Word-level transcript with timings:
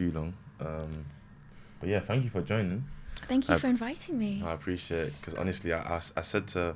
too 0.00 0.10
long. 0.18 0.32
Um, 0.60 1.04
but 1.78 1.88
yeah, 1.90 2.00
thank 2.00 2.24
you 2.24 2.30
for 2.30 2.40
joining. 2.42 2.84
Thank 3.28 3.48
you 3.48 3.54
I- 3.56 3.58
for 3.58 3.66
inviting 3.66 4.18
me. 4.18 4.42
I 4.44 4.52
appreciate 4.52 5.08
it 5.08 5.12
because 5.20 5.34
honestly, 5.34 5.72
I, 5.74 5.80
I, 5.96 6.00
I 6.16 6.22
said 6.22 6.46
to 6.48 6.74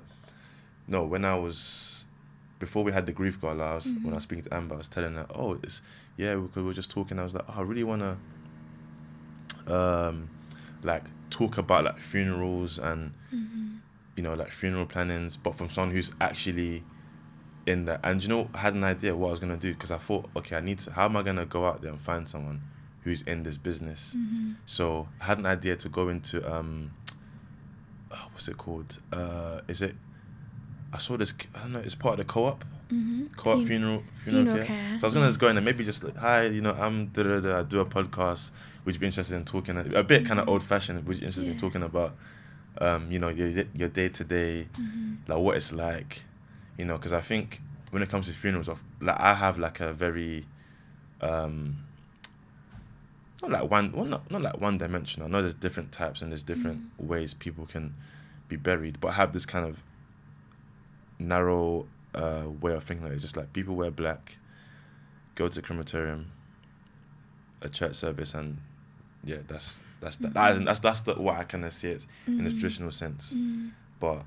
no 0.86 1.04
when 1.04 1.24
I 1.24 1.34
was 1.34 2.04
before 2.58 2.84
we 2.84 2.92
had 2.92 3.06
the 3.06 3.12
grief 3.12 3.40
girl. 3.40 3.60
I 3.62 3.74
was 3.74 3.86
when 4.02 4.12
I 4.12 4.16
was 4.16 4.24
Mhm. 4.24 4.28
speaking 4.28 4.44
to 4.44 4.54
Amber, 4.54 4.74
I 4.74 4.78
was 4.78 4.88
telling 4.88 5.14
her, 5.14 5.26
oh, 5.34 5.54
it's 5.62 5.80
yeah, 6.18 6.34
because 6.36 6.56
we 6.56 6.62
were 6.62 6.74
just 6.74 6.90
talking. 6.90 7.18
I 7.18 7.22
was 7.24 7.32
like, 7.34 7.44
oh, 7.48 7.54
I 7.56 7.62
really 7.62 7.84
wanna 7.84 8.18
um 9.66 10.28
like 10.82 11.04
talk 11.30 11.56
about 11.58 11.84
like 11.84 11.98
funerals 11.98 12.78
and 12.78 13.12
Mhm. 13.32 13.78
you 14.16 14.22
know 14.22 14.34
like 14.34 14.50
funeral 14.50 14.86
plannings, 14.86 15.36
but 15.36 15.54
from 15.54 15.68
someone 15.70 15.94
who's 15.94 16.12
actually 16.20 16.84
in 17.66 17.86
that. 17.86 18.00
And 18.04 18.22
you 18.22 18.28
know, 18.28 18.50
I 18.52 18.58
had 18.58 18.74
an 18.74 18.84
idea 18.84 19.16
what 19.16 19.28
I 19.28 19.30
was 19.30 19.40
gonna 19.40 19.56
do 19.56 19.72
because 19.72 19.90
I 19.90 19.96
thought, 19.98 20.28
okay, 20.36 20.56
I 20.56 20.60
need 20.60 20.78
to. 20.80 20.92
How 20.92 21.06
am 21.06 21.16
I 21.16 21.22
gonna 21.22 21.46
go 21.46 21.64
out 21.64 21.80
there 21.80 21.90
and 21.90 22.00
find 22.00 22.28
someone 22.28 22.60
who's 23.04 23.22
in 23.22 23.42
this 23.44 23.56
business? 23.56 24.16
Mhm. 24.18 24.56
So 24.66 25.08
I 25.20 25.24
had 25.26 25.38
an 25.38 25.46
idea 25.46 25.76
to 25.76 25.88
go 25.88 26.08
into 26.08 26.36
um, 26.52 26.90
oh, 28.10 28.28
what's 28.32 28.48
it 28.48 28.56
called? 28.56 28.98
Uh, 29.12 29.60
is 29.68 29.82
it? 29.82 29.94
I 30.92 30.98
saw 30.98 31.16
this. 31.16 31.34
I 31.54 31.58
don't 31.60 31.72
know. 31.72 31.80
It's 31.80 31.94
part 31.94 32.18
of 32.18 32.26
the 32.26 32.32
co-op. 32.32 32.64
Mhm. 32.92 33.34
Co-op 33.36 33.56
Fun- 33.58 33.66
funeral 33.66 34.02
funeral, 34.24 34.44
funeral 34.44 34.56
care. 34.58 34.66
care, 34.66 34.98
So 35.00 35.04
I 35.04 35.06
was 35.06 35.14
gonna 35.14 35.26
yeah. 35.26 35.30
just 35.30 35.40
go 35.40 35.48
in 35.48 35.56
and 35.56 35.64
maybe 35.64 35.84
just 35.84 36.04
like, 36.04 36.16
hi, 36.16 36.46
you 36.46 36.60
know, 36.60 36.72
I'm 36.74 37.06
da 37.08 37.22
da 37.22 37.40
da. 37.40 37.58
I 37.60 37.62
do 37.62 37.80
a 37.80 37.86
podcast. 37.86 38.50
Would 38.84 38.94
you 38.94 39.00
be 39.00 39.06
interested 39.06 39.34
in 39.36 39.44
talking 39.44 39.76
a 39.76 40.02
bit 40.04 40.26
kind 40.26 40.38
of 40.38 40.48
old 40.48 40.62
fashioned? 40.62 41.04
Would 41.06 41.16
you 41.16 41.20
be 41.20 41.26
interested 41.26 41.50
in 41.50 41.58
talking 41.58 41.82
about, 41.82 42.14
um, 42.78 43.10
you 43.10 43.18
know, 43.18 43.28
your 43.30 43.48
your 43.74 43.88
day 43.88 44.08
to 44.10 44.24
day, 44.24 44.68
like 45.26 45.38
what 45.38 45.56
it's 45.56 45.72
like, 45.72 46.22
you 46.78 46.84
know? 46.84 46.96
Because 46.98 47.12
I 47.12 47.20
think 47.22 47.60
when 47.90 48.02
it 48.02 48.08
comes 48.10 48.26
to 48.28 48.32
funerals, 48.34 48.68
of 48.68 48.82
like 49.00 49.18
I 49.18 49.34
have 49.34 49.58
like 49.58 49.80
a 49.80 49.92
very, 49.94 50.44
um, 51.22 51.76
not 53.48 53.62
like 53.62 53.70
one, 53.70 53.92
well, 53.92 54.04
not 54.04 54.30
not 54.30 54.42
like 54.42 54.60
one 54.60 54.78
dimensional. 54.78 55.28
I 55.28 55.30
know 55.30 55.40
there's 55.40 55.54
different 55.54 55.92
types 55.92 56.22
and 56.22 56.30
there's 56.32 56.42
different 56.42 56.78
Mm. 57.00 57.06
ways 57.06 57.34
people 57.34 57.66
can 57.66 57.94
be 58.48 58.56
buried, 58.56 59.00
but 59.00 59.12
have 59.14 59.32
this 59.32 59.46
kind 59.46 59.66
of 59.66 59.82
narrow 61.18 61.86
uh, 62.14 62.46
way 62.60 62.72
of 62.72 62.84
thinking. 62.84 63.04
Like 63.04 63.14
it's 63.14 63.22
just 63.22 63.36
like 63.36 63.52
people 63.52 63.74
wear 63.74 63.90
black, 63.90 64.36
go 65.34 65.48
to 65.48 65.54
the 65.54 65.62
crematorium, 65.62 66.30
a 67.60 67.68
church 67.68 67.94
service, 67.96 68.34
and 68.34 68.58
yeah, 69.24 69.38
that's 69.48 69.80
that's 70.00 70.16
that. 70.18 70.34
that 70.34 70.50
isn't, 70.52 70.64
that's 70.64 70.80
that's 70.80 71.00
the, 71.00 71.14
what 71.14 71.36
I 71.36 71.44
kind 71.44 71.64
of 71.64 71.72
see 71.72 71.88
it 71.90 72.06
in 72.26 72.46
a 72.46 72.50
traditional 72.50 72.90
sense. 72.92 73.32
Mm. 73.34 73.70
But 74.00 74.24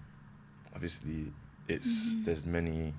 obviously, 0.74 1.32
it's 1.68 2.16
Mhm. 2.16 2.26
there's 2.26 2.46
many 2.46 2.94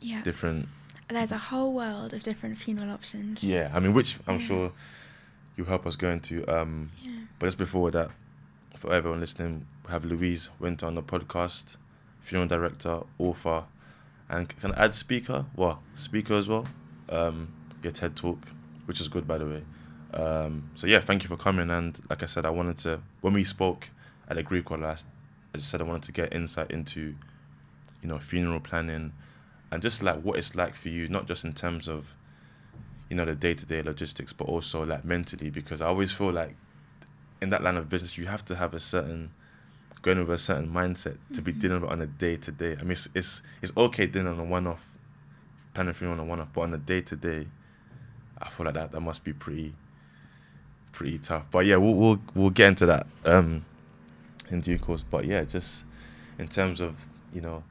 Yeah. 0.00 0.22
different. 0.22 0.68
There's 1.08 1.32
a 1.32 1.38
whole 1.38 1.72
world 1.72 2.12
of 2.12 2.22
different 2.22 2.58
funeral 2.58 2.90
options. 2.90 3.42
Yeah, 3.42 3.70
I 3.72 3.80
mean, 3.80 3.94
which 3.94 4.18
I'm 4.26 4.38
Yeah. 4.38 4.46
sure 4.46 4.72
you 5.58 5.64
help 5.64 5.86
us 5.86 5.96
go 5.96 6.08
into. 6.10 6.46
Um, 6.46 6.90
Yeah. 7.02 7.10
But 7.38 7.46
just 7.46 7.58
before 7.58 7.90
that, 7.90 8.10
for 8.78 8.92
everyone 8.92 9.20
listening, 9.20 9.66
we 9.84 9.90
have 9.90 10.04
Louise 10.04 10.50
Winter 10.58 10.86
on 10.86 10.94
the 10.94 11.02
podcast, 11.02 11.76
funeral 12.20 12.48
director, 12.48 13.00
author, 13.18 13.64
and 14.28 14.48
can 14.60 14.72
I 14.72 14.84
add 14.84 14.94
speaker? 14.94 15.44
Well, 15.56 15.82
speaker 15.94 16.34
as 16.34 16.48
well. 16.48 16.66
Um, 17.08 17.48
your 17.82 17.92
TED 17.92 18.16
talk, 18.16 18.38
which 18.86 19.00
is 19.00 19.08
good 19.08 19.26
by 19.26 19.38
the 19.38 19.46
way. 19.46 19.62
Um, 20.14 20.70
so 20.74 20.86
yeah, 20.86 21.00
thank 21.00 21.22
you 21.22 21.28
for 21.28 21.36
coming. 21.36 21.70
And 21.70 21.98
like 22.10 22.22
I 22.22 22.26
said, 22.26 22.44
I 22.46 22.50
wanted 22.50 22.78
to 22.78 23.00
when 23.20 23.34
we 23.34 23.44
spoke 23.44 23.90
at 24.28 24.36
the 24.36 24.42
Greek 24.42 24.70
one 24.70 24.80
last, 24.82 25.06
I 25.54 25.58
just 25.58 25.70
said 25.70 25.80
I 25.80 25.84
wanted 25.84 26.02
to 26.04 26.12
get 26.12 26.32
insight 26.32 26.70
into, 26.70 27.14
you 28.02 28.08
know, 28.08 28.18
funeral 28.18 28.60
planning, 28.60 29.12
and 29.70 29.80
just 29.82 30.02
like 30.02 30.20
what 30.22 30.38
it's 30.38 30.54
like 30.54 30.74
for 30.74 30.88
you, 30.88 31.08
not 31.08 31.26
just 31.26 31.44
in 31.44 31.52
terms 31.52 31.88
of, 31.88 32.14
you 33.08 33.16
know, 33.16 33.24
the 33.24 33.34
day 33.34 33.54
to 33.54 33.66
day 33.66 33.82
logistics, 33.82 34.32
but 34.32 34.44
also 34.44 34.84
like 34.84 35.04
mentally, 35.04 35.50
because 35.50 35.80
I 35.80 35.86
always 35.86 36.12
feel 36.12 36.30
like 36.32 36.54
in 37.40 37.50
that 37.50 37.62
line 37.62 37.76
of 37.76 37.88
business, 37.88 38.18
you 38.18 38.26
have 38.26 38.44
to 38.46 38.56
have 38.56 38.74
a 38.74 38.80
certain 38.80 39.30
going 40.02 40.18
with 40.20 40.30
a 40.30 40.38
certain 40.38 40.68
mindset 40.70 41.16
to 41.32 41.42
be 41.42 41.52
Mhm. 41.52 41.60
dealing 41.60 41.80
with 41.80 41.90
on 41.90 42.00
a 42.00 42.06
day 42.06 42.36
to 42.36 42.52
day. 42.52 42.76
I 42.78 42.82
mean, 42.82 42.92
it's, 42.92 43.08
it's 43.14 43.42
it's 43.62 43.72
okay 43.76 44.06
dealing 44.06 44.28
on 44.28 44.38
a 44.38 44.44
one 44.44 44.66
off, 44.66 44.84
planning 45.74 45.92
funeral 45.94 46.20
on 46.20 46.26
a 46.26 46.28
one 46.28 46.40
off, 46.40 46.48
but 46.52 46.60
on 46.62 46.74
a 46.74 46.78
day 46.78 47.00
to 47.00 47.16
day, 47.16 47.48
I 48.40 48.48
feel 48.48 48.66
like 48.66 48.74
that 48.74 48.92
that 48.92 49.00
must 49.00 49.24
be 49.24 49.32
pretty 49.32 49.74
pretty 50.92 51.18
tough. 51.18 51.50
But 51.50 51.66
yeah, 51.66 51.76
we'll 51.76 51.94
we'll 51.94 52.20
we'll 52.34 52.50
get 52.50 52.68
into 52.68 52.86
that 52.86 53.06
um 53.24 53.64
in 54.50 54.60
due 54.60 54.78
course. 54.78 55.02
But 55.02 55.24
yeah, 55.24 55.44
just 55.44 55.84
in 56.38 56.48
terms 56.48 56.80
of 56.80 57.08
you 57.32 57.40
know, 57.40 57.64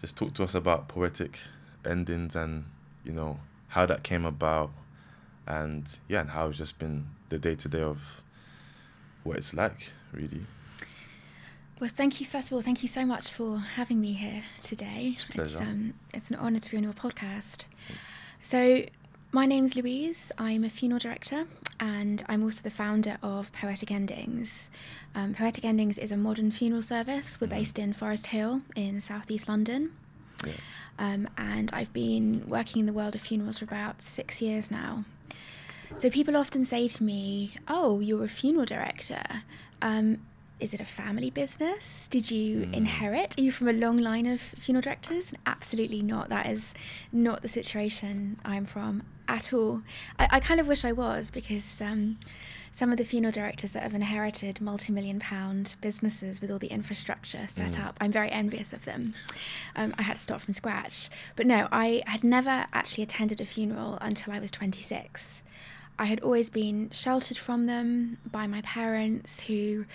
just 0.00 0.16
talk 0.16 0.34
to 0.34 0.44
us 0.44 0.54
about 0.54 0.88
poetic 0.88 1.38
endings 1.84 2.34
and 2.36 2.64
you 3.04 3.12
know 3.12 3.38
how 3.68 3.86
that 3.86 4.02
came 4.02 4.24
about, 4.24 4.70
and 5.46 5.98
yeah, 6.08 6.20
and 6.20 6.30
how 6.30 6.48
it's 6.48 6.58
just 6.58 6.78
been 6.78 7.06
the 7.28 7.38
day 7.38 7.54
to 7.56 7.68
day 7.68 7.82
of 7.82 8.22
what 9.24 9.36
it's 9.36 9.52
like, 9.54 9.92
really. 10.12 10.42
Well, 11.78 11.90
thank 11.94 12.20
you. 12.20 12.26
First 12.26 12.48
of 12.48 12.54
all, 12.54 12.62
thank 12.62 12.82
you 12.82 12.88
so 12.88 13.04
much 13.04 13.30
for 13.30 13.58
having 13.58 14.00
me 14.00 14.12
here 14.14 14.42
today. 14.62 15.18
a 15.28 15.32
pleasure. 15.32 15.58
um, 15.62 15.92
it's 16.14 16.30
an 16.30 16.36
honour 16.36 16.58
to 16.60 16.70
be 16.70 16.76
on 16.78 16.82
your 16.84 16.94
podcast. 16.94 17.64
So, 18.40 18.86
my 19.32 19.44
name's 19.44 19.76
Louise. 19.76 20.32
I'm 20.38 20.64
a 20.64 20.70
funeral 20.70 21.00
director, 21.00 21.44
and 21.78 22.24
I'm 22.28 22.42
also 22.42 22.62
the 22.62 22.70
founder 22.70 23.18
of 23.22 23.52
Poetic 23.52 23.90
Endings. 23.90 24.70
Um, 25.14 25.34
Poetic 25.34 25.64
Endings 25.66 25.98
is 25.98 26.10
a 26.12 26.16
modern 26.16 26.50
funeral 26.50 26.80
service. 26.82 27.38
We're 27.40 27.48
Mhm. 27.48 27.50
based 27.50 27.78
in 27.78 27.92
Forest 27.92 28.28
Hill 28.28 28.62
in 28.74 29.00
southeast 29.02 29.46
London. 29.48 29.92
Yeah. 30.44 30.52
Um, 30.98 31.28
and 31.36 31.70
I've 31.72 31.92
been 31.92 32.44
working 32.48 32.80
in 32.80 32.86
the 32.86 32.92
world 32.92 33.14
of 33.14 33.20
funerals 33.20 33.58
for 33.58 33.64
about 33.66 34.00
six 34.02 34.40
years 34.40 34.70
now. 34.70 35.04
So 35.98 36.10
people 36.10 36.36
often 36.36 36.64
say 36.64 36.88
to 36.88 37.02
me, 37.02 37.54
"Oh, 37.68 38.00
you're 38.00 38.24
a 38.24 38.28
funeral 38.28 38.64
director. 38.64 39.22
Um, 39.82 40.18
is 40.58 40.72
it 40.72 40.80
a 40.80 40.84
family 40.86 41.30
business? 41.30 42.08
Did 42.08 42.30
you 42.30 42.62
Mm. 42.66 42.72
inherit? 42.74 43.38
Are 43.38 43.42
you 43.42 43.52
from 43.52 43.68
a 43.68 43.72
long 43.74 43.98
line 43.98 44.26
of 44.26 44.40
funeral 44.40 44.82
directors?" 44.82 45.34
Absolutely 45.44 46.02
not. 46.02 46.28
That 46.30 46.46
is 46.46 46.74
not 47.12 47.42
the 47.42 47.48
situation 47.48 48.38
I'm 48.44 48.64
from 48.66 49.02
at 49.28 49.52
all. 49.52 49.82
I, 50.18 50.28
I 50.32 50.40
kind 50.40 50.60
of 50.60 50.66
wish 50.66 50.84
I 50.84 50.92
was 50.92 51.30
because. 51.30 51.80
Um, 51.80 52.18
some 52.76 52.90
of 52.90 52.98
the 52.98 53.04
funeral 53.06 53.32
directors 53.32 53.72
that 53.72 53.82
have 53.82 53.94
inherited 53.94 54.60
multi-million 54.60 55.18
pound 55.18 55.76
businesses 55.80 56.42
with 56.42 56.50
all 56.50 56.58
the 56.58 56.66
infrastructure 56.66 57.46
set 57.48 57.72
Mm. 57.72 57.86
up, 57.86 57.96
I'm 58.02 58.12
very 58.12 58.30
envious 58.30 58.74
of 58.74 58.84
them. 58.84 59.14
Um, 59.74 59.94
I 59.96 60.02
had 60.02 60.16
to 60.16 60.22
start 60.22 60.42
from 60.42 60.52
scratch. 60.52 61.08
But 61.36 61.46
no, 61.46 61.68
I 61.72 62.02
had 62.06 62.22
never 62.22 62.66
actually 62.74 63.02
attended 63.02 63.40
a 63.40 63.46
funeral 63.46 63.96
until 64.02 64.30
I 64.34 64.40
was 64.40 64.50
26. 64.50 65.42
I 65.98 66.04
had 66.04 66.20
always 66.20 66.50
been 66.50 66.90
sheltered 66.90 67.38
from 67.38 67.64
them 67.64 68.18
by 68.30 68.46
my 68.46 68.60
parents, 68.60 69.40
who 69.48 69.86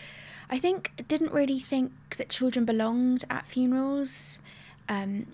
I 0.50 0.57
think 0.57 0.92
didn't 1.07 1.31
really 1.31 1.60
think 1.60 1.92
that 2.18 2.30
children 2.30 2.66
belonged 2.66 3.25
at 3.30 3.45
funerals. 3.45 4.39
Um, 4.89 5.28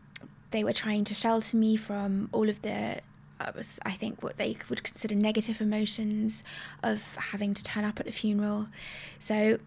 they 0.51 0.65
were 0.65 0.73
trying 0.73 1.05
to 1.05 1.13
shelter 1.13 1.55
me 1.55 1.77
from 1.77 2.27
all 2.33 2.49
of 2.49 2.61
the, 2.61 2.99
was- 3.55 3.79
I 3.85 3.91
think, 3.91 4.21
what 4.23 4.37
they 4.37 4.57
would 4.69 4.83
consider 4.83 5.15
negative 5.15 5.61
emotions 5.61 6.43
of 6.83 7.15
having 7.15 7.53
to 7.53 7.63
turn 7.63 7.85
up 7.85 7.99
at 7.99 8.07
a 8.07 8.11
funeral. 8.11 8.67
So 9.19 9.59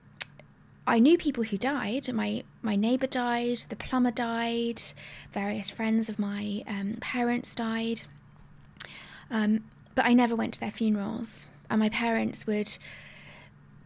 I 0.87 0.99
knew 0.99 1.17
people 1.19 1.45
who 1.45 1.59
died. 1.59 2.13
My 2.13 2.45
my 2.63 2.77
neighbour 2.77 3.07
died, 3.07 3.59
the 3.69 3.77
plumber 3.77 4.11
died, 4.11 4.83
various 5.33 5.71
friends 5.71 6.09
of 6.09 6.19
my 6.19 6.65
um, 6.67 6.97
parents 7.01 7.55
died. 7.55 8.03
Um, 9.31 9.65
but 9.95 10.05
I 10.05 10.15
never 10.15 10.35
went 10.35 10.55
to 10.55 10.61
their 10.61 10.71
funerals, 10.71 11.47
and 11.69 11.79
my 11.81 11.89
parents 11.89 12.47
would 12.47 12.77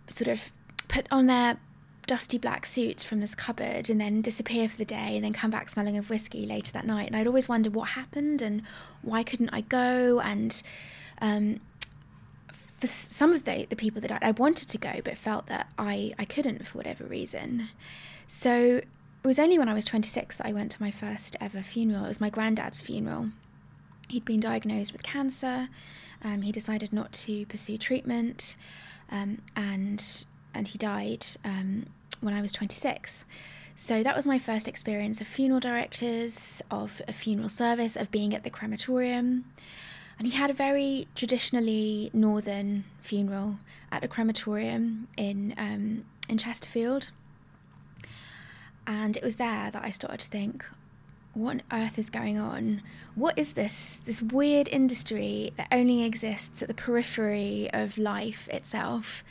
sort 0.08 0.28
of 0.28 0.52
put 0.88 1.06
on 1.10 1.26
their 1.26 1.58
dusty 2.06 2.38
black 2.38 2.66
suits 2.66 3.02
from 3.02 3.20
this 3.20 3.34
cupboard 3.34 3.88
and 3.88 4.00
then 4.00 4.20
disappear 4.20 4.68
for 4.68 4.76
the 4.76 4.84
day 4.84 5.16
and 5.16 5.24
then 5.24 5.32
come 5.32 5.50
back 5.50 5.70
smelling 5.70 5.96
of 5.96 6.10
whiskey 6.10 6.46
later 6.46 6.72
that 6.72 6.86
night. 6.86 7.06
And 7.06 7.16
I'd 7.16 7.26
always 7.26 7.48
wonder 7.48 7.70
what 7.70 7.90
happened 7.90 8.42
and 8.42 8.62
why 9.02 9.22
couldn't 9.22 9.50
I 9.50 9.62
go 9.62 10.20
and 10.20 10.62
um, 11.20 11.60
for 12.80 12.86
some 12.86 13.32
of 13.32 13.44
the, 13.44 13.66
the 13.70 13.76
people 13.76 14.00
that 14.02 14.08
died, 14.08 14.22
I 14.22 14.32
wanted 14.32 14.68
to 14.68 14.78
go, 14.78 15.00
but 15.02 15.16
felt 15.16 15.46
that 15.46 15.68
I, 15.78 16.12
I 16.18 16.24
couldn't 16.24 16.66
for 16.66 16.78
whatever 16.78 17.04
reason. 17.04 17.68
So 18.26 18.82
it 19.24 19.26
was 19.26 19.38
only 19.38 19.58
when 19.58 19.68
I 19.68 19.74
was 19.74 19.86
26 19.86 20.36
that 20.38 20.46
I 20.46 20.52
went 20.52 20.70
to 20.72 20.82
my 20.82 20.90
first 20.90 21.34
ever 21.40 21.62
funeral. 21.62 22.04
It 22.04 22.08
was 22.08 22.20
my 22.20 22.30
granddad's 22.30 22.82
funeral. 22.82 23.30
He'd 24.08 24.26
been 24.26 24.40
diagnosed 24.40 24.92
with 24.92 25.02
cancer. 25.02 25.68
Um, 26.22 26.42
he 26.42 26.52
decided 26.52 26.92
not 26.92 27.12
to 27.12 27.46
pursue 27.46 27.78
treatment, 27.78 28.56
um, 29.10 29.40
and 29.56 30.24
and 30.54 30.68
he 30.68 30.78
died 30.78 31.26
um, 31.44 31.86
when 32.20 32.34
I 32.34 32.40
was 32.40 32.52
26. 32.52 33.24
So 33.76 34.02
that 34.02 34.14
was 34.14 34.26
my 34.26 34.38
first 34.38 34.68
experience 34.68 35.20
of 35.20 35.26
funeral 35.26 35.60
directors, 35.60 36.62
of 36.70 37.02
a 37.08 37.12
funeral 37.12 37.48
service, 37.48 37.96
of 37.96 38.10
being 38.10 38.34
at 38.34 38.44
the 38.44 38.50
crematorium. 38.50 39.44
And 40.18 40.28
he 40.28 40.34
had 40.34 40.48
a 40.48 40.54
very 40.54 41.08
traditionally 41.16 42.10
northern 42.12 42.84
funeral 43.02 43.58
at 43.90 44.04
a 44.04 44.08
crematorium 44.08 45.08
in 45.16 45.54
um, 45.58 46.04
in 46.28 46.38
Chesterfield. 46.38 47.10
And 48.86 49.16
it 49.16 49.24
was 49.24 49.36
there 49.36 49.70
that 49.70 49.82
I 49.82 49.90
started 49.90 50.20
to 50.20 50.30
think, 50.30 50.64
what 51.32 51.50
on 51.50 51.62
earth 51.72 51.98
is 51.98 52.10
going 52.10 52.38
on? 52.38 52.82
What 53.16 53.36
is 53.36 53.54
this 53.54 54.00
this 54.04 54.22
weird 54.22 54.68
industry 54.68 55.52
that 55.56 55.68
only 55.72 56.04
exists 56.04 56.62
at 56.62 56.68
the 56.68 56.74
periphery 56.74 57.68
of 57.72 57.98
life 57.98 58.48
itself? 58.48 59.24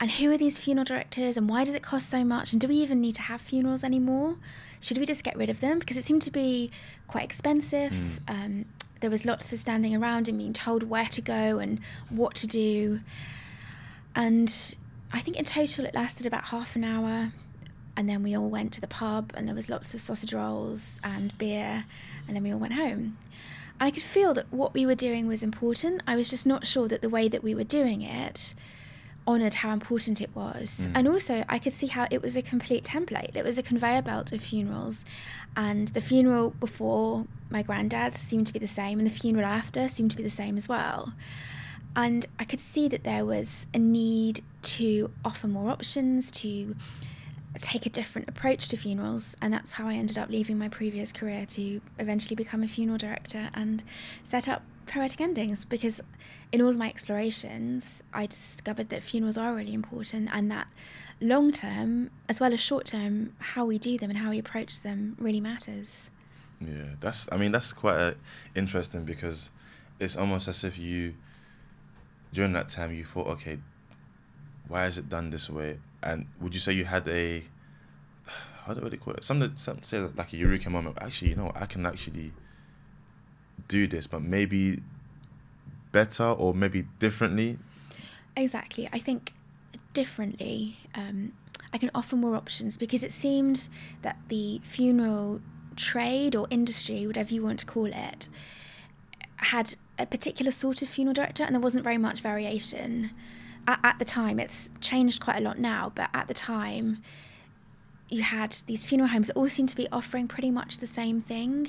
And 0.00 0.12
who 0.12 0.30
are 0.32 0.38
these 0.38 0.58
funeral 0.58 0.84
directors 0.84 1.36
and 1.36 1.48
why 1.48 1.64
does 1.64 1.74
it 1.74 1.82
cost 1.82 2.08
so 2.08 2.22
much? 2.22 2.52
And 2.52 2.60
do 2.60 2.68
we 2.68 2.76
even 2.76 3.00
need 3.00 3.16
to 3.16 3.22
have 3.22 3.40
funerals 3.40 3.82
anymore? 3.82 4.36
Should 4.80 4.98
we 4.98 5.06
just 5.06 5.24
get 5.24 5.36
rid 5.36 5.50
of 5.50 5.60
them? 5.60 5.80
Because 5.80 5.96
it 5.96 6.04
seemed 6.04 6.22
to 6.22 6.30
be 6.30 6.70
quite 7.08 7.24
expensive. 7.24 7.92
Mm. 7.92 8.18
Um, 8.28 8.64
there 9.00 9.10
was 9.10 9.24
lots 9.24 9.52
of 9.52 9.58
standing 9.58 9.96
around 9.96 10.28
and 10.28 10.38
being 10.38 10.52
told 10.52 10.84
where 10.84 11.06
to 11.06 11.20
go 11.20 11.58
and 11.58 11.80
what 12.10 12.36
to 12.36 12.46
do. 12.46 13.00
And 14.14 14.74
I 15.12 15.20
think 15.20 15.36
in 15.36 15.44
total 15.44 15.84
it 15.84 15.94
lasted 15.94 16.26
about 16.26 16.48
half 16.48 16.76
an 16.76 16.84
hour. 16.84 17.32
And 17.96 18.08
then 18.08 18.22
we 18.22 18.36
all 18.36 18.48
went 18.48 18.72
to 18.74 18.80
the 18.80 18.86
pub 18.86 19.32
and 19.34 19.48
there 19.48 19.54
was 19.54 19.68
lots 19.68 19.94
of 19.94 20.00
sausage 20.00 20.32
rolls 20.32 21.00
and 21.02 21.36
beer. 21.38 21.86
And 22.28 22.36
then 22.36 22.44
we 22.44 22.52
all 22.52 22.60
went 22.60 22.74
home. 22.74 23.18
I 23.80 23.90
could 23.90 24.02
feel 24.02 24.34
that 24.34 24.52
what 24.52 24.74
we 24.74 24.86
were 24.86 24.94
doing 24.94 25.26
was 25.26 25.42
important. 25.42 26.02
I 26.06 26.14
was 26.14 26.30
just 26.30 26.46
not 26.46 26.66
sure 26.66 26.86
that 26.88 27.00
the 27.00 27.08
way 27.08 27.28
that 27.28 27.42
we 27.42 27.54
were 27.54 27.64
doing 27.64 28.02
it 28.02 28.54
honoured 29.28 29.54
how 29.54 29.72
important 29.72 30.20
it 30.20 30.34
was. 30.34 30.88
Mm. 30.88 30.92
And 30.96 31.08
also, 31.08 31.44
I 31.48 31.58
could 31.58 31.74
see 31.74 31.86
how 31.86 32.08
it 32.10 32.22
was 32.22 32.36
a 32.36 32.42
complete 32.42 32.82
template. 32.82 33.36
It 33.36 33.44
was 33.44 33.58
a 33.58 33.62
conveyor 33.62 34.02
belt 34.02 34.32
of 34.32 34.40
funerals. 34.40 35.04
And 35.54 35.88
the 35.88 36.00
funeral 36.00 36.50
before 36.50 37.26
my 37.50 37.62
granddad's 37.62 38.18
seemed 38.18 38.46
to 38.46 38.52
be 38.52 38.58
the 38.58 38.66
same, 38.66 38.98
and 38.98 39.06
the 39.06 39.12
funeral 39.12 39.44
after 39.44 39.88
seemed 39.88 40.10
to 40.12 40.16
be 40.16 40.22
the 40.22 40.30
same 40.30 40.56
as 40.56 40.68
well. 40.68 41.12
And 41.94 42.26
I 42.38 42.44
could 42.44 42.60
see 42.60 42.88
that 42.88 43.04
there 43.04 43.24
was 43.24 43.66
a 43.74 43.78
need 43.78 44.40
to 44.62 45.10
offer 45.24 45.46
more 45.46 45.70
options, 45.70 46.30
to 46.30 46.74
take 47.58 47.86
a 47.86 47.90
different 47.90 48.28
approach 48.28 48.68
to 48.68 48.76
funerals. 48.76 49.36
And 49.42 49.52
that's 49.52 49.72
how 49.72 49.88
I 49.88 49.94
ended 49.94 50.16
up 50.16 50.30
leaving 50.30 50.58
my 50.58 50.68
previous 50.68 51.12
career 51.12 51.44
to 51.46 51.80
eventually 51.98 52.36
become 52.36 52.62
a 52.62 52.68
funeral 52.68 52.98
director 52.98 53.50
and 53.52 53.82
set 54.24 54.48
up 54.48 54.62
poetic 54.88 55.20
endings 55.20 55.64
because 55.64 56.00
in 56.50 56.60
all 56.60 56.70
of 56.70 56.76
my 56.76 56.88
explorations 56.88 58.02
i 58.12 58.26
discovered 58.26 58.88
that 58.88 59.02
funerals 59.02 59.36
are 59.36 59.54
really 59.54 59.74
important 59.74 60.28
and 60.32 60.50
that 60.50 60.66
long 61.20 61.52
term 61.52 62.10
as 62.28 62.40
well 62.40 62.52
as 62.52 62.60
short 62.60 62.84
term 62.86 63.32
how 63.38 63.64
we 63.64 63.78
do 63.78 63.98
them 63.98 64.10
and 64.10 64.18
how 64.18 64.30
we 64.30 64.38
approach 64.38 64.80
them 64.80 65.16
really 65.18 65.40
matters 65.40 66.10
Yeah, 66.60 66.96
that's. 67.00 67.28
I 67.30 67.36
mean, 67.36 67.52
that's 67.52 67.72
quite 67.72 67.96
uh, 67.96 68.14
interesting 68.54 69.04
because 69.04 69.50
it's 70.00 70.16
almost 70.16 70.48
as 70.48 70.64
if 70.64 70.78
you, 70.78 71.14
during 72.32 72.52
that 72.52 72.68
time, 72.68 72.92
you 72.92 73.04
thought, 73.04 73.26
okay, 73.28 73.58
why 74.66 74.86
is 74.86 74.98
it 74.98 75.08
done 75.08 75.30
this 75.30 75.48
way? 75.48 75.78
And 76.02 76.26
would 76.40 76.54
you 76.54 76.60
say 76.60 76.72
you 76.72 76.84
had 76.84 77.06
a, 77.08 77.44
how 78.64 78.74
do 78.74 78.88
they 78.88 78.96
call 78.96 79.14
it? 79.14 79.24
Some 79.24 79.54
some 79.54 79.82
say 79.82 80.00
like 80.00 80.32
a 80.32 80.36
eureka 80.36 80.70
moment. 80.70 80.98
Actually, 81.00 81.30
you 81.30 81.36
know, 81.36 81.52
I 81.54 81.66
can 81.66 81.86
actually 81.86 82.32
do 83.66 83.86
this, 83.86 84.06
but 84.06 84.22
maybe 84.22 84.80
better 85.92 86.24
or 86.24 86.54
maybe 86.54 86.82
differently. 86.98 87.58
exactly. 88.36 88.88
I 88.92 88.98
think 88.98 89.32
differently 89.92 90.76
um, 90.94 91.32
i 91.72 91.78
can 91.78 91.90
offer 91.94 92.14
more 92.14 92.36
options 92.36 92.76
because 92.76 93.02
it 93.02 93.12
seemed 93.12 93.68
that 94.02 94.16
the 94.28 94.60
funeral 94.62 95.40
trade 95.74 96.36
or 96.36 96.46
industry 96.50 97.04
whatever 97.06 97.34
you 97.34 97.42
want 97.42 97.58
to 97.58 97.66
call 97.66 97.86
it 97.86 98.28
had 99.36 99.74
a 99.98 100.06
particular 100.06 100.52
sort 100.52 100.82
of 100.82 100.88
funeral 100.88 101.14
director 101.14 101.42
and 101.42 101.54
there 101.54 101.60
wasn't 101.60 101.82
very 101.82 101.98
much 101.98 102.20
variation. 102.20 103.10
At, 103.66 103.80
at 103.82 103.98
the 103.98 104.04
time 104.04 104.38
it's 104.38 104.70
changed 104.80 105.20
quite 105.20 105.38
a 105.38 105.40
lot 105.40 105.58
now 105.58 105.92
but 105.94 106.10
at 106.14 106.28
the 106.28 106.34
time 106.34 107.02
you 108.08 108.22
had 108.22 108.56
these 108.66 108.84
funeral 108.84 109.08
homes 109.08 109.26
that 109.26 109.36
all 109.36 109.48
seemed 109.48 109.68
to 109.70 109.76
be 109.76 109.88
offering 109.90 110.28
pretty 110.28 110.50
much 110.50 110.78
the 110.78 110.86
same 110.86 111.20
thing. 111.20 111.68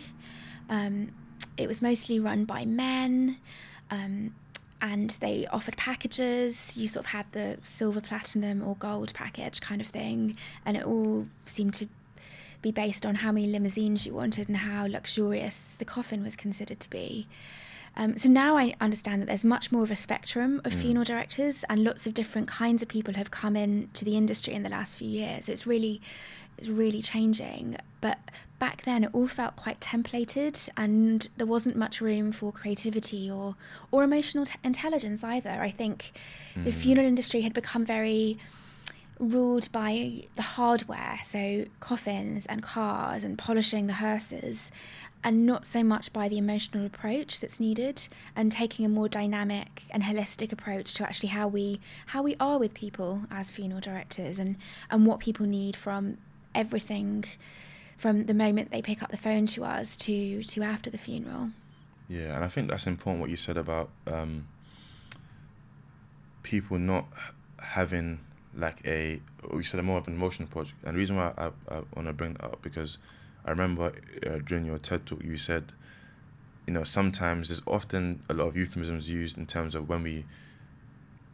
Um, 0.70 1.12
it 1.60 1.68
was 1.68 1.82
mostly 1.82 2.20
run 2.20 2.46
by 2.46 2.66
men 2.66 3.38
um, 3.92 4.34
and 4.82 5.12
they 5.22 5.46
offered 5.48 5.76
packages 5.78 6.78
you 6.78 6.88
sort 6.88 7.06
of 7.06 7.12
had 7.12 7.26
the 7.34 7.58
silver 7.64 8.02
platinum 8.02 8.64
or 8.68 8.76
gold 8.76 9.14
package 9.14 9.60
kind 9.62 9.82
of 9.82 9.88
thing 9.88 10.36
and 10.66 10.78
it 10.78 10.84
all 10.86 11.28
seemed 11.46 11.74
to 11.74 11.88
be 12.62 12.72
based 12.72 13.06
on 13.06 13.16
how 13.16 13.32
many 13.32 13.48
limousines 13.48 14.06
you 14.06 14.14
wanted 14.14 14.48
and 14.48 14.58
how 14.58 14.86
luxurious 14.88 15.76
the 15.80 15.86
coffin 15.86 16.24
was 16.24 16.36
considered 16.36 16.80
to 16.80 16.90
be 16.90 17.28
um, 17.96 18.16
so 18.18 18.30
now 18.30 18.56
I 18.56 18.76
understand 18.80 19.22
that 19.22 19.26
there's 19.26 19.44
much 19.44 19.72
more 19.72 19.84
of 19.84 19.92
a 19.92 19.96
spectrum 19.96 20.62
of 20.64 20.74
Mm. 20.74 20.82
funeral 20.82 21.04
directors, 21.04 21.66
and 21.70 21.84
lots 21.84 22.06
of 22.06 22.14
different 22.14 22.48
kinds 22.48 22.82
of 22.82 22.88
people 22.88 23.16
have 23.16 23.32
come 23.32 23.56
into 23.56 24.06
the 24.06 24.16
industry 24.16 24.54
in 24.54 24.64
the 24.64 24.70
last 24.70 24.96
few 24.96 25.10
years. 25.10 25.46
So 25.46 25.52
it's 25.52 25.66
really, 25.68 26.00
it's 26.58 26.70
really 26.70 27.02
changing. 27.02 27.76
But 28.00 28.20
back 28.60 28.84
then, 28.84 29.04
it 29.06 29.10
all 29.14 29.28
felt 29.28 29.56
quite 29.56 29.80
templated, 29.80 30.70
and 30.78 31.28
there 31.38 31.48
wasn't 31.48 31.76
much 31.78 32.02
room 32.02 32.32
for 32.32 32.52
creativity 32.52 33.30
or 33.32 33.56
or 33.92 34.04
emotional 34.04 34.46
t- 34.46 34.54
intelligence 34.64 35.24
either. 35.24 35.50
I 35.62 35.72
think 35.72 36.12
the 36.56 36.72
Mm. 36.72 36.74
funeral 36.74 37.08
industry 37.08 37.42
had 37.42 37.54
become 37.54 37.86
very 37.86 38.38
ruled 39.20 39.70
by 39.74 40.24
the 40.36 40.42
hardware, 40.42 41.20
so 41.24 41.66
coffins 41.82 42.46
and 42.46 42.64
cars 42.64 43.24
and 43.24 43.38
polishing 43.38 43.88
the 43.88 43.94
hearses, 43.94 44.72
and 45.26 45.46
not 45.46 45.66
so 45.66 45.84
much 45.84 46.14
by 46.14 46.30
the 46.30 46.38
emotional 46.38 46.86
approach 46.86 47.42
that's 47.42 47.60
needed 47.60 48.08
and 48.36 48.50
taking 48.52 48.86
a 48.86 48.90
more 48.90 49.10
dynamic 49.10 49.84
and 49.92 50.04
holistic 50.04 50.54
approach 50.54 50.94
to 50.94 51.04
actually 51.04 51.28
how 51.30 51.48
we 51.50 51.82
how 52.08 52.22
we 52.24 52.36
are 52.40 52.58
with 52.58 52.74
people 52.74 53.24
as 53.30 53.50
funeral 53.50 53.82
directors 53.82 54.40
and 54.40 54.56
and 54.90 55.06
what 55.06 55.20
people 55.20 55.46
need 55.46 55.76
from 55.76 56.18
everything 56.56 57.26
from 58.00 58.26
the 58.26 58.34
moment 58.34 58.72
they 58.72 58.82
pick 58.82 59.04
up 59.04 59.12
the 59.12 59.18
phone 59.18 59.46
to 59.46 59.64
us 59.66 59.96
to 59.98 60.42
to 60.44 60.64
after 60.64 60.90
the 60.90 60.98
funeral. 60.98 61.52
Yeah, 62.08 62.36
and 62.36 62.44
I 62.44 62.48
think 62.48 62.70
that's 62.70 62.88
important 62.88 63.22
what 63.22 63.30
you 63.30 63.38
said 63.38 63.58
about 63.58 63.90
um, 64.08 64.48
people 66.42 66.80
not 66.80 67.06
having 67.60 68.20
like 68.56 68.82
a, 68.86 69.22
you 69.54 69.64
said 69.64 69.80
a 69.80 69.84
more 69.84 70.00
of 70.00 70.08
an 70.08 70.16
emotional 70.16 70.48
approach. 70.48 70.74
And 70.84 70.96
the 70.96 71.00
reason 71.00 71.18
why 71.18 71.34
I, 71.38 71.48
I 71.70 71.82
want 71.96 72.08
to 72.08 72.14
bring 72.14 72.34
that 72.34 72.46
up 72.46 72.62
because 72.62 72.98
I 73.46 73.52
remember 73.52 73.94
uh, 74.26 74.40
during 74.46 74.66
your 74.66 74.80
TED 74.80 75.06
talk 75.06 75.24
you 75.24 75.38
said, 75.38 75.72
you 76.66 76.74
know, 76.74 76.84
sometimes 76.84 77.50
there's 77.50 77.62
often 77.68 78.24
a 78.30 78.34
lot 78.34 78.48
of 78.48 78.58
euphemisms 78.58 79.10
used 79.10 79.38
in 79.38 79.46
terms 79.46 79.76
of 79.76 79.88
when 79.88 80.04
we, 80.04 80.26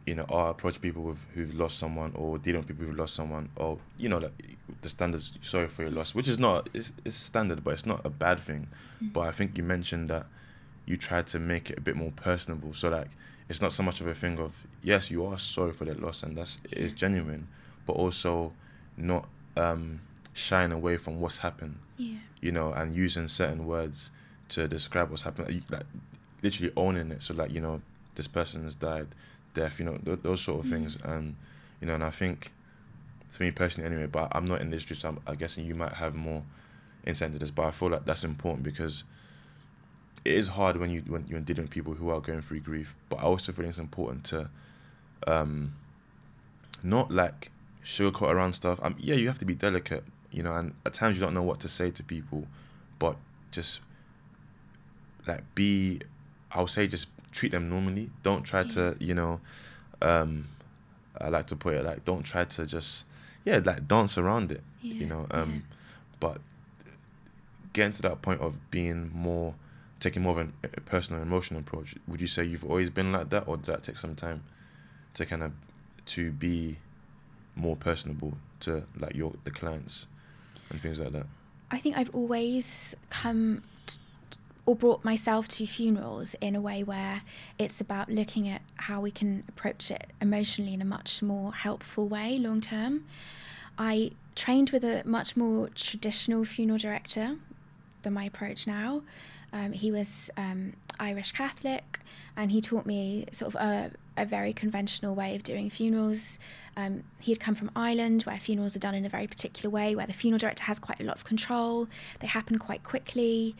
you 0.06 0.14
know, 0.14 0.24
are 0.28 0.50
approach 0.50 0.80
people 0.80 1.02
with 1.02 1.18
who've 1.34 1.54
lost 1.54 1.78
someone 1.78 2.12
or 2.14 2.38
dealing 2.38 2.60
with 2.60 2.68
people 2.68 2.84
who've 2.86 2.96
lost 2.96 3.14
someone 3.14 3.48
or 3.56 3.78
you 3.98 4.08
know, 4.08 4.18
like 4.18 4.32
the 4.82 4.88
standards 4.88 5.32
sorry 5.42 5.66
for 5.68 5.82
your 5.82 5.90
loss, 5.90 6.14
which 6.14 6.28
is 6.28 6.38
not 6.38 6.68
it's, 6.74 6.92
it's 7.04 7.16
standard, 7.16 7.64
but 7.64 7.70
it's 7.74 7.86
not 7.86 8.00
a 8.04 8.10
bad 8.10 8.38
thing. 8.40 8.68
But 9.00 9.20
I 9.22 9.32
think 9.32 9.56
you 9.58 9.64
mentioned 9.64 10.08
that 10.10 10.26
you 10.86 10.96
tried 10.96 11.26
to 11.28 11.38
make 11.38 11.70
it 11.70 11.78
a 11.78 11.80
bit 11.80 11.96
more 11.96 12.12
personable, 12.12 12.72
so 12.72 12.88
like 12.88 13.08
it's 13.48 13.60
not 13.60 13.72
so 13.72 13.82
much 13.82 14.00
of 14.00 14.06
a 14.06 14.14
thing 14.14 14.38
of 14.38 14.66
yes, 14.82 15.10
you 15.10 15.24
are 15.26 15.38
sorry 15.38 15.72
for 15.72 15.84
that 15.86 16.00
loss, 16.00 16.22
and 16.22 16.36
that's 16.36 16.58
it 16.70 16.78
is 16.78 16.92
genuine, 16.92 17.48
but 17.86 17.94
also 17.94 18.52
not 18.96 19.28
um, 19.56 20.00
shying 20.34 20.70
away 20.72 20.96
from 20.96 21.20
what's 21.20 21.38
happened, 21.38 21.78
Yeah. 21.96 22.18
you 22.40 22.52
know, 22.52 22.72
and 22.72 22.94
using 22.94 23.26
certain 23.28 23.66
words 23.66 24.10
to 24.50 24.68
describe 24.68 25.10
what's 25.10 25.22
happened, 25.22 25.62
like 25.70 25.86
literally 26.42 26.72
owning 26.76 27.10
it. 27.10 27.22
So 27.22 27.34
like 27.34 27.50
you 27.52 27.60
know, 27.60 27.82
this 28.14 28.26
person 28.28 28.64
has 28.64 28.74
died, 28.76 29.08
death, 29.60 29.78
you 29.80 29.84
know, 29.86 29.96
th- 30.04 30.20
those 30.22 30.40
sort 30.42 30.60
of 30.60 30.66
Mm. 30.66 30.70
things, 30.74 30.96
and 31.02 31.34
you 31.80 31.86
know, 31.86 31.94
and 31.94 32.04
I 32.04 32.10
think 32.10 32.52
for 33.30 33.42
me 33.42 33.50
personally, 33.50 33.86
anyway, 33.90 34.06
but 34.06 34.28
I'm 34.36 34.44
not 34.44 34.60
in 34.60 34.68
the 34.70 34.76
industry, 34.76 34.96
so 34.96 35.08
I'm, 35.10 35.18
I'm 35.26 35.36
guessing 35.36 35.66
you 35.66 35.74
might 35.74 35.94
have 35.94 36.14
more 36.14 36.42
insight 37.04 37.26
into 37.28 37.38
this, 37.38 37.50
but 37.50 37.64
I 37.66 37.70
feel 37.70 37.90
like 37.90 38.04
that's 38.04 38.24
important 38.24 38.62
because 38.64 39.04
it 40.24 40.32
is 40.34 40.48
hard 40.48 40.76
when 40.76 40.90
you 40.90 41.00
when 41.06 41.26
you're 41.28 41.40
dealing 41.40 41.64
with 41.64 41.70
people 41.78 41.94
who 41.94 42.10
are 42.10 42.20
going 42.20 42.42
through 42.42 42.60
grief. 42.60 42.94
But 43.08 43.16
I 43.20 43.22
also 43.22 43.52
feel 43.52 43.64
it's 43.66 43.78
important 43.78 44.24
to 44.32 44.48
um 45.26 45.74
not 46.82 47.10
like 47.10 47.50
sugarcoat 47.84 48.30
around 48.34 48.52
stuff. 48.54 48.78
Um, 48.82 48.94
yeah, 48.98 49.14
you 49.14 49.28
have 49.28 49.38
to 49.38 49.44
be 49.44 49.54
delicate, 49.54 50.04
you 50.32 50.42
know, 50.42 50.54
and 50.54 50.74
at 50.84 50.92
times 50.94 51.16
you 51.16 51.20
don't 51.24 51.34
know 51.34 51.42
what 51.50 51.60
to 51.60 51.68
say 51.68 51.90
to 51.92 52.02
people, 52.02 52.46
but 52.98 53.16
just 53.52 53.80
like 55.26 55.42
be, 55.54 56.00
I'll 56.52 56.66
say, 56.66 56.86
just 56.86 57.08
treat 57.36 57.52
them 57.52 57.68
normally. 57.68 58.10
Don't 58.22 58.42
try 58.42 58.64
to, 58.64 58.96
you 58.98 59.14
know, 59.14 59.40
um, 60.02 60.48
I 61.20 61.28
like 61.28 61.46
to 61.48 61.56
put 61.56 61.74
it 61.74 61.84
like, 61.84 62.04
don't 62.04 62.22
try 62.24 62.44
to 62.44 62.66
just, 62.66 63.04
yeah, 63.44 63.60
like 63.64 63.86
dance 63.86 64.18
around 64.18 64.50
it, 64.52 64.62
you 64.82 65.06
know. 65.06 65.26
Um, 65.30 65.64
but 66.18 66.40
getting 67.72 67.92
to 67.92 68.02
that 68.02 68.22
point 68.22 68.40
of 68.40 68.70
being 68.70 69.10
more 69.14 69.54
taking 70.00 70.22
more 70.22 70.32
of 70.32 70.38
an, 70.38 70.52
a 70.62 70.80
personal 70.82 71.22
emotional 71.22 71.60
approach 71.60 71.94
would 72.06 72.20
you 72.20 72.26
say 72.26 72.44
you've 72.44 72.64
always 72.64 72.90
been 72.90 73.12
like 73.12 73.30
that 73.30 73.44
or 73.46 73.56
did 73.56 73.66
that 73.66 73.82
take 73.82 73.96
some 73.96 74.14
time 74.14 74.42
to 75.14 75.24
kind 75.24 75.42
of 75.42 75.52
to 76.04 76.30
be 76.32 76.76
more 77.54 77.76
personable 77.76 78.34
to 78.60 78.84
like 78.98 79.14
your 79.14 79.32
the 79.44 79.50
clients 79.50 80.06
and 80.70 80.80
things 80.80 81.00
like 81.00 81.12
that 81.12 81.26
I 81.70 81.78
think 81.78 81.96
I've 81.98 82.14
always 82.14 82.94
come 83.10 83.62
or 84.66 84.74
brought 84.74 85.04
myself 85.04 85.46
to 85.46 85.66
funerals 85.66 86.34
in 86.40 86.56
a 86.56 86.60
way 86.60 86.82
where 86.82 87.22
it's 87.58 87.80
about 87.80 88.10
looking 88.10 88.48
at 88.48 88.60
how 88.76 89.00
we 89.00 89.10
can 89.10 89.44
approach 89.48 89.90
it 89.90 90.08
emotionally 90.20 90.74
in 90.74 90.82
a 90.82 90.84
much 90.84 91.22
more 91.22 91.54
helpful 91.54 92.08
way 92.08 92.38
long 92.38 92.60
term. 92.60 93.04
I 93.78 94.10
trained 94.34 94.70
with 94.70 94.84
a 94.84 95.02
much 95.04 95.36
more 95.36 95.70
traditional 95.74 96.44
funeral 96.44 96.78
director 96.78 97.36
than 98.02 98.12
my 98.12 98.24
approach 98.24 98.66
now. 98.66 99.02
Um, 99.52 99.72
he 99.72 99.90
was 99.92 100.30
um, 100.36 100.74
Irish 100.98 101.32
Catholic, 101.32 102.00
and 102.36 102.50
he 102.50 102.60
taught 102.60 102.86
me 102.86 103.26
sort 103.32 103.54
of 103.54 103.60
a, 103.60 103.90
a 104.16 104.24
very 104.24 104.52
conventional 104.52 105.14
way 105.14 105.34
of 105.34 105.42
doing 105.42 105.70
funerals. 105.70 106.38
Um, 106.76 107.04
he 107.20 107.32
had 107.32 107.40
come 107.40 107.54
from 107.54 107.70
Ireland, 107.74 108.22
where 108.22 108.38
funerals 108.38 108.76
are 108.76 108.80
done 108.80 108.94
in 108.94 109.04
a 109.04 109.08
very 109.08 109.26
particular 109.26 109.70
way, 109.70 109.94
where 109.94 110.06
the 110.06 110.12
funeral 110.12 110.38
director 110.38 110.64
has 110.64 110.78
quite 110.78 111.00
a 111.00 111.04
lot 111.04 111.16
of 111.16 111.24
control. 111.24 111.88
They 112.20 112.26
happen 112.26 112.58
quite 112.58 112.82
quickly, 112.84 113.56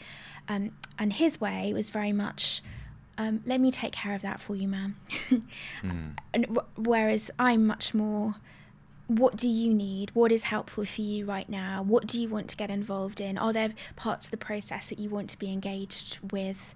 um, 0.48 0.72
and 0.98 1.12
his 1.12 1.40
way 1.40 1.72
was 1.72 1.90
very 1.90 2.12
much. 2.12 2.62
Um, 3.18 3.40
let 3.46 3.60
me 3.60 3.70
take 3.70 3.92
care 3.92 4.14
of 4.14 4.22
that 4.22 4.40
for 4.40 4.54
you, 4.54 4.68
ma'am. 4.68 4.96
mm. 5.82 6.16
And 6.34 6.42
w- 6.42 6.68
whereas 6.76 7.30
I'm 7.38 7.66
much 7.66 7.94
more 7.94 8.34
what 9.08 9.36
do 9.36 9.48
you 9.48 9.72
need? 9.72 10.10
What 10.14 10.32
is 10.32 10.44
helpful 10.44 10.84
for 10.84 11.00
you 11.00 11.26
right 11.26 11.48
now? 11.48 11.82
What 11.82 12.06
do 12.06 12.20
you 12.20 12.28
want 12.28 12.48
to 12.48 12.56
get 12.56 12.70
involved 12.70 13.20
in? 13.20 13.38
Are 13.38 13.52
there 13.52 13.72
parts 13.94 14.26
of 14.26 14.30
the 14.32 14.36
process 14.36 14.88
that 14.88 14.98
you 14.98 15.08
want 15.08 15.30
to 15.30 15.38
be 15.38 15.52
engaged 15.52 16.18
with? 16.32 16.75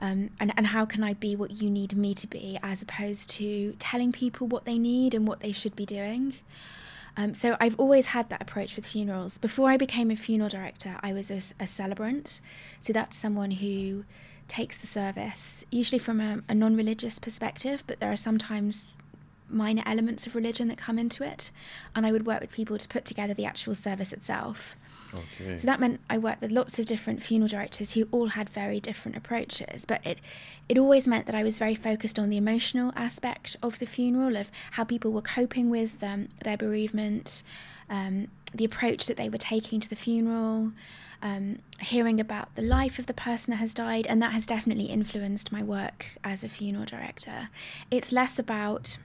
Um, 0.00 0.30
and, 0.38 0.52
and 0.56 0.68
how 0.68 0.84
can 0.84 1.02
I 1.02 1.14
be 1.14 1.34
what 1.34 1.50
you 1.50 1.70
need 1.70 1.96
me 1.96 2.14
to 2.14 2.26
be, 2.26 2.58
as 2.62 2.82
opposed 2.82 3.30
to 3.30 3.74
telling 3.78 4.12
people 4.12 4.46
what 4.46 4.64
they 4.64 4.78
need 4.78 5.12
and 5.14 5.26
what 5.26 5.40
they 5.40 5.52
should 5.52 5.74
be 5.74 5.86
doing? 5.86 6.34
Um, 7.16 7.34
so 7.34 7.56
I've 7.58 7.78
always 7.80 8.06
had 8.06 8.28
that 8.28 8.40
approach 8.40 8.76
with 8.76 8.86
funerals. 8.86 9.38
Before 9.38 9.70
I 9.70 9.76
became 9.76 10.10
a 10.12 10.16
funeral 10.16 10.48
director, 10.48 10.96
I 11.02 11.12
was 11.12 11.32
a, 11.32 11.40
a 11.58 11.66
celebrant. 11.66 12.40
So 12.80 12.92
that's 12.92 13.16
someone 13.16 13.50
who 13.50 14.04
takes 14.46 14.78
the 14.78 14.86
service, 14.86 15.66
usually 15.70 15.98
from 15.98 16.20
a, 16.20 16.42
a 16.48 16.54
non 16.54 16.76
religious 16.76 17.18
perspective, 17.18 17.82
but 17.86 17.98
there 17.98 18.12
are 18.12 18.16
sometimes 18.16 18.98
minor 19.50 19.82
elements 19.86 20.26
of 20.26 20.34
religion 20.34 20.68
that 20.68 20.78
come 20.78 20.98
into 20.98 21.24
it, 21.24 21.50
and 21.94 22.06
I 22.06 22.12
would 22.12 22.26
work 22.26 22.40
with 22.40 22.52
people 22.52 22.78
to 22.78 22.88
put 22.88 23.04
together 23.04 23.34
the 23.34 23.44
actual 23.44 23.74
service 23.74 24.12
itself. 24.12 24.76
Okay. 25.14 25.56
So 25.56 25.66
that 25.66 25.80
meant 25.80 26.00
I 26.08 26.18
worked 26.18 26.40
with 26.40 26.50
lots 26.50 26.78
of 26.78 26.86
different 26.86 27.22
funeral 27.22 27.48
directors 27.48 27.92
who 27.92 28.08
all 28.10 28.28
had 28.28 28.48
very 28.48 28.80
different 28.80 29.16
approaches, 29.16 29.84
but 29.84 30.04
it 30.06 30.18
it 30.68 30.78
always 30.78 31.08
meant 31.08 31.26
that 31.26 31.34
I 31.34 31.42
was 31.42 31.58
very 31.58 31.74
focused 31.74 32.18
on 32.18 32.28
the 32.28 32.36
emotional 32.36 32.92
aspect 32.94 33.56
of 33.62 33.78
the 33.78 33.86
funeral, 33.86 34.36
of 34.36 34.50
how 34.72 34.84
people 34.84 35.12
were 35.12 35.22
coping 35.22 35.70
with 35.70 36.02
um, 36.02 36.28
their 36.44 36.56
bereavement, 36.56 37.42
um, 37.88 38.28
the 38.52 38.64
approach 38.64 39.06
that 39.06 39.16
they 39.16 39.28
were 39.28 39.38
taking 39.38 39.80
to 39.80 39.88
the 39.88 39.96
funeral. 39.96 40.72
Um, 41.20 41.58
hearing 41.80 42.20
about 42.20 42.54
the 42.54 42.62
life 42.62 43.00
of 43.00 43.06
the 43.06 43.12
person 43.12 43.50
that 43.50 43.56
has 43.56 43.74
died, 43.74 44.06
and 44.06 44.22
that 44.22 44.30
has 44.30 44.46
definitely 44.46 44.84
influenced 44.84 45.50
my 45.50 45.64
work 45.64 46.06
as 46.22 46.44
a 46.44 46.48
funeral 46.48 46.84
director. 46.84 47.48
It's 47.90 48.12
less 48.12 48.38
about 48.38 48.98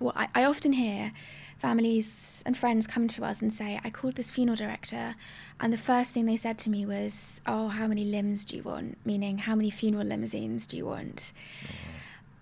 well, 0.00 0.12
I, 0.16 0.28
I 0.34 0.44
often 0.44 0.72
hear 0.72 1.12
families 1.58 2.42
and 2.46 2.56
friends 2.56 2.86
come 2.86 3.06
to 3.06 3.24
us 3.24 3.42
and 3.42 3.52
say, 3.52 3.78
I 3.84 3.90
called 3.90 4.16
this 4.16 4.30
funeral 4.30 4.56
director, 4.56 5.14
and 5.60 5.72
the 5.72 5.78
first 5.78 6.12
thing 6.12 6.26
they 6.26 6.38
said 6.38 6.58
to 6.58 6.70
me 6.70 6.86
was, 6.86 7.40
Oh, 7.46 7.68
how 7.68 7.86
many 7.86 8.04
limbs 8.04 8.44
do 8.44 8.56
you 8.56 8.62
want? 8.62 8.98
Meaning, 9.04 9.38
how 9.38 9.54
many 9.54 9.70
funeral 9.70 10.06
limousines 10.06 10.66
do 10.66 10.76
you 10.76 10.86
want? 10.86 11.32
Mm-hmm. 11.62 11.90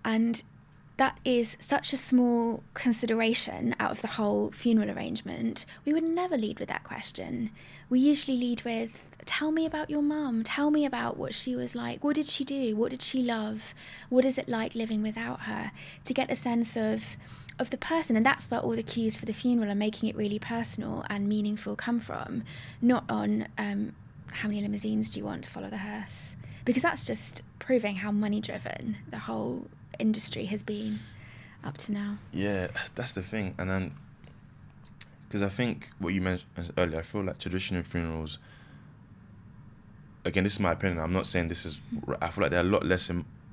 And 0.04 0.42
that 0.98 1.18
is 1.24 1.56
such 1.60 1.92
a 1.92 1.96
small 1.96 2.62
consideration 2.74 3.74
out 3.78 3.92
of 3.92 4.02
the 4.02 4.08
whole 4.08 4.50
funeral 4.50 4.90
arrangement. 4.90 5.64
We 5.84 5.92
would 5.92 6.02
never 6.02 6.36
lead 6.36 6.58
with 6.58 6.68
that 6.68 6.82
question. 6.82 7.50
We 7.88 8.00
usually 8.00 8.36
lead 8.36 8.62
with, 8.64 9.04
Tell 9.24 9.50
me 9.50 9.66
about 9.66 9.90
your 9.90 10.00
mum. 10.00 10.42
Tell 10.42 10.70
me 10.70 10.86
about 10.86 11.18
what 11.18 11.34
she 11.34 11.54
was 11.54 11.74
like. 11.74 12.02
What 12.02 12.16
did 12.16 12.26
she 12.26 12.44
do? 12.44 12.74
What 12.74 12.90
did 12.90 13.02
she 13.02 13.22
love? 13.22 13.74
What 14.08 14.24
is 14.24 14.38
it 14.38 14.48
like 14.48 14.74
living 14.74 15.02
without 15.02 15.40
her? 15.40 15.70
To 16.04 16.14
get 16.14 16.30
a 16.30 16.36
sense 16.36 16.76
of 16.76 17.16
of 17.58 17.70
the 17.70 17.78
person 17.78 18.16
and 18.16 18.24
that's 18.24 18.50
where 18.50 18.60
all 18.60 18.74
the 18.74 18.82
cues 18.82 19.16
for 19.16 19.26
the 19.26 19.32
funeral 19.32 19.70
are 19.70 19.74
making 19.74 20.08
it 20.08 20.16
really 20.16 20.38
personal 20.38 21.04
and 21.10 21.28
meaningful 21.28 21.76
come 21.76 22.00
from 22.00 22.42
not 22.80 23.04
on 23.08 23.48
um, 23.58 23.92
how 24.30 24.48
many 24.48 24.60
limousines 24.60 25.10
do 25.10 25.18
you 25.18 25.24
want 25.24 25.44
to 25.44 25.50
follow 25.50 25.70
the 25.70 25.78
hearse? 25.78 26.36
Because 26.64 26.82
that's 26.82 27.04
just 27.04 27.42
proving 27.58 27.96
how 27.96 28.12
money 28.12 28.40
driven 28.40 28.96
the 29.10 29.18
whole 29.18 29.66
industry 29.98 30.44
has 30.46 30.62
been 30.62 31.00
up 31.64 31.76
to 31.78 31.92
now. 31.92 32.18
Yeah 32.32 32.68
that's 32.94 33.12
the 33.12 33.22
thing 33.22 33.54
and 33.58 33.68
then 33.68 33.94
because 35.28 35.42
i 35.42 35.48
think 35.48 35.90
what 35.98 36.14
you 36.14 36.20
mentioned 36.20 36.72
earlier 36.78 37.00
i 37.00 37.02
feel 37.02 37.22
like 37.22 37.38
traditional 37.38 37.82
funerals 37.82 38.38
again 40.24 40.44
this 40.44 40.54
is 40.54 40.60
my 40.60 40.72
opinion 40.72 40.98
i'm 40.98 41.12
not 41.12 41.26
saying 41.26 41.48
this 41.48 41.66
is 41.66 41.78
i 42.22 42.28
feel 42.30 42.42
like 42.42 42.50
they're 42.50 42.60
a 42.60 42.64
lot 42.64 42.84
less 42.84 43.10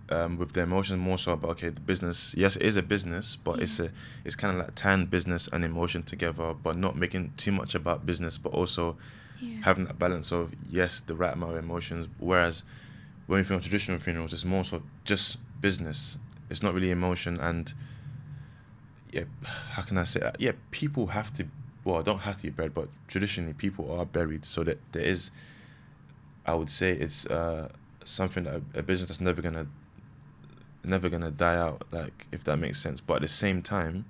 um, 0.09 0.37
with 0.37 0.53
the 0.53 0.61
emotions 0.61 0.99
more 0.99 1.17
so 1.17 1.33
about 1.33 1.51
okay 1.51 1.69
the 1.69 1.81
business 1.81 2.35
yes 2.37 2.55
it 2.55 2.61
is 2.63 2.77
a 2.77 2.83
business 2.83 3.35
but 3.35 3.59
it's 3.59 3.79
a 3.79 3.91
it's 4.23 4.35
kind 4.35 4.53
of 4.55 4.63
like 4.63 4.75
tying 4.75 5.05
business 5.05 5.49
and 5.51 5.65
emotion 5.65 6.03
together 6.03 6.53
but 6.53 6.77
not 6.77 6.95
making 6.95 7.33
too 7.37 7.51
much 7.51 7.73
about 7.75 8.05
business 8.05 8.37
but 8.37 8.53
also 8.53 8.95
yeah. 9.41 9.57
having 9.63 9.85
that 9.85 9.97
balance 9.97 10.31
of 10.31 10.53
yes 10.69 10.99
the 11.01 11.15
right 11.15 11.33
amount 11.33 11.53
of 11.53 11.57
emotions 11.57 12.07
whereas 12.19 12.63
when 13.27 13.39
you 13.39 13.43
think 13.43 13.57
of 13.57 13.63
traditional 13.63 13.97
funerals 13.97 14.31
it's 14.31 14.45
more 14.45 14.63
so 14.63 14.83
just 15.03 15.37
business 15.59 16.17
it's 16.49 16.61
not 16.61 16.73
really 16.73 16.91
emotion 16.91 17.39
and 17.39 17.73
yeah 19.11 19.23
how 19.71 19.81
can 19.81 19.97
I 19.97 20.03
say 20.03 20.19
that? 20.19 20.39
yeah 20.39 20.51
people 20.71 21.07
have 21.07 21.33
to 21.37 21.47
well 21.83 22.03
don't 22.03 22.19
have 22.19 22.37
to 22.37 22.43
be 22.43 22.49
buried 22.49 22.73
but 22.73 22.89
traditionally 23.07 23.53
people 23.53 23.91
are 23.91 24.05
buried 24.05 24.45
so 24.45 24.63
that 24.63 24.79
there 24.91 25.03
is 25.03 25.31
I 26.45 26.53
would 26.53 26.69
say 26.69 26.91
it's 26.91 27.25
uh, 27.25 27.69
something 28.03 28.43
that 28.43 28.61
a, 28.75 28.79
a 28.79 28.83
business 28.83 29.09
that's 29.09 29.21
never 29.21 29.41
gonna 29.41 29.65
never 30.85 31.09
gonna 31.09 31.31
die 31.31 31.55
out. 31.57 31.83
Like 31.91 32.27
if 32.31 32.43
that 32.45 32.57
makes 32.57 32.79
sense. 32.79 33.01
But 33.01 33.15
at 33.15 33.21
the 33.23 33.27
same 33.27 33.61
time, 33.61 34.05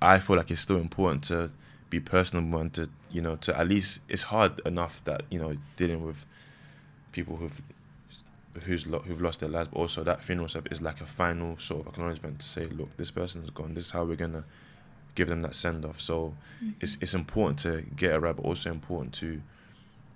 I 0.00 0.18
feel 0.18 0.36
like 0.36 0.50
it's 0.50 0.60
still 0.60 0.78
important 0.78 1.24
to 1.24 1.50
be 1.90 2.00
personal 2.00 2.60
and 2.60 2.72
to 2.72 2.88
you 3.10 3.20
know 3.20 3.36
to 3.36 3.58
at 3.58 3.68
least 3.68 4.00
it's 4.08 4.24
hard 4.24 4.60
enough 4.64 5.04
that 5.04 5.22
you 5.30 5.38
know 5.38 5.56
dealing 5.76 6.04
with 6.04 6.24
people 7.12 7.36
who've 7.36 7.60
who's 8.64 8.86
lo- 8.86 9.02
who've 9.06 9.20
lost 9.20 9.40
their 9.40 9.48
lives. 9.48 9.68
But 9.72 9.78
also 9.78 10.02
that 10.04 10.22
funeral 10.22 10.48
service 10.48 10.72
is 10.72 10.82
like 10.82 11.00
a 11.00 11.06
final 11.06 11.58
sort 11.58 11.82
of 11.82 11.92
acknowledgement 11.92 12.40
to 12.40 12.46
say, 12.46 12.66
look, 12.66 12.96
this 12.96 13.10
person's 13.10 13.50
gone. 13.50 13.74
This 13.74 13.86
is 13.86 13.90
how 13.92 14.04
we're 14.04 14.16
gonna 14.16 14.44
give 15.14 15.28
them 15.28 15.42
that 15.42 15.54
send 15.54 15.84
off. 15.84 16.00
So 16.00 16.34
mm-hmm. 16.62 16.70
it's 16.80 16.98
it's 17.00 17.14
important 17.14 17.58
to 17.60 17.84
get 17.96 18.14
a 18.14 18.20
right, 18.20 18.34
but 18.34 18.44
also 18.44 18.70
important 18.70 19.14
to, 19.14 19.40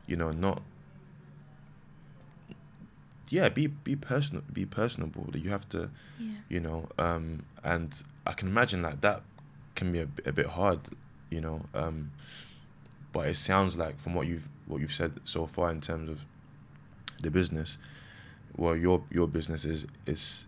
you 0.07 0.17
know, 0.17 0.33
not 0.33 0.63
yeah, 3.29 3.49
be 3.49 3.67
be 3.67 3.97
personal, 3.97 4.43
be 4.53 4.65
personable. 4.65 5.29
You 5.35 5.51
have 5.51 5.69
to, 5.71 5.91
yeah. 6.19 6.33
you 6.49 6.61
know, 6.61 6.89
um, 6.99 7.45
and 7.65 8.03
I 8.27 8.33
can 8.33 8.49
imagine 8.49 8.83
that 8.83 9.01
that 9.03 9.23
can 9.75 9.93
be 9.93 10.01
a, 10.01 10.09
a 10.25 10.33
bit 10.33 10.47
hard, 10.47 10.81
you 11.31 11.41
know. 11.41 11.63
Um, 11.75 12.13
but 13.13 13.29
it 13.29 13.35
sounds 13.35 13.77
like 13.77 14.01
from 14.01 14.15
what 14.15 14.27
you've 14.27 14.49
what 14.67 14.81
you've 14.81 14.95
said 14.95 15.13
so 15.25 15.47
far 15.47 15.71
in 15.71 15.81
terms 15.81 16.11
of 16.11 16.25
the 17.23 17.31
business, 17.31 17.79
well, 18.57 18.77
your 18.77 19.03
your 19.11 19.27
business 19.27 19.65
is 19.65 19.87
is, 20.07 20.47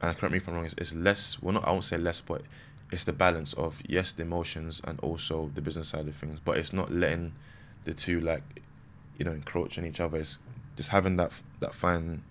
and 0.00 0.16
correct 0.16 0.32
me 0.32 0.38
if 0.38 0.48
I'm 0.48 0.54
wrong, 0.54 0.64
it's, 0.64 0.74
it's 0.78 0.94
less. 0.94 1.40
Well, 1.42 1.54
not 1.54 1.66
I 1.66 1.72
won't 1.72 1.84
say 1.84 1.96
less, 1.96 2.20
but 2.20 2.42
it's 2.90 3.04
the 3.04 3.12
balance 3.12 3.52
of 3.54 3.82
yes, 3.86 4.12
the 4.12 4.22
emotions 4.22 4.80
and 4.84 5.00
also 5.00 5.50
the 5.54 5.60
business 5.60 5.88
side 5.88 6.08
of 6.08 6.16
things. 6.16 6.38
But 6.44 6.58
it's 6.58 6.72
not 6.72 6.92
letting 6.92 7.32
the 7.84 7.94
two 7.94 8.20
like, 8.20 8.42
you 9.18 9.24
know, 9.24 9.32
encroach 9.32 9.78
on 9.78 9.86
each 9.86 10.00
other. 10.00 10.18
It's 10.18 10.38
just 10.76 10.90
having 10.90 11.16
that 11.16 11.32
that 11.60 11.74
fine 11.74 12.22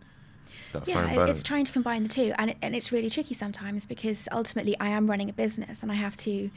that 0.74 0.88
yeah, 0.88 0.96
fine 0.96 1.16
balance. 1.16 1.32
it's 1.32 1.44
trying 1.44 1.66
to 1.66 1.72
combine 1.72 2.04
the 2.04 2.10
two, 2.10 2.34
and 2.38 2.52
it, 2.52 2.58
and 2.62 2.76
it's 2.76 2.92
really 2.92 3.10
tricky 3.10 3.34
sometimes 3.34 3.86
because 3.86 4.28
ultimately 4.32 4.78
I 4.80 4.90
am 4.90 5.10
running 5.10 5.30
a 5.30 5.34
business 5.34 5.84
and 5.84 5.92
I 5.92 5.96
have 5.96 6.16
to 6.18 6.50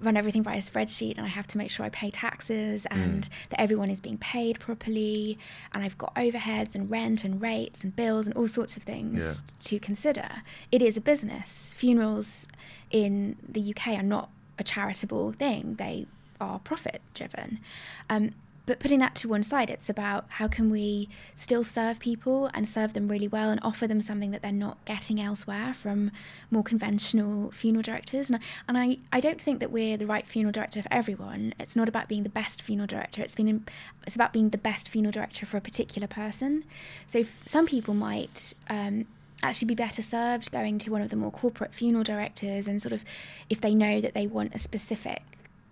run 0.00 0.16
everything 0.16 0.42
by 0.42 0.54
a 0.54 0.58
spreadsheet, 0.58 1.16
and 1.16 1.26
I 1.26 1.28
have 1.28 1.46
to 1.48 1.58
make 1.58 1.70
sure 1.70 1.84
I 1.84 1.90
pay 1.90 2.10
taxes 2.10 2.86
mm. 2.90 2.96
and 2.96 3.24
mm. 3.24 3.48
that 3.50 3.60
everyone 3.60 3.90
is 3.90 4.00
being 4.00 4.18
paid 4.18 4.58
properly, 4.60 5.38
and 5.72 5.82
I've 5.82 5.98
got 5.98 6.14
overheads 6.14 6.74
and 6.74 6.90
rent 6.90 7.24
and 7.24 7.40
rates 7.40 7.84
and 7.84 7.94
bills 7.94 8.26
and 8.26 8.36
all 8.36 8.48
sorts 8.48 8.76
of 8.76 8.82
things 8.82 9.42
yeah. 9.46 9.54
to 9.64 9.78
consider. 9.78 10.28
It 10.72 10.82
is 10.82 10.96
a 10.96 11.00
business. 11.00 11.74
Funerals 11.74 12.48
in 12.90 13.36
the 13.46 13.74
UK 13.74 13.98
are 13.98 14.02
not 14.02 14.30
a 14.58 14.64
charitable 14.64 15.32
thing; 15.32 15.74
they 15.76 16.06
are 16.40 16.58
profit 16.58 17.02
driven. 17.14 17.60
Um, 18.08 18.32
but 18.68 18.80
putting 18.80 18.98
that 18.98 19.14
to 19.14 19.28
one 19.28 19.42
side, 19.42 19.70
it's 19.70 19.88
about 19.88 20.26
how 20.28 20.46
can 20.46 20.68
we 20.68 21.08
still 21.34 21.64
serve 21.64 21.98
people 21.98 22.50
and 22.52 22.68
serve 22.68 22.92
them 22.92 23.08
really 23.08 23.26
well 23.26 23.48
and 23.48 23.58
offer 23.62 23.86
them 23.86 24.02
something 24.02 24.30
that 24.30 24.42
they're 24.42 24.52
not 24.52 24.84
getting 24.84 25.18
elsewhere 25.18 25.72
from 25.72 26.10
more 26.50 26.62
conventional 26.62 27.50
funeral 27.50 27.82
directors. 27.82 28.30
And, 28.30 28.40
and 28.68 28.76
I, 28.76 28.98
I 29.10 29.20
don't 29.20 29.40
think 29.40 29.60
that 29.60 29.70
we're 29.70 29.96
the 29.96 30.06
right 30.06 30.26
funeral 30.26 30.52
director 30.52 30.82
for 30.82 30.92
everyone. 30.92 31.54
It's 31.58 31.76
not 31.76 31.88
about 31.88 32.08
being 32.08 32.24
the 32.24 32.28
best 32.28 32.60
funeral 32.60 32.86
director. 32.86 33.22
It's 33.22 33.34
been 33.34 33.64
it's 34.06 34.14
about 34.14 34.34
being 34.34 34.50
the 34.50 34.58
best 34.58 34.90
funeral 34.90 35.12
director 35.12 35.46
for 35.46 35.56
a 35.56 35.62
particular 35.62 36.06
person. 36.06 36.64
So 37.06 37.24
some 37.46 37.64
people 37.64 37.94
might 37.94 38.52
um, 38.68 39.06
actually 39.42 39.68
be 39.68 39.76
better 39.76 40.02
served 40.02 40.52
going 40.52 40.76
to 40.80 40.92
one 40.92 41.00
of 41.00 41.08
the 41.08 41.16
more 41.16 41.30
corporate 41.30 41.72
funeral 41.72 42.04
directors 42.04 42.68
and 42.68 42.82
sort 42.82 42.92
of 42.92 43.02
if 43.48 43.62
they 43.62 43.74
know 43.74 43.98
that 44.02 44.12
they 44.12 44.26
want 44.26 44.54
a 44.54 44.58
specific 44.58 45.22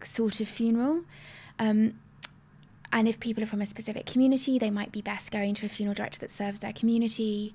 sort 0.02 0.40
of 0.40 0.48
funeral. 0.48 1.02
Um, 1.58 1.98
and 2.92 3.08
if 3.08 3.20
people 3.20 3.42
are 3.42 3.46
from 3.46 3.60
a 3.60 3.66
specific 3.66 4.06
community, 4.06 4.58
they 4.58 4.70
might 4.70 4.92
be 4.92 5.02
best 5.02 5.30
going 5.30 5.54
to 5.54 5.66
a 5.66 5.68
funeral 5.68 5.94
director 5.94 6.18
that 6.20 6.30
serves 6.30 6.60
their 6.60 6.72
community. 6.72 7.54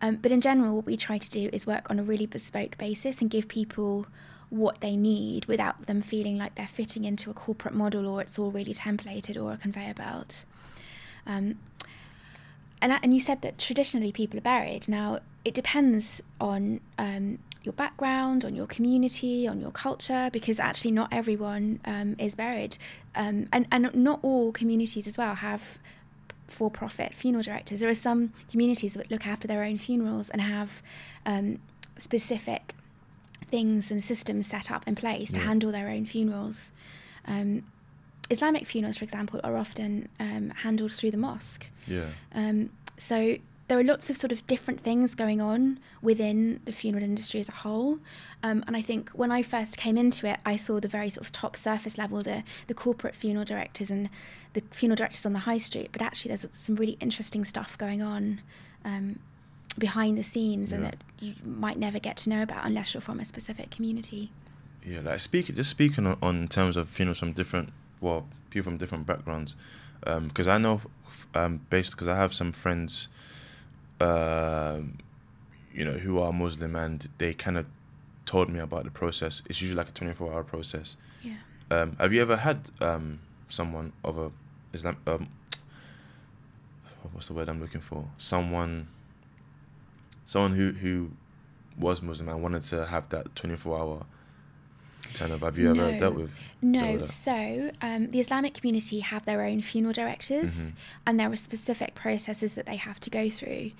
Um, 0.00 0.16
but 0.16 0.32
in 0.32 0.40
general, 0.40 0.76
what 0.76 0.86
we 0.86 0.96
try 0.96 1.18
to 1.18 1.30
do 1.30 1.50
is 1.52 1.66
work 1.66 1.90
on 1.90 1.98
a 1.98 2.02
really 2.02 2.26
bespoke 2.26 2.78
basis 2.78 3.20
and 3.20 3.30
give 3.30 3.48
people 3.48 4.06
what 4.48 4.80
they 4.80 4.96
need 4.96 5.44
without 5.46 5.86
them 5.86 6.02
feeling 6.02 6.36
like 6.36 6.56
they're 6.56 6.66
fitting 6.66 7.04
into 7.04 7.30
a 7.30 7.34
corporate 7.34 7.74
model 7.74 8.06
or 8.06 8.20
it's 8.20 8.38
all 8.38 8.50
really 8.50 8.74
templated 8.74 9.40
or 9.40 9.52
a 9.52 9.56
conveyor 9.56 9.94
belt. 9.94 10.44
Um, 11.26 11.58
and 12.82 12.98
and 13.02 13.14
you 13.14 13.20
said 13.20 13.42
that 13.42 13.58
traditionally 13.58 14.10
people 14.10 14.38
are 14.38 14.42
buried. 14.42 14.88
Now 14.88 15.20
it 15.44 15.54
depends 15.54 16.22
on 16.40 16.80
um, 16.98 17.38
your 17.62 17.72
background, 17.74 18.44
on 18.44 18.54
your 18.54 18.66
community, 18.66 19.46
on 19.46 19.60
your 19.60 19.70
culture, 19.70 20.30
because 20.32 20.58
actually 20.58 20.92
not 20.92 21.08
everyone 21.12 21.80
um, 21.84 22.16
is 22.18 22.34
buried, 22.34 22.78
um, 23.14 23.48
and 23.52 23.66
and 23.70 23.94
not 23.94 24.20
all 24.22 24.52
communities 24.52 25.06
as 25.06 25.18
well 25.18 25.34
have 25.34 25.78
for-profit 26.48 27.14
funeral 27.14 27.42
directors. 27.42 27.80
There 27.80 27.88
are 27.88 27.94
some 27.94 28.32
communities 28.50 28.94
that 28.94 29.10
look 29.10 29.26
after 29.26 29.46
their 29.46 29.62
own 29.62 29.78
funerals 29.78 30.30
and 30.30 30.40
have 30.42 30.82
um, 31.24 31.58
specific 31.96 32.74
things 33.46 33.90
and 33.90 34.02
systems 34.02 34.46
set 34.46 34.70
up 34.70 34.86
in 34.86 34.94
place 34.94 35.30
to 35.32 35.40
handle 35.40 35.70
their 35.70 35.88
own 35.88 36.06
funerals. 36.06 36.72
Um, 37.26 37.64
Islamic 38.30 38.66
funerals, 38.66 38.98
for 38.98 39.04
example, 39.04 39.40
are 39.42 39.56
often 39.56 40.08
um, 40.18 40.50
handled 40.50 40.92
through 40.92 41.10
the 41.10 41.16
mosque. 41.16 41.66
Yeah. 41.86 42.10
Um, 42.34 42.70
so 42.96 43.36
there 43.70 43.78
are 43.78 43.84
lots 43.84 44.10
of 44.10 44.16
sort 44.16 44.32
of 44.32 44.44
different 44.48 44.80
things 44.80 45.14
going 45.14 45.40
on 45.40 45.78
within 46.02 46.58
the 46.64 46.72
funeral 46.72 47.04
industry 47.04 47.38
as 47.38 47.48
a 47.48 47.52
whole. 47.52 48.00
Um, 48.42 48.64
and 48.66 48.76
I 48.76 48.82
think 48.82 49.10
when 49.10 49.30
I 49.30 49.44
first 49.44 49.76
came 49.76 49.96
into 49.96 50.26
it, 50.26 50.40
I 50.44 50.56
saw 50.56 50.80
the 50.80 50.88
very 50.88 51.08
sort 51.08 51.24
of 51.24 51.30
top 51.30 51.56
surface 51.56 51.96
level, 51.96 52.20
the, 52.20 52.42
the 52.66 52.74
corporate 52.74 53.14
funeral 53.14 53.44
directors 53.44 53.88
and 53.88 54.10
the 54.54 54.64
funeral 54.72 54.96
directors 54.96 55.24
on 55.24 55.34
the 55.34 55.38
high 55.50 55.58
street. 55.58 55.90
But 55.92 56.02
actually, 56.02 56.30
there's 56.30 56.48
some 56.50 56.74
really 56.74 56.96
interesting 56.98 57.44
stuff 57.44 57.78
going 57.78 58.02
on 58.02 58.40
um, 58.84 59.20
behind 59.78 60.18
the 60.18 60.24
scenes 60.24 60.72
and 60.72 60.84
that 60.84 60.96
you 61.20 61.34
might 61.44 61.78
never 61.78 62.00
get 62.00 62.16
to 62.16 62.28
know 62.28 62.42
about 62.42 62.66
unless 62.66 62.94
you're 62.94 63.00
from 63.00 63.20
a 63.20 63.24
specific 63.24 63.70
community. 63.70 64.32
Yeah, 64.84 64.98
like 65.04 65.20
speaking, 65.20 65.54
just 65.54 65.70
speaking 65.70 66.08
on, 66.08 66.18
on 66.20 66.48
terms 66.48 66.76
of 66.76 66.88
funerals 66.88 67.20
from 67.20 67.34
different, 67.34 67.72
well, 68.00 68.26
people 68.50 68.72
from 68.72 68.78
different 68.78 69.06
backgrounds, 69.06 69.54
because 70.00 70.48
I 70.48 70.58
know, 70.58 70.80
f- 71.06 71.28
um, 71.36 71.60
based 71.70 71.92
because 71.92 72.08
I 72.08 72.16
have 72.16 72.34
some 72.34 72.50
friends, 72.50 73.06
um, 74.00 74.98
you 75.74 75.84
know, 75.84 75.92
who 75.92 76.20
are 76.20 76.32
Muslim, 76.32 76.74
and 76.76 77.08
they 77.18 77.34
kind 77.34 77.56
of 77.56 77.66
told 78.26 78.48
me 78.48 78.58
about 78.58 78.84
the 78.84 78.90
process. 78.90 79.42
It's 79.48 79.60
usually 79.60 79.76
like 79.76 79.88
a 79.88 79.92
twenty-four 79.92 80.32
hour 80.32 80.44
process. 80.44 80.96
Yeah. 81.22 81.34
Um, 81.70 81.96
have 82.00 82.12
you 82.12 82.22
ever 82.22 82.36
had 82.36 82.70
um, 82.80 83.20
someone 83.48 83.92
of 84.04 84.18
a 84.18 84.30
Islam? 84.72 84.96
Um, 85.06 85.28
what's 87.12 87.28
the 87.28 87.34
word 87.34 87.48
I'm 87.48 87.60
looking 87.60 87.80
for? 87.80 88.06
Someone, 88.18 88.88
someone 90.24 90.52
who 90.52 90.72
who 90.72 91.10
was 91.78 92.02
Muslim 92.02 92.28
and 92.28 92.42
wanted 92.42 92.62
to 92.62 92.86
have 92.86 93.08
that 93.10 93.34
24 93.36 93.78
hour 93.78 94.06
Have 95.18 95.58
you 95.58 95.70
ever 95.70 95.92
No. 95.92 95.98
dealt 95.98 96.14
with? 96.14 96.38
No, 96.62 96.80
dealt 96.82 97.00
with 97.00 97.12
so 97.12 97.70
um, 97.82 98.10
the 98.10 98.20
Islamic 98.20 98.54
community 98.54 99.00
have 99.00 99.24
their 99.24 99.42
own 99.42 99.60
funeral 99.62 99.92
directors, 99.92 100.56
Mhm. 100.56 100.72
and 101.06 101.20
there 101.20 101.30
are 101.30 101.36
specific 101.36 101.94
processes 101.94 102.54
that 102.54 102.66
they 102.66 102.76
have 102.76 103.00
to 103.00 103.10
go 103.10 103.28
through. 103.30 103.72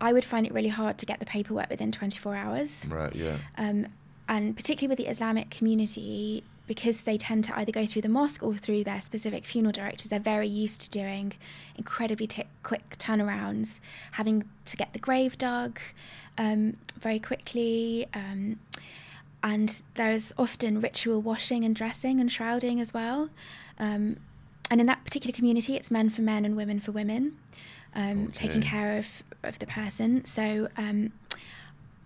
I 0.00 0.12
would 0.12 0.24
find 0.24 0.46
it 0.46 0.52
really 0.52 0.68
hard 0.68 0.98
to 0.98 1.06
get 1.06 1.20
the 1.20 1.26
paperwork 1.26 1.70
within 1.70 1.90
24 1.92 2.34
hours, 2.36 2.86
Right. 2.88 3.14
Yeah. 3.14 3.38
um, 3.56 3.86
and 4.28 4.56
particularly 4.56 4.88
with 4.90 4.98
the 4.98 5.10
Islamic 5.10 5.50
community, 5.50 6.44
because 6.66 7.02
they 7.02 7.18
tend 7.18 7.44
to 7.44 7.58
either 7.58 7.70
go 7.70 7.84
through 7.86 8.00
the 8.02 8.08
mosque 8.08 8.42
or 8.42 8.56
through 8.56 8.82
their 8.84 9.00
specific 9.02 9.44
funeral 9.44 9.72
directors. 9.72 10.08
They're 10.08 10.18
very 10.18 10.48
used 10.48 10.80
to 10.82 10.90
doing 10.90 11.34
incredibly 11.76 12.26
ti 12.26 12.44
quick 12.62 12.96
turnarounds, 12.98 13.80
having 14.12 14.44
to 14.64 14.76
get 14.76 14.92
the 14.94 14.98
grave 14.98 15.36
dug 15.36 15.78
um, 16.38 16.76
very 16.98 17.18
quickly. 17.20 18.06
Um, 18.14 18.58
and 19.44 19.82
there's 19.94 20.32
often 20.38 20.80
ritual 20.80 21.20
washing 21.20 21.64
and 21.64 21.76
dressing 21.76 22.18
and 22.18 22.32
shrouding 22.32 22.80
as 22.80 22.94
well. 22.94 23.28
Um, 23.78 24.16
and 24.70 24.80
in 24.80 24.86
that 24.86 25.04
particular 25.04 25.36
community, 25.36 25.76
it's 25.76 25.90
men 25.90 26.08
for 26.08 26.22
men 26.22 26.46
and 26.46 26.56
women 26.56 26.80
for 26.80 26.92
women, 26.92 27.36
um, 27.94 28.32
taking 28.32 28.62
care 28.62 28.96
of, 28.96 29.22
of 29.42 29.58
the 29.58 29.66
person. 29.66 30.24
So 30.24 30.68
um, 30.78 31.12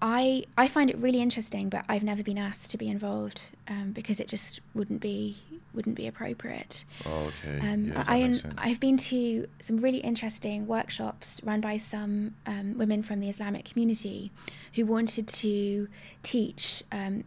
I 0.03 0.45
I 0.57 0.67
find 0.67 0.91
it 0.91 0.99
really 0.99 1.21
interesting, 1.23 1.69
but 1.69 1.85
I've 1.89 2.03
never 2.03 2.25
been 2.25 2.39
asked 2.39 2.73
to 2.73 2.77
be 2.77 2.89
involved 2.89 3.47
um, 3.69 3.93
because 3.93 4.19
it 4.19 4.27
just 4.27 4.61
wouldn't 4.75 5.01
be 5.01 5.37
wouldn't 5.75 5.97
be 5.97 6.07
appropriate. 6.07 6.85
Oh, 7.07 7.31
okay. 7.45 7.61
Um, 7.61 7.89
yeah, 7.89 8.05
I, 8.07 8.41
I've 8.57 8.81
been 8.81 8.97
to 8.97 9.47
some 9.61 9.79
really 9.79 9.99
interesting 9.99 10.67
workshops 10.67 11.41
run 11.45 11.61
by 11.61 11.77
some 11.77 12.35
um, 12.47 12.77
women 12.79 13.03
from 13.03 13.21
the 13.21 13.29
Islamic 13.29 13.65
community 13.65 14.31
who 14.75 14.87
wanted 14.87 15.29
to 15.29 15.89
teach 16.23 16.83
um, 16.91 17.25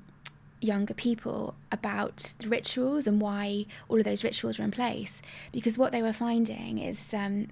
younger 0.60 0.94
people 0.94 1.56
about 1.72 2.34
the 2.40 2.48
rituals 2.48 3.08
and 3.08 3.20
why 3.20 3.66
all 3.90 3.98
of 3.98 4.04
those 4.06 4.24
rituals 4.24 4.60
were 4.60 4.66
in 4.66 4.72
place. 4.72 5.22
Because 5.52 5.78
what 5.78 5.92
they 5.92 6.02
were 6.02 6.14
finding 6.14 6.78
is 6.78 7.14
um, 7.14 7.48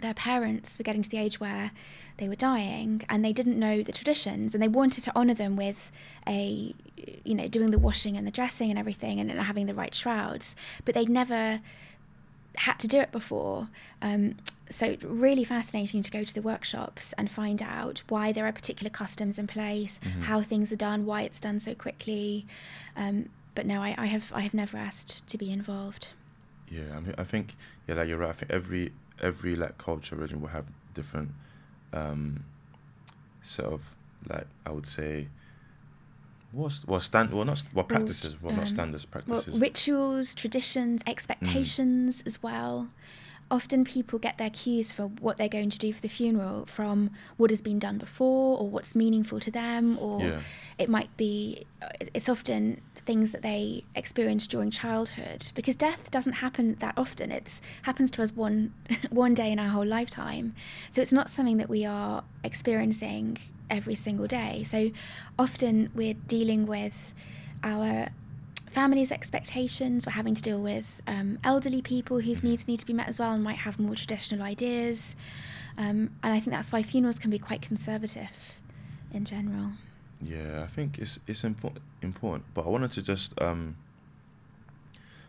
their 0.00 0.14
parents 0.14 0.78
were 0.78 0.84
getting 0.84 1.02
to 1.02 1.10
the 1.10 1.18
age 1.18 1.40
where 1.40 1.72
they 2.18 2.28
were 2.28 2.36
dying 2.36 3.02
and 3.08 3.24
they 3.24 3.32
didn't 3.32 3.58
know 3.58 3.82
the 3.82 3.92
traditions 3.92 4.54
and 4.54 4.62
they 4.62 4.68
wanted 4.68 5.02
to 5.04 5.12
honor 5.14 5.34
them 5.34 5.56
with 5.56 5.90
a 6.26 6.74
you 7.24 7.34
know 7.34 7.48
doing 7.48 7.70
the 7.70 7.78
washing 7.78 8.16
and 8.16 8.26
the 8.26 8.30
dressing 8.30 8.70
and 8.70 8.78
everything 8.78 9.20
and 9.20 9.30
having 9.30 9.66
the 9.66 9.74
right 9.74 9.94
shrouds 9.94 10.56
but 10.84 10.94
they'd 10.94 11.08
never 11.08 11.60
had 12.56 12.78
to 12.78 12.88
do 12.88 12.98
it 12.98 13.12
before 13.12 13.68
um, 14.02 14.36
so 14.70 14.96
really 15.02 15.44
fascinating 15.44 16.02
to 16.02 16.10
go 16.10 16.24
to 16.24 16.34
the 16.34 16.42
workshops 16.42 17.12
and 17.18 17.30
find 17.30 17.60
out 17.62 18.02
why 18.08 18.32
there 18.32 18.46
are 18.46 18.52
particular 18.52 18.90
customs 18.90 19.38
in 19.38 19.46
place 19.46 20.00
Mhm. 20.02 20.22
how 20.22 20.40
things 20.40 20.72
are 20.72 20.76
done 20.76 21.04
why 21.06 21.22
it's 21.22 21.38
done 21.40 21.60
so 21.60 21.74
quickly 21.74 22.46
um, 22.96 23.28
but 23.54 23.66
no 23.66 23.82
I, 23.82 23.94
I 23.98 24.06
have 24.06 24.32
I 24.32 24.40
have 24.40 24.54
never 24.54 24.76
asked 24.78 25.26
to 25.28 25.36
be 25.38 25.50
involved 25.52 26.08
Yeah, 26.70 26.96
I 26.96 27.00
mean, 27.00 27.14
I 27.16 27.24
think 27.24 27.54
yeah, 27.86 27.94
like 27.94 28.08
you're 28.08 28.18
right. 28.18 28.30
I 28.30 28.32
think 28.32 28.50
every 28.50 28.92
every 29.20 29.54
like 29.54 29.78
culture 29.78 30.16
region 30.16 30.40
will 30.40 30.48
have 30.58 30.66
different 30.94 31.30
um 31.92 32.42
set 33.42 33.66
of 33.66 33.94
like 34.28 34.46
I 34.66 34.70
would 34.72 34.86
say 34.86 35.28
what's 36.56 36.84
well 36.86 37.00
stand 37.00 37.32
well 37.32 37.44
not 37.44 37.62
well 37.74 37.84
practices 37.84 38.40
well 38.42 38.52
not 38.52 38.60
um, 38.62 38.66
standards 38.66 39.06
Well, 39.12 39.22
practices 39.22 39.60
rituals, 39.60 40.34
traditions, 40.34 41.02
expectations 41.06 42.22
as 42.26 42.42
well. 42.42 42.88
Often 43.48 43.84
people 43.84 44.18
get 44.18 44.38
their 44.38 44.50
cues 44.50 44.90
for 44.90 45.04
what 45.06 45.36
they're 45.36 45.48
going 45.58 45.70
to 45.70 45.78
do 45.78 45.92
for 45.92 46.00
the 46.00 46.08
funeral 46.08 46.66
from 46.66 47.10
what 47.36 47.50
has 47.50 47.60
been 47.60 47.78
done 47.78 47.96
before 47.96 48.58
or 48.58 48.68
what's 48.68 48.96
meaningful 48.96 49.38
to 49.38 49.52
them, 49.52 49.96
or 50.00 50.20
Yeah. 50.20 50.40
it 50.78 50.88
might 50.88 51.16
be, 51.16 51.64
it's 52.12 52.28
often 52.28 52.80
things 52.96 53.30
that 53.30 53.42
they 53.42 53.84
experienced 53.94 54.50
during 54.50 54.70
childhood 54.70 55.52
because 55.54 55.76
death 55.76 56.10
doesn't 56.10 56.32
happen 56.44 56.74
that 56.80 56.94
often. 56.96 57.30
It 57.30 57.60
happens 57.82 58.10
to 58.12 58.22
us 58.22 58.32
one, 58.34 58.74
one 59.10 59.32
day 59.34 59.52
in 59.52 59.60
our 59.60 59.68
whole 59.68 59.86
lifetime. 59.86 60.52
So 60.90 61.00
it's 61.00 61.12
not 61.12 61.30
something 61.30 61.58
that 61.58 61.68
we 61.68 61.84
are 61.84 62.24
experiencing 62.42 63.38
every 63.70 63.94
single 63.94 64.26
day. 64.26 64.64
So 64.64 64.90
often 65.38 65.90
we're 65.94 66.14
dealing 66.14 66.66
with 66.66 67.14
our 67.62 68.08
families' 68.70 69.10
expectations. 69.10 70.06
We're 70.06 70.12
having 70.12 70.34
to 70.34 70.42
deal 70.42 70.60
with 70.60 71.00
um, 71.06 71.38
elderly 71.42 71.82
people 71.82 72.20
whose 72.20 72.42
needs 72.42 72.68
need 72.68 72.78
to 72.80 72.86
be 72.86 72.92
met 72.92 73.08
as 73.08 73.18
well 73.18 73.32
and 73.32 73.42
might 73.42 73.58
have 73.58 73.78
more 73.78 73.94
traditional 73.94 74.44
ideas. 74.44 75.16
Um, 75.78 76.10
and 76.22 76.32
I 76.32 76.40
think 76.40 76.54
that's 76.54 76.72
why 76.72 76.82
funerals 76.82 77.18
can 77.18 77.30
be 77.30 77.38
quite 77.38 77.62
conservative 77.62 78.54
in 79.12 79.24
general. 79.24 79.72
Yeah, 80.20 80.62
I 80.62 80.66
think 80.66 80.98
it's 80.98 81.20
it's 81.26 81.44
important 81.44 81.84
important. 82.02 82.44
But 82.54 82.66
I 82.66 82.68
wanted 82.68 82.92
to 82.92 83.02
just 83.02 83.38
um 83.40 83.76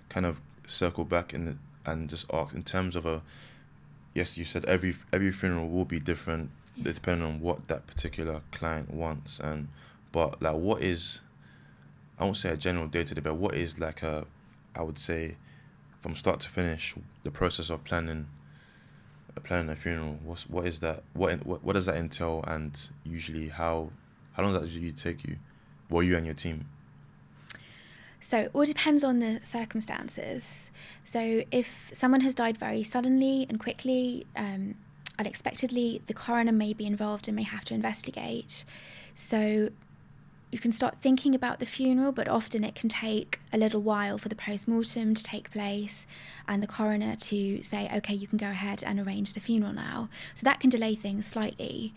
kind 0.09 0.25
of 0.25 0.39
circle 0.65 1.03
back 1.03 1.33
in 1.33 1.45
the, 1.45 1.57
and 1.85 2.09
just 2.09 2.25
ask 2.31 2.53
in 2.53 2.63
terms 2.63 2.95
of 2.95 3.05
a 3.05 3.21
yes, 4.13 4.37
you 4.37 4.45
said 4.45 4.65
every 4.65 4.95
every 5.11 5.31
funeral 5.31 5.69
will 5.69 5.85
be 5.85 5.99
different 5.99 6.51
Yeah. 6.77 6.91
depending 6.93 7.27
on 7.27 7.39
what 7.41 7.67
that 7.67 7.87
particular 7.87 8.41
client 8.51 8.91
wants 8.93 9.39
and 9.39 9.67
but 10.11 10.41
like 10.41 10.55
what 10.55 10.81
is 10.81 11.21
I 12.19 12.23
won't 12.23 12.37
say 12.37 12.49
a 12.49 12.57
general 12.57 12.87
day 12.87 13.03
to 13.03 13.13
day, 13.13 13.21
but 13.21 13.35
what 13.35 13.53
is 13.55 13.79
like 13.79 14.01
a 14.03 14.25
I 14.75 14.83
would 14.83 14.97
say 14.97 15.37
from 15.99 16.15
start 16.15 16.39
to 16.41 16.49
finish 16.49 16.95
the 17.23 17.31
process 17.31 17.69
of 17.69 17.83
planning 17.83 18.27
uh, 19.35 19.39
planning 19.41 19.69
a 19.69 19.75
funeral 19.75 20.19
what's 20.23 20.49
what 20.49 20.65
is 20.65 20.79
that 20.79 21.03
what 21.13 21.45
what, 21.45 21.63
what 21.63 21.73
does 21.73 21.85
that 21.87 21.95
entail 21.95 22.43
and 22.47 22.89
usually 23.03 23.49
how 23.49 23.89
how 24.33 24.43
long 24.43 24.53
does 24.53 24.61
that 24.61 24.67
usually 24.67 24.91
take 24.93 25.23
you 25.27 25.37
well 25.89 26.03
you 26.03 26.15
and 26.15 26.25
your 26.25 26.35
team 26.35 26.65
So 28.19 28.39
it 28.39 28.51
all 28.53 28.65
depends 28.65 29.03
on 29.03 29.19
the 29.19 29.39
circumstances. 29.43 30.71
So 31.05 31.43
if 31.51 31.91
someone 31.93 32.21
has 32.21 32.33
died 32.33 32.57
very 32.57 32.83
suddenly 32.83 33.45
and 33.47 33.59
quickly, 33.59 34.25
um, 34.35 34.75
unexpectedly, 35.19 36.01
the 36.07 36.13
coroner 36.13 36.51
may 36.51 36.73
be 36.73 36.85
involved 36.85 37.27
and 37.27 37.35
may 37.35 37.43
have 37.43 37.65
to 37.65 37.73
investigate. 37.73 38.63
So 39.15 39.69
you 40.51 40.59
can 40.59 40.71
start 40.71 40.97
thinking 41.01 41.35
about 41.35 41.59
the 41.59 41.65
funeral, 41.65 42.11
but 42.11 42.27
often 42.27 42.63
it 42.63 42.75
can 42.75 42.87
take 42.87 43.39
a 43.51 43.57
little 43.57 43.81
while 43.81 44.17
for 44.17 44.29
the 44.29 44.35
post 44.35 44.67
mortem 44.67 45.13
to 45.13 45.23
take 45.23 45.51
place 45.51 46.07
and 46.47 46.63
the 46.63 46.67
coroner 46.67 47.15
to 47.15 47.61
say, 47.63 47.89
okay, 47.93 48.13
you 48.13 48.27
can 48.27 48.37
go 48.37 48.49
ahead 48.49 48.83
and 48.83 48.99
arrange 48.99 49.33
the 49.33 49.39
funeral 49.39 49.73
now. 49.73 50.09
So 50.35 50.45
that 50.45 50.59
can 50.59 50.69
delay 50.69 50.95
things 50.95 51.25
slightly. 51.25 51.93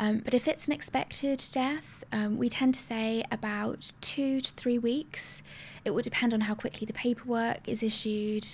Um, 0.00 0.18
but 0.24 0.32
if 0.32 0.46
it's 0.46 0.68
an 0.68 0.72
expected 0.72 1.42
death, 1.50 2.04
um, 2.12 2.38
we 2.38 2.48
tend 2.48 2.74
to 2.74 2.80
say 2.80 3.24
about 3.32 3.92
two 4.00 4.40
to 4.40 4.52
three 4.52 4.78
weeks. 4.78 5.42
It 5.88 5.94
will 5.94 6.02
depend 6.02 6.34
on 6.34 6.42
how 6.42 6.54
quickly 6.54 6.84
the 6.86 6.92
paperwork 6.92 7.66
is 7.66 7.82
issued. 7.82 8.46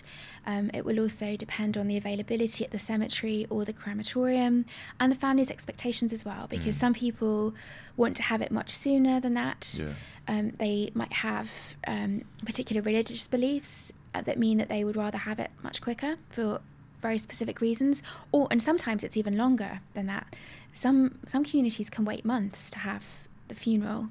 Um, 0.47 0.71
it 0.73 0.85
will 0.85 1.01
also 1.01 1.35
depend 1.37 1.77
on 1.77 1.89
the 1.89 1.97
availability 1.97 2.65
at 2.65 2.71
the 2.71 2.79
cemetery 2.79 3.45
or 3.51 3.65
the 3.65 3.73
crematorium 3.73 4.67
and 5.01 5.11
the 5.11 5.17
family's 5.17 5.51
expectations 5.51 6.13
as 6.13 6.25
well, 6.25 6.47
because 6.49 6.77
Mm. 6.77 6.81
some 6.85 6.95
people 6.95 7.53
want 7.97 8.15
to 8.17 8.23
have 8.23 8.41
it 8.41 8.53
much 8.53 8.71
sooner 8.71 9.19
than 9.21 9.35
that. 9.35 9.81
Yeah. 9.83 9.95
Um, 10.29 10.51
they 10.59 10.93
might 10.95 11.13
have 11.29 11.51
um, 11.89 12.23
particular 12.47 12.81
religious 12.83 13.27
beliefs 13.27 13.93
uh, 14.15 14.21
that 14.23 14.39
mean 14.39 14.59
that 14.59 14.69
they 14.69 14.85
would 14.85 14.97
rather 14.97 15.19
have 15.19 15.41
it 15.41 15.51
much 15.63 15.81
quicker 15.81 16.15
for 16.31 16.61
very 17.03 17.19
specific 17.19 17.61
reasons, 17.61 18.03
or 18.31 18.47
and 18.53 18.63
sometimes 18.63 19.03
it's 19.03 19.17
even 19.17 19.37
longer 19.37 19.81
than 19.95 20.07
that. 20.07 20.27
Some 20.73 21.19
some 21.27 21.45
communities 21.45 21.91
can 21.91 22.05
wait 22.05 22.25
months 22.25 22.71
to 22.71 22.79
have 22.79 23.05
the 23.49 23.55
funeral. 23.57 24.09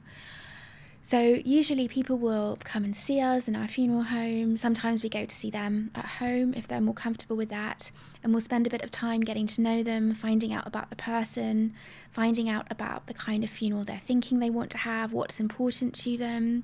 So 1.06 1.20
usually 1.20 1.90
people 1.90 2.18
will 2.18 2.58
come 2.64 2.86
and 2.86 2.96
see 2.96 3.20
us 3.20 3.50
in 3.50 3.58
our 3.58 3.68
funeral 3.68 4.04
home. 4.04 4.56
Sometimes 4.56 5.04
we 5.04 5.10
go 5.10 5.26
to 5.26 5.36
see 5.36 5.50
them 5.50 5.92
at 5.94 6.06
home 6.06 6.54
if 6.54 6.66
they're 6.66 6.80
more 6.80 6.94
comfortable 6.94 7.36
with 7.36 7.50
that, 7.50 7.92
and 8.24 8.32
we'll 8.32 8.40
spend 8.40 8.66
a 8.66 8.70
bit 8.70 8.82
of 8.82 8.90
time 8.90 9.20
getting 9.20 9.46
to 9.48 9.62
know 9.62 9.84
them, 9.84 10.14
finding 10.14 10.54
out 10.54 10.66
about 10.66 10.90
the 10.90 10.96
person, 10.96 11.74
finding 12.14 12.48
out 12.48 12.68
about 12.70 13.08
the 13.08 13.14
kind 13.14 13.44
of 13.44 13.50
funeral 13.50 13.84
they're 13.84 13.98
thinking 13.98 14.40
they 14.40 14.50
want 14.50 14.70
to 14.72 14.78
have, 14.78 15.12
what's 15.12 15.42
important 15.42 15.94
to 15.96 16.16
them. 16.16 16.64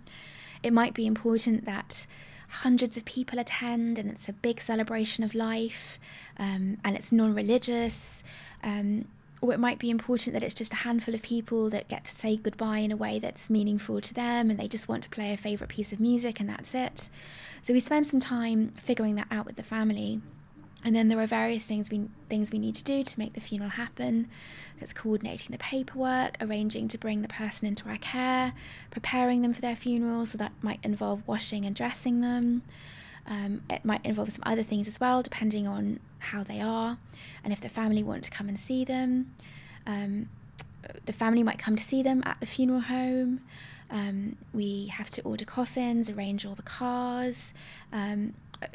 It 0.64 0.72
might 0.72 0.94
be 0.94 1.06
important 1.06 1.66
that 1.66 2.08
hundreds 2.48 2.96
of 2.96 3.04
people 3.04 3.40
attend 3.40 4.00
and 4.00 4.10
it's 4.10 4.30
a 4.30 4.34
big 4.34 4.62
celebration 4.62 5.26
of 5.26 5.36
life 5.36 6.00
um, 6.38 6.78
and 6.86 6.96
it's 6.96 7.12
non 7.12 7.36
religious. 7.36 8.24
Um, 8.64 9.06
or 9.42 9.54
it 9.54 9.60
might 9.60 9.80
be 9.80 9.90
important 9.90 10.34
that 10.34 10.44
it's 10.44 10.56
just 10.56 10.74
a 10.74 10.78
handful 10.78 11.16
of 11.16 11.22
people 11.22 11.70
that 11.70 11.88
get 11.88 12.06
to 12.06 12.12
say 12.12 12.36
goodbye 12.36 12.80
in 12.80 12.92
a 12.92 12.98
way 12.98 13.20
that's 13.20 13.50
meaningful 13.50 14.02
to 14.02 14.14
them 14.14 14.50
and 14.50 14.60
they 14.60 14.68
just 14.68 14.90
want 14.90 15.04
to 15.04 15.10
play 15.10 15.32
a 15.34 15.38
favourite 15.38 15.70
piece 15.70 15.94
of 15.94 16.00
music 16.00 16.40
and 16.40 16.50
that's 16.50 16.76
it. 16.76 17.10
So 17.62 17.74
we 17.74 17.80
spend 17.80 18.06
some 18.08 18.20
time 18.20 18.74
figuring 18.78 19.16
that 19.16 19.28
out 19.32 19.46
with 19.46 19.56
the 19.56 19.64
family. 19.64 20.22
And 20.84 20.96
then 20.96 21.10
there 21.10 21.20
are 21.20 21.28
various 21.28 21.66
things 21.66 21.90
we 21.90 22.08
things 22.30 22.52
we 22.52 22.60
need 22.60 22.76
to 22.76 22.84
do 22.84 23.04
to 23.04 23.20
make 23.20 23.34
the 23.34 23.42
funeral 23.42 23.72
happen. 23.72 24.30
That's 24.80 24.94
coordinating 24.94 25.52
the 25.52 25.58
paperwork, 25.58 26.38
arranging 26.40 26.88
to 26.90 26.98
bring 26.98 27.22
the 27.22 27.28
person 27.28 27.68
into 27.68 27.90
our 27.90 27.98
care, 27.98 28.54
preparing 28.90 29.42
them 29.42 29.54
for 29.54 29.60
their 29.60 29.76
funeral. 29.76 30.26
So 30.26 30.38
that 30.38 30.54
might 30.62 30.80
involve 30.84 31.28
washing 31.28 31.66
and 31.66 31.76
dressing 31.76 32.22
them. 32.22 32.62
Um, 33.30 33.62
it 33.70 33.86
might 33.86 34.04
involve 34.06 34.32
some 34.32 34.44
other 34.46 34.64
things 34.64 34.88
as 34.88 35.00
well, 35.00 35.22
depending 35.22 35.68
on 35.68 36.00
how 36.18 36.44
they 36.44 36.60
are 36.60 36.98
and 37.44 37.54
if 37.54 37.62
the 37.62 37.70
family 37.70 38.04
want 38.04 38.24
to 38.24 38.32
come 38.32 38.50
and 38.50 38.58
see 38.58 38.84
them. 38.84 39.34
Um, 39.86 40.30
the 41.06 41.14
family 41.14 41.44
might 41.44 41.60
come 41.60 41.76
to 41.76 41.84
see 41.84 42.02
them 42.02 42.24
at 42.26 42.40
the 42.40 42.46
funeral 42.46 42.82
home. 42.82 43.42
Um, 43.92 44.36
we 44.54 44.88
have 44.88 45.10
to 45.12 45.22
order 45.22 45.46
coffins, 45.46 46.10
arrange 46.10 46.46
all 46.46 46.56
the 46.56 46.62
cars, 46.64 47.54
um, 47.94 48.34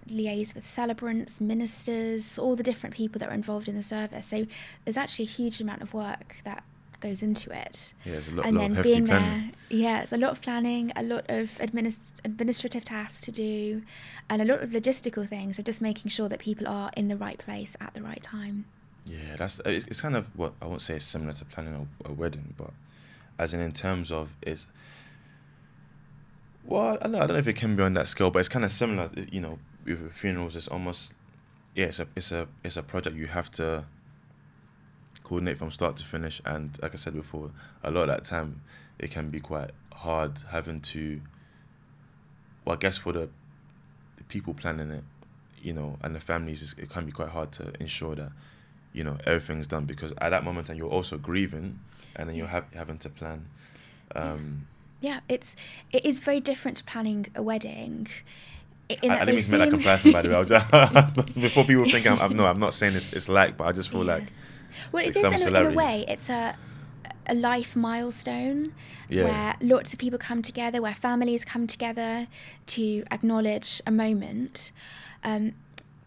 liaise 0.08 0.54
with 0.54 0.66
celebrants, 0.66 1.40
ministers, 1.40 2.38
all 2.38 2.56
the 2.56 2.62
different 2.62 2.94
people 2.94 3.18
that 3.18 3.28
are 3.28 3.34
involved 3.34 3.68
in 3.68 3.74
the 3.74 3.82
service. 3.82 4.28
So 4.28 4.46
there's 4.84 4.96
actually 4.96 5.26
a 5.26 5.28
huge 5.28 5.60
amount 5.60 5.82
of 5.82 5.94
work 5.94 6.36
that 6.44 6.64
goes 7.04 7.22
into 7.22 7.50
it. 7.52 7.92
Yeah, 8.04 8.12
there's 8.12 8.28
a 8.28 8.30
lot, 8.32 8.46
and 8.46 8.56
lot 8.56 8.60
then 8.62 8.70
of 8.72 8.76
hefty 8.78 8.90
being 8.90 9.06
planning. 9.06 9.52
there, 9.68 9.78
yeah, 9.78 10.02
it's 10.02 10.12
a 10.12 10.16
lot 10.16 10.30
of 10.30 10.40
planning, 10.40 10.92
a 10.96 11.02
lot 11.02 11.24
of 11.28 11.50
administ- 11.60 12.12
administrative 12.24 12.84
tasks 12.84 13.20
to 13.26 13.32
do, 13.32 13.82
and 14.30 14.40
a 14.40 14.44
lot 14.44 14.62
of 14.62 14.70
logistical 14.70 15.28
things 15.28 15.58
of 15.58 15.64
just 15.64 15.80
making 15.82 16.10
sure 16.10 16.28
that 16.28 16.38
people 16.38 16.66
are 16.66 16.90
in 16.96 17.08
the 17.08 17.16
right 17.16 17.38
place 17.38 17.76
at 17.80 17.92
the 17.94 18.02
right 18.02 18.22
time. 18.22 18.64
Yeah, 19.04 19.36
that's 19.36 19.60
it's, 19.66 19.84
it's 19.86 20.00
kind 20.00 20.16
of 20.16 20.28
what 20.34 20.54
I 20.62 20.66
won't 20.66 20.80
say 20.80 20.96
it's 20.96 21.04
similar 21.04 21.32
to 21.34 21.44
planning 21.44 21.88
a, 22.04 22.08
a 22.08 22.12
wedding, 22.12 22.54
but 22.56 22.70
as 23.38 23.52
in 23.52 23.60
in 23.60 23.72
terms 23.72 24.10
of 24.10 24.34
it's 24.40 24.66
well, 26.66 26.96
I 27.00 27.02
don't 27.02 27.12
know, 27.12 27.18
I 27.18 27.26
don't 27.26 27.34
know 27.34 27.38
if 27.38 27.48
it 27.48 27.56
can 27.56 27.76
be 27.76 27.82
on 27.82 27.92
that 27.94 28.08
scale, 28.08 28.30
but 28.30 28.38
it's 28.38 28.48
kind 28.48 28.64
of 28.64 28.72
similar. 28.72 29.10
You 29.30 29.42
know, 29.42 29.58
with 29.84 30.12
funerals, 30.12 30.56
it's 30.56 30.68
almost 30.68 31.12
yeah, 31.74 31.86
it's 31.86 32.00
a 32.00 32.06
it's 32.16 32.32
a 32.32 32.48
it's 32.62 32.78
a 32.78 32.82
project 32.82 33.16
you 33.16 33.26
have 33.26 33.50
to 33.52 33.84
coordinate 35.24 35.58
from 35.58 35.70
start 35.72 35.96
to 35.96 36.04
finish, 36.04 36.40
and 36.44 36.78
like 36.80 36.94
I 36.94 36.96
said 36.96 37.14
before, 37.14 37.50
a 37.82 37.90
lot 37.90 38.02
of 38.02 38.08
that 38.08 38.24
time 38.24 38.60
it 38.98 39.10
can 39.10 39.30
be 39.30 39.40
quite 39.40 39.70
hard 39.92 40.40
having 40.50 40.80
to. 40.82 41.20
Well, 42.64 42.76
I 42.76 42.78
guess 42.78 42.96
for 42.98 43.12
the 43.12 43.28
the 44.16 44.24
people 44.24 44.54
planning 44.54 44.90
it, 44.90 45.04
you 45.60 45.72
know, 45.72 45.98
and 46.02 46.14
the 46.14 46.20
families, 46.20 46.74
it 46.78 46.88
can 46.90 47.04
be 47.06 47.12
quite 47.12 47.30
hard 47.30 47.50
to 47.52 47.72
ensure 47.80 48.14
that 48.14 48.32
you 48.92 49.02
know 49.02 49.18
everything's 49.26 49.66
done 49.66 49.84
because 49.86 50.12
at 50.18 50.30
that 50.30 50.44
moment 50.44 50.68
and 50.68 50.78
you're 50.78 50.88
also 50.88 51.18
grieving 51.18 51.80
and 52.14 52.28
then 52.28 52.36
you're 52.36 52.46
ha- 52.46 52.62
having 52.74 52.96
to 52.96 53.08
plan 53.08 53.46
um 54.14 54.68
Yeah, 55.00 55.18
it's 55.28 55.56
it 55.92 56.04
is 56.06 56.20
very 56.20 56.38
different 56.38 56.76
to 56.76 56.84
planning 56.84 57.26
a 57.34 57.42
wedding. 57.42 58.06
in 59.02 59.10
I, 59.10 59.16
I 59.16 59.24
didn't 59.24 59.34
mean 59.36 59.44
to 59.46 59.50
make 59.50 59.60
that 59.62 59.70
comparison 59.70 60.12
by 60.12 60.22
the 60.22 60.28
way 60.28 60.44
just, 61.24 61.34
before 61.40 61.64
people 61.64 61.86
think 61.86 62.06
I'm, 62.06 62.20
I'm 62.20 62.36
no 62.36 62.46
I'm 62.46 62.60
not 62.60 62.72
saying 62.72 62.94
it's, 62.94 63.12
it's 63.12 63.28
like 63.28 63.56
but 63.56 63.64
I 63.64 63.72
just 63.72 63.88
feel 63.90 64.04
Yeah. 64.06 64.14
like 64.14 64.32
well, 64.92 65.04
like 65.04 65.16
it 65.16 65.24
is 65.24 65.46
in, 65.46 65.54
a- 65.54 65.60
in 65.60 65.66
a 65.72 65.74
way. 65.74 66.04
It's 66.08 66.28
a 66.30 66.56
a 67.26 67.34
life 67.34 67.74
milestone 67.74 68.74
Yeah. 69.08 69.24
where 69.24 69.54
lots 69.62 69.94
of 69.94 69.98
people 69.98 70.18
come 70.18 70.42
together, 70.42 70.82
where 70.82 70.94
families 70.94 71.42
come 71.42 71.66
together 71.66 72.26
to 72.66 73.02
acknowledge 73.10 73.80
a 73.86 73.90
moment. 73.90 74.72
Um, 75.22 75.52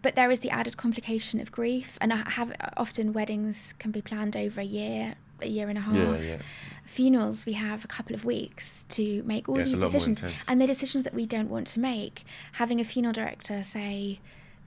but 0.03 0.13
there 0.15 0.29
is 0.29 0.41
the 0.41 0.51
added 0.51 0.77
complication 0.77 1.39
of 1.39 1.51
grief, 1.51 1.97
and 1.99 2.13
I 2.13 2.17
have 2.29 2.53
often 2.77 3.13
weddings 3.13 3.73
can 3.79 3.89
be 3.89 3.99
planned 4.01 4.35
over 4.37 4.61
a 4.61 4.63
year, 4.63 5.15
a 5.41 5.47
year 5.47 5.69
and 5.69 5.77
a 5.79 5.81
half. 5.81 5.95
yeah 5.95 6.17
yeah 6.17 6.37
Funerals, 6.85 7.45
we 7.47 7.53
have 7.53 7.83
a 7.83 7.87
couple 7.87 8.15
of 8.15 8.23
weeks 8.23 8.85
to 8.89 9.23
make 9.23 9.49
all 9.49 9.57
Yeah, 9.57 9.63
these 9.63 9.73
a 9.73 9.75
lot 9.77 9.81
more 9.81 9.99
decisions, 9.99 10.21
and 10.47 10.61
the 10.61 10.67
decisions 10.67 11.03
that 11.03 11.13
we 11.15 11.25
don't 11.25 11.49
want 11.49 11.65
to 11.67 11.79
make. 11.79 12.23
Having 12.53 12.79
a 12.79 12.85
funeral 12.85 13.11
director 13.13 13.61
say, 13.63 14.19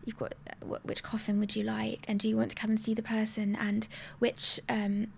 "You've 0.04 0.16
got 0.18 0.34
wh- 0.62 0.84
which 0.84 1.02
coffin 1.02 1.38
would 1.40 1.56
you 1.56 1.62
like, 1.64 2.04
and 2.08 2.18
do 2.18 2.28
you 2.28 2.36
want 2.36 2.50
to 2.50 2.56
come 2.56 2.70
and 2.70 2.80
see 2.80 2.94
the 2.94 3.02
person, 3.02 3.56
and 3.56 3.86
which 4.18 4.60
um, 4.68 5.08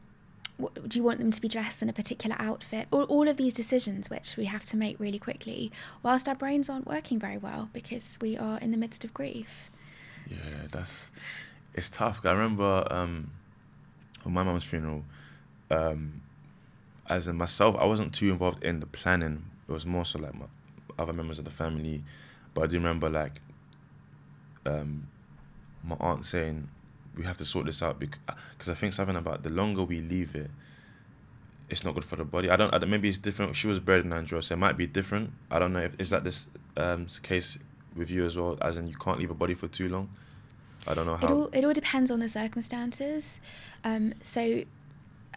do 0.86 0.98
you 0.98 1.02
want 1.02 1.18
them 1.18 1.30
to 1.30 1.40
be 1.40 1.48
dressed 1.48 1.82
in 1.82 1.88
a 1.88 1.92
particular 1.92 2.36
outfit?" 2.38 2.88
All, 2.90 3.04
all 3.04 3.28
of 3.28 3.36
these 3.36 3.54
decisions, 3.54 4.10
which 4.10 4.36
we 4.36 4.46
have 4.46 4.64
to 4.66 4.76
make 4.76 4.98
really 4.98 5.18
quickly, 5.18 5.70
whilst 6.02 6.28
our 6.28 6.34
brains 6.34 6.68
aren't 6.68 6.86
working 6.86 7.18
very 7.18 7.38
well 7.38 7.68
because 7.72 8.18
we 8.20 8.36
are 8.36 8.58
in 8.58 8.70
the 8.70 8.76
midst 8.78 9.04
of 9.04 9.14
grief. 9.14 9.70
Yeah, 10.28 10.66
that's 10.70 11.10
it's 11.74 11.88
tough. 11.88 12.24
I 12.24 12.32
remember 12.32 12.86
um, 12.90 13.30
on 14.24 14.32
my 14.32 14.42
mum's 14.42 14.64
funeral, 14.64 15.04
um, 15.70 16.22
as 17.08 17.28
in 17.28 17.36
myself, 17.36 17.76
I 17.78 17.86
wasn't 17.86 18.14
too 18.14 18.30
involved 18.30 18.62
in 18.62 18.80
the 18.80 18.86
planning. 18.86 19.44
It 19.68 19.72
was 19.72 19.86
more 19.86 20.04
so 20.04 20.18
like 20.18 20.34
my 20.34 20.46
other 20.98 21.12
members 21.12 21.38
of 21.38 21.44
the 21.44 21.50
family. 21.50 22.04
But 22.54 22.64
I 22.64 22.66
do 22.66 22.76
remember 22.76 23.08
like 23.08 23.40
um, 24.66 25.08
my 25.82 25.96
aunt 26.00 26.24
saying 26.24 26.68
we 27.16 27.24
have 27.24 27.36
to 27.38 27.44
sort 27.44 27.66
this 27.66 27.82
out 27.82 27.98
because 27.98 28.68
I 28.68 28.74
think 28.74 28.92
something 28.94 29.16
about 29.16 29.42
the 29.42 29.50
longer 29.50 29.82
we 29.82 30.00
leave 30.00 30.34
it, 30.34 30.50
it's 31.68 31.84
not 31.84 31.94
good 31.94 32.04
for 32.04 32.16
the 32.16 32.24
body. 32.24 32.50
I 32.50 32.56
don't. 32.56 32.72
I 32.74 32.78
don't 32.78 32.90
maybe 32.90 33.08
it's 33.08 33.18
different. 33.18 33.56
She 33.56 33.66
was 33.66 33.80
buried 33.80 34.04
in 34.04 34.10
Nigeria, 34.10 34.42
so 34.42 34.54
it 34.54 34.58
might 34.58 34.76
be 34.76 34.86
different. 34.86 35.32
I 35.50 35.58
don't 35.58 35.72
know 35.72 35.80
if 35.80 35.98
is 35.98 36.10
that 36.10 36.24
this 36.24 36.46
um, 36.76 37.06
case 37.22 37.58
with 37.96 38.10
you 38.10 38.24
as 38.24 38.36
well, 38.36 38.58
as 38.62 38.76
in 38.76 38.88
you 38.88 38.96
can't 38.96 39.18
leave 39.18 39.30
a 39.30 39.34
body 39.34 39.54
for 39.54 39.68
too 39.68 39.88
long. 39.88 40.08
I 40.86 40.94
don't 40.94 41.06
know 41.06 41.14
It 41.14 41.20
how. 41.20 41.28
all 41.28 41.46
it 41.52 41.64
all 41.64 41.72
depends 41.72 42.10
on 42.10 42.20
the 42.20 42.28
circumstances. 42.28 43.40
Um, 43.84 44.14
so 44.22 44.64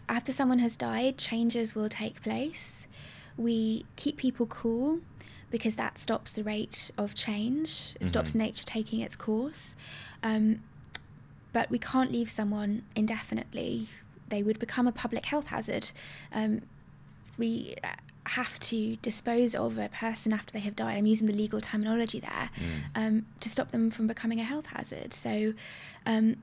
after 0.08 0.32
someone 0.32 0.58
has 0.58 0.76
died, 0.76 1.18
changes 1.18 1.74
will 1.74 1.88
take 1.88 2.22
place. 2.22 2.86
We 3.36 3.84
keep 3.96 4.16
people 4.16 4.46
cool 4.46 5.00
because 5.50 5.76
that 5.76 5.96
stops 5.98 6.32
the 6.32 6.42
rate 6.42 6.90
of 6.98 7.14
change. 7.14 7.94
It 8.00 8.06
stops 8.06 8.32
Mhm. 8.32 8.36
nature 8.36 8.64
taking 8.64 9.00
its 9.00 9.14
course. 9.16 9.76
Um, 10.22 10.62
but 11.52 11.70
we 11.70 11.78
can't 11.78 12.10
leave 12.12 12.28
someone 12.28 12.82
indefinitely. 12.94 13.88
They 14.28 14.42
would 14.42 14.58
become 14.58 14.86
a 14.86 14.92
public 14.92 15.26
health 15.26 15.46
hazard. 15.48 15.90
Um, 16.32 16.62
we 17.38 17.76
have 18.24 18.58
to 18.58 18.96
dispose 18.96 19.54
of 19.54 19.78
a 19.78 19.88
person 19.88 20.32
after 20.32 20.52
they 20.52 20.58
have 20.60 20.74
died. 20.74 20.96
I'm 20.98 21.06
using 21.06 21.28
the 21.28 21.32
legal 21.32 21.60
terminology 21.60 22.18
there 22.18 22.50
Mm. 22.56 22.80
um, 22.96 23.26
to 23.40 23.48
stop 23.48 23.70
them 23.70 23.90
from 23.90 24.06
becoming 24.08 24.40
a 24.40 24.44
health 24.44 24.66
hazard. 24.66 25.14
So 25.14 25.54
um, 26.04 26.36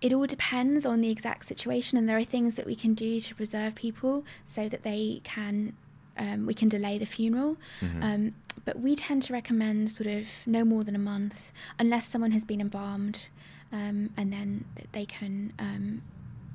it 0.00 0.12
all 0.12 0.26
depends 0.26 0.86
on 0.86 1.00
the 1.02 1.10
exact 1.10 1.44
situation, 1.44 1.98
and 1.98 2.08
there 2.08 2.16
are 2.16 2.24
things 2.24 2.54
that 2.54 2.66
we 2.66 2.74
can 2.74 2.94
do 2.94 3.20
to 3.20 3.34
preserve 3.34 3.74
people 3.74 4.24
so 4.44 4.68
that 4.68 4.82
they 4.84 5.20
can. 5.22 5.74
Um, 6.18 6.44
we 6.46 6.52
can 6.54 6.68
delay 6.68 6.98
the 6.98 7.06
funeral, 7.06 7.56
Mhm. 7.80 8.04
um, 8.04 8.34
but 8.66 8.78
we 8.78 8.94
tend 8.94 9.22
to 9.22 9.32
recommend 9.32 9.90
sort 9.90 10.06
of 10.08 10.28
no 10.46 10.62
more 10.64 10.84
than 10.84 10.94
a 10.94 10.98
month, 10.98 11.52
unless 11.78 12.06
someone 12.06 12.32
has 12.32 12.44
been 12.44 12.60
embalmed, 12.60 13.28
um, 13.72 14.10
and 14.16 14.30
then 14.32 14.64
they 14.92 15.06
can 15.06 15.52
um, 15.58 16.02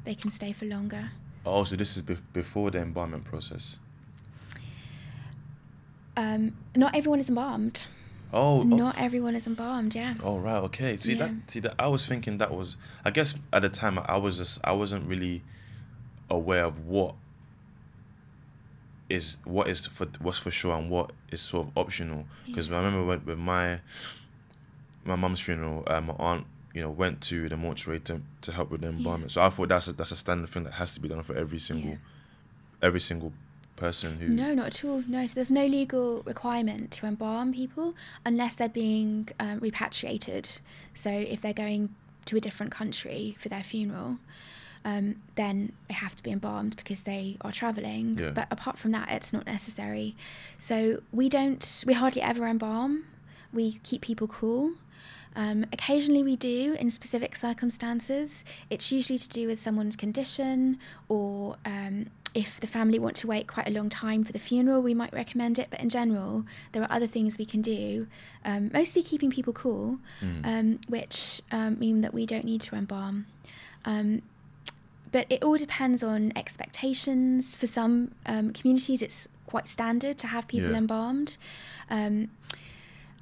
they 0.04 0.14
can 0.16 0.30
stay 0.32 0.52
for 0.54 0.66
longer. 0.66 1.10
Oh, 1.46 1.64
so 1.64 1.76
this 1.76 1.98
is 1.98 2.04
bef- 2.04 2.22
before 2.34 2.70
the 2.72 2.80
embalming 2.80 3.22
process. 3.22 3.78
Um, 6.16 6.54
not 6.76 6.96
everyone 6.96 7.20
is 7.20 7.30
embalmed. 7.30 7.86
Oh, 8.34 8.60
oh, 8.60 8.64
Not 8.64 8.98
everyone 8.98 9.36
is 9.36 9.48
embalmed. 9.48 9.96
Yeah. 9.96 10.14
oh, 10.22 10.38
right, 10.38 10.58
okay. 10.66 10.98
See 10.98 11.14
that? 11.14 11.32
See 11.48 11.62
that? 11.62 11.76
I 11.80 11.88
was 11.88 12.06
thinking 12.06 12.40
that 12.40 12.54
was. 12.54 12.76
I 13.06 13.12
guess 13.12 13.36
at 13.54 13.62
the 13.62 13.70
time 13.70 13.98
I 14.00 14.18
was 14.18 14.38
just 14.38 14.60
I 14.64 14.74
wasn't 14.74 15.08
really 15.08 15.44
aware 16.30 16.66
of 16.66 16.86
what 16.86 17.16
is 19.10 19.38
what 19.46 19.68
is 19.70 19.86
for 19.86 20.08
what's 20.20 20.38
for 20.38 20.52
sure 20.52 20.76
and 20.76 20.90
what 20.90 21.12
is 21.32 21.42
sort 21.42 21.68
of 21.68 21.78
optional. 21.78 22.26
Because 22.46 22.72
I 22.72 22.76
remember 22.78 23.04
when, 23.06 23.26
with 23.26 23.38
my 23.38 23.80
my 25.06 25.16
mum's 25.16 25.40
funeral, 25.40 25.84
uh, 25.88 26.02
my 26.02 26.14
aunt 26.20 26.46
you 26.74 26.82
know 26.82 26.90
went 26.92 27.22
to 27.22 27.48
the 27.50 27.58
mortuary 27.58 28.00
to, 28.02 28.22
to 28.42 28.52
help 28.52 28.70
with 28.72 28.82
the 28.82 28.90
embalming. 28.90 29.30
So 29.30 29.42
I 29.42 29.50
thought 29.50 29.70
that's 29.70 29.88
a, 29.88 29.94
that's 29.94 30.12
a 30.12 30.16
standard 30.16 30.50
thing 30.50 30.64
that 30.64 30.74
has 30.74 30.94
to 30.96 31.00
be 31.00 31.08
done 31.08 31.24
for 31.24 31.36
every 31.36 31.60
single 31.60 31.92
Yeah. 31.92 31.98
every 32.82 33.00
single 33.00 33.34
person 33.78 34.18
who. 34.18 34.28
No, 34.30 34.54
not 34.54 34.68
at 34.68 34.84
all. 34.86 35.04
No, 35.08 35.26
so 35.28 35.36
there's 35.36 35.52
no 35.52 35.66
legal 35.68 36.22
requirement 36.24 36.92
to 36.92 37.06
embalm 37.06 37.54
people 37.54 37.96
unless 38.26 38.56
they're 38.56 38.68
being 38.70 39.30
um, 39.40 39.60
repatriated. 39.60 40.60
So 40.94 41.10
if 41.12 41.42
they're 41.42 41.54
going 41.54 41.96
to 42.26 42.36
a 42.38 42.42
different 42.42 42.72
country 42.72 43.38
for 43.40 43.50
their 43.50 43.64
funeral, 43.64 44.18
um, 44.86 45.16
then 45.36 45.72
they 45.88 45.94
have 45.94 46.16
to 46.16 46.24
be 46.24 46.32
embalmed 46.32 46.76
because 46.76 47.04
they 47.04 47.38
are 47.42 47.52
travelling. 47.52 48.18
Yeah. 48.20 48.32
But 48.32 48.48
apart 48.52 48.78
from 48.78 48.92
that, 48.92 49.12
it's 49.12 49.34
not 49.34 49.46
necessary. 49.46 50.16
So 50.60 51.02
we 51.12 51.30
don't, 51.30 51.84
we 51.86 51.94
hardly 51.94 52.22
ever 52.22 52.46
embalm. 52.48 53.06
We 53.54 53.80
keep 53.84 54.02
people 54.02 54.28
cool. 54.28 54.74
Um, 55.36 55.66
occasionally, 55.72 56.24
we 56.24 56.36
do 56.36 56.76
in 56.80 56.90
specific 56.90 57.36
circumstances. 57.36 58.44
It's 58.70 58.92
usually 58.92 59.20
to 59.20 59.30
do 59.30 59.48
with 59.48 59.60
someone's 59.60 59.96
condition, 59.96 60.80
or 61.10 61.58
um, 61.64 62.08
if 62.34 62.60
the 62.60 62.66
family 62.66 62.98
want 62.98 63.16
to 63.18 63.28
wait 63.28 63.48
quite 63.48 63.68
a 63.68 63.72
long 63.72 63.88
time 63.90 64.24
for 64.24 64.32
the 64.32 64.40
funeral, 64.40 64.82
we 64.82 64.96
might 64.96 65.14
recommend 65.14 65.60
it. 65.60 65.68
But 65.70 65.80
in 65.80 65.90
general, 65.90 66.44
there 66.72 66.82
are 66.82 66.92
other 66.92 67.06
things 67.06 67.38
we 67.38 67.46
can 67.46 67.62
do, 67.62 68.08
um, 68.46 68.72
mostly 68.74 69.04
keeping 69.04 69.30
people 69.30 69.54
cool, 69.54 70.00
Mm. 70.22 70.46
um, 70.46 70.80
which 70.88 71.42
um, 71.52 71.78
mean 71.78 72.02
that 72.02 72.14
we 72.16 72.26
don't 72.26 72.46
need 72.46 72.62
to 72.62 72.76
embalm. 72.76 73.28
But 75.18 75.26
it 75.32 75.44
all 75.44 75.58
depends 75.58 76.04
on 76.04 76.32
expectations. 76.36 77.56
For 77.56 77.66
some 77.66 78.12
um, 78.28 78.54
communities, 78.54 79.02
it's 79.02 79.28
quite 79.48 79.68
standard 79.68 80.20
to 80.20 80.28
have 80.28 80.48
people 80.48 80.70
Yeah. 80.70 80.78
embalmed. 80.78 81.38
Um, 81.90 82.30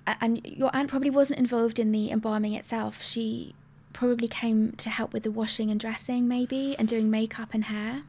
and 0.05 0.45
your 0.45 0.75
aunt 0.75 0.89
probably 0.89 1.09
wasn't 1.09 1.39
involved 1.39 1.79
in 1.79 1.93
the 1.93 2.11
embalming 2.11 2.53
itself. 2.53 3.01
She 3.01 3.55
probably 3.93 4.27
came 4.27 4.73
to 4.73 4.89
help 4.89 5.13
with 5.13 5.23
the 5.23 5.31
washing 5.31 5.71
and 5.71 5.79
dressing, 5.79 6.27
maybe, 6.27 6.75
and 6.77 6.85
doing 6.85 7.09
makeup 7.09 7.53
and 7.53 7.63
hair. 7.63 8.03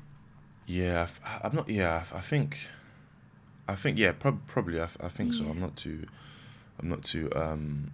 Yeah, 0.66 1.06
I'm 1.44 1.54
not. 1.54 1.68
Yeah, 1.68 2.02
I 2.12 2.16
I 2.18 2.20
think, 2.22 2.58
I 3.68 3.76
think 3.76 3.98
yeah, 3.98 4.10
prob- 4.10 4.48
probably. 4.48 4.80
I, 4.80 4.86
think 4.86 5.32
so. 5.32 5.44
I'm 5.44 5.60
not 5.60 5.76
too, 5.76 6.06
I'm 6.80 6.88
not 6.88 7.04
too 7.04 7.30
um. 7.36 7.92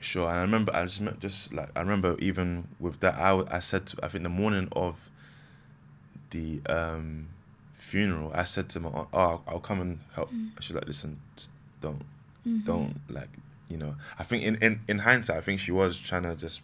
Sure, 0.00 0.28
and 0.28 0.38
I 0.38 0.42
remember 0.42 0.70
I 0.74 0.84
just 0.84 1.00
met 1.00 1.18
just 1.20 1.52
like 1.52 1.70
I 1.76 1.80
remember 1.80 2.16
even 2.20 2.68
with 2.78 3.00
that 3.00 3.14
I, 3.16 3.42
I 3.50 3.58
said 3.58 3.86
to, 3.88 3.96
I 4.04 4.08
think 4.08 4.22
the 4.24 4.28
morning 4.30 4.68
of 4.72 5.10
the 6.30 6.60
um 6.68 7.28
funeral 7.74 8.30
I 8.34 8.44
said 8.44 8.68
to 8.70 8.80
my 8.80 8.90
aunt, 8.90 9.08
oh 9.12 9.18
I'll, 9.18 9.42
I'll 9.48 9.60
come 9.60 9.80
and 9.80 9.98
help. 10.14 10.32
Mm. 10.32 10.50
She's 10.60 10.74
like, 10.74 10.86
listen, 10.86 11.20
don't 11.80 12.02
Mhm. 12.46 12.64
don't 12.64 13.00
like 13.10 13.28
you 13.68 13.76
know 13.76 13.94
i 14.18 14.22
think 14.22 14.42
in, 14.42 14.54
in 14.62 14.80
in 14.88 14.98
hindsight 14.98 15.36
i 15.36 15.40
think 15.42 15.60
she 15.60 15.70
was 15.70 15.98
trying 15.98 16.22
to 16.22 16.34
just 16.34 16.62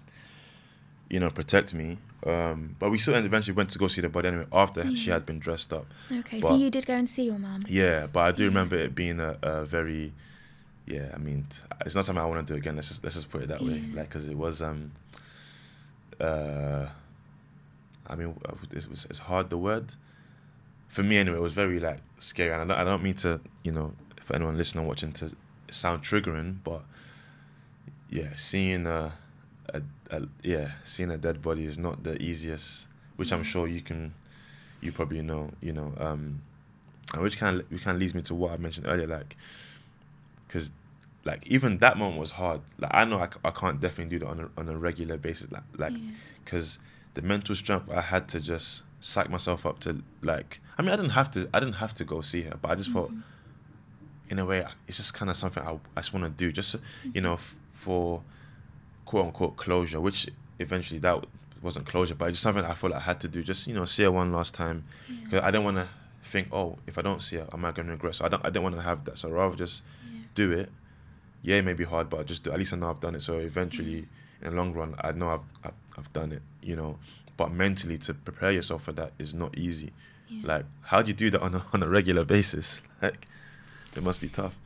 you 1.11 1.21
know 1.21 1.29
protect 1.29 1.75
me 1.75 1.99
um 2.27 2.75
but 2.79 2.91
we 2.91 2.97
still 2.97 3.15
eventually 3.17 3.55
went 3.55 3.69
to 3.69 3.79
go 3.79 3.87
see 3.87 4.01
the 4.01 4.09
body 4.09 4.29
anyway 4.29 4.47
after 4.53 4.97
she 4.97 5.11
had 5.11 5.27
been 5.27 5.39
dressed 5.39 5.73
up 5.75 5.85
Okay, 6.21 6.41
so 6.41 6.57
you 6.57 6.71
did 6.71 6.87
go 6.87 6.95
and 6.95 7.07
see 7.07 7.25
your 7.25 7.39
mum. 7.39 7.61
yeah 7.69 8.07
but 8.11 8.21
i 8.21 8.33
do 8.33 8.45
Yeah. 8.45 8.49
remember 8.49 8.77
it 8.77 8.95
being 8.95 9.21
a, 9.21 9.37
a 9.43 9.65
very 9.67 10.15
yeah 10.87 11.11
i 11.15 11.19
mean 11.19 11.47
t- 11.49 11.61
it's 11.87 11.95
not 11.95 12.05
something 12.05 12.23
i 12.23 12.27
want 12.27 12.47
to 12.47 12.53
do 12.53 12.57
again 12.59 12.75
let's 12.77 12.89
just 12.89 13.03
let's 13.03 13.17
just 13.17 13.31
put 13.31 13.43
it 13.43 13.49
that 13.49 13.61
way. 13.63 13.83
Like 13.95 14.09
because 14.09 14.29
it 14.29 14.37
was 14.37 14.61
um 14.63 14.93
uh 16.21 16.87
i 18.07 18.15
mean 18.15 18.35
uh, 18.49 18.55
it 18.71 18.89
was 18.91 19.07
it's 19.09 19.19
hard 19.21 19.51
the 19.51 19.59
word. 19.59 19.95
For 20.89 21.03
me 21.03 21.17
anyway 21.17 21.39
it 21.39 21.43
was 21.43 21.55
very 21.55 21.81
like 21.81 22.01
scary. 22.19 22.53
And 22.53 22.71
i 22.71 22.75
don't, 22.77 22.81
I 22.81 22.85
don't 22.85 23.03
mean 23.03 23.15
to 23.17 23.41
you 23.63 23.73
know 23.73 23.95
for 24.21 24.37
anyone 24.37 24.57
listening 24.57 24.85
or 24.85 24.89
watching 24.89 25.13
to 25.13 25.35
sound 25.71 26.03
triggering 26.03 26.59
but 26.63 26.83
yeah 28.11 28.29
seeing 28.37 28.87
a, 28.87 29.13
a, 29.73 29.83
a 30.11 30.23
yeah 30.43 30.73
seeing 30.85 31.11
a 31.11 31.17
dead 31.17 31.43
body 31.43 31.65
is 31.65 31.79
not 31.79 32.05
the 32.05 32.21
easiest 32.23 32.87
which 33.17 33.33
i'm 33.33 33.43
sure 33.43 33.67
you 33.67 33.81
can 33.81 34.15
you 34.81 34.93
probably 34.93 35.21
know 35.23 35.51
you 35.61 35.73
know 35.73 35.93
um 35.99 36.41
and 37.13 37.23
which 37.23 37.39
kind 37.39 37.61
of 37.61 37.71
which 37.73 37.83
kind 37.83 37.97
of 37.97 38.01
leads 38.01 38.15
me 38.15 38.23
to 38.23 38.35
what 38.35 38.53
i 38.53 38.57
mentioned 38.57 38.87
earlier 38.87 39.07
like 39.07 39.37
because 40.55 40.71
like 41.25 41.45
even 41.49 41.79
that 41.79 41.97
moment 41.99 42.21
was 42.21 42.31
hard 42.33 42.61
like 42.79 42.91
i 42.95 43.05
know 43.05 43.19
i, 43.19 43.27
c- 43.27 43.41
I 43.45 43.51
can't 43.51 43.81
definitely 43.81 44.19
do 44.19 44.25
that 44.25 44.31
on 44.31 44.41
a, 44.41 44.61
on 44.61 44.69
a 44.69 44.77
regular 44.77 45.17
basis 45.17 45.51
like 45.51 45.63
like 45.77 45.93
Yeah. 45.93 46.11
because 46.45 46.79
the 47.15 47.23
mental 47.23 47.55
strength 47.55 47.89
I 47.91 48.01
had 48.01 48.29
to 48.29 48.41
just 48.41 48.83
psych 49.01 49.31
myself 49.31 49.65
up 49.67 49.79
to 49.81 50.03
like 50.23 50.61
I 50.79 50.83
mean 50.83 50.91
I 50.91 50.97
didn't 50.97 51.11
have 51.13 51.31
to 51.33 51.49
I 51.55 51.61
didn't 51.61 51.75
have 51.85 51.95
to 51.95 52.05
go 52.05 52.21
see 52.21 52.43
her 52.43 52.57
but 52.61 52.71
I 52.71 52.75
just 52.77 52.91
thought 52.93 53.11
Mhm. 53.13 53.23
in 54.31 54.39
a 54.39 54.45
way 54.45 54.67
it's 54.89 54.97
just 54.99 55.15
kind 55.15 55.31
of 55.31 55.37
something 55.37 55.63
I, 55.63 55.73
I 55.97 56.01
just 56.03 56.13
want 56.13 56.25
to 56.25 56.31
do 56.31 56.53
just 56.53 56.77
you 57.15 57.21
know 57.21 57.35
f- 57.35 57.57
for 57.73 58.23
quote 59.05 59.27
unquote 59.27 59.57
closure 59.57 60.01
which 60.01 60.29
eventually 60.59 61.01
that 61.01 61.25
wasn't 61.63 61.87
closure 61.87 62.15
but 62.15 62.27
it's 62.27 62.37
just 62.37 62.43
something 62.43 62.65
I 62.65 62.75
felt 62.75 62.93
I 62.93 63.01
had 63.01 63.21
to 63.21 63.29
do 63.29 63.43
just 63.43 63.67
you 63.67 63.75
know 63.75 63.85
see 63.85 64.03
her 64.03 64.13
one 64.13 64.31
last 64.33 64.55
time 64.55 64.85
Yeah. 65.09 65.17
because 65.25 65.43
I 65.43 65.51
didn't 65.51 65.65
want 65.65 65.77
to 65.79 65.87
think 66.23 66.49
oh 66.53 66.79
if 66.87 66.99
I 66.99 67.03
don't 67.03 67.23
see 67.23 67.37
her 67.37 67.47
am 67.53 67.65
I 67.65 67.71
going 67.73 67.87
to 67.87 67.93
regret 67.93 68.17
so 68.17 68.25
I 68.25 68.29
don't 68.29 68.45
I 68.45 68.49
didn't 68.51 68.65
want 68.65 68.75
to 68.77 68.83
have 68.83 69.05
that 69.07 69.19
so 69.19 69.31
rather 69.31 69.57
just 69.57 69.83
Yeah. 70.03 70.04
Do 70.35 70.53
it 70.53 70.71
yeah 71.43 71.57
it 71.57 71.65
may 71.65 71.75
be 71.75 71.85
hard 71.85 72.09
but 72.11 72.27
just 72.27 72.45
do, 72.45 72.53
at 72.53 72.59
least 72.59 72.73
I 72.73 72.77
know 72.77 72.91
I've 72.91 73.01
done 73.01 73.15
it 73.15 73.23
so 73.23 73.39
eventually 73.39 74.07
in 74.43 74.51
the 74.51 74.57
long 74.57 74.73
run 74.73 74.95
I 75.01 75.13
know 75.13 75.29
I've, 75.31 75.41
I've 75.65 75.75
I've 75.99 76.13
done 76.13 76.33
it 76.33 76.43
you 76.63 76.77
know 76.77 76.99
but 77.37 77.53
mentally 77.53 77.99
to 77.99 78.15
prepare 78.15 78.51
yourself 78.51 78.83
for 78.85 78.93
that 78.93 79.13
is 79.19 79.35
not 79.35 79.57
easy 79.59 79.93
Yeah. 80.29 80.47
like 80.47 80.65
how 80.83 81.03
do 81.03 81.09
you 81.09 81.15
do 81.15 81.31
that 81.31 81.41
on 81.43 81.55
a, 81.55 81.65
on 81.73 81.83
a 81.83 81.89
regular 81.89 82.25
basis 82.25 82.81
like 83.03 83.27
it 83.97 84.03
must 84.03 84.21
be 84.21 84.29
tough 84.29 84.57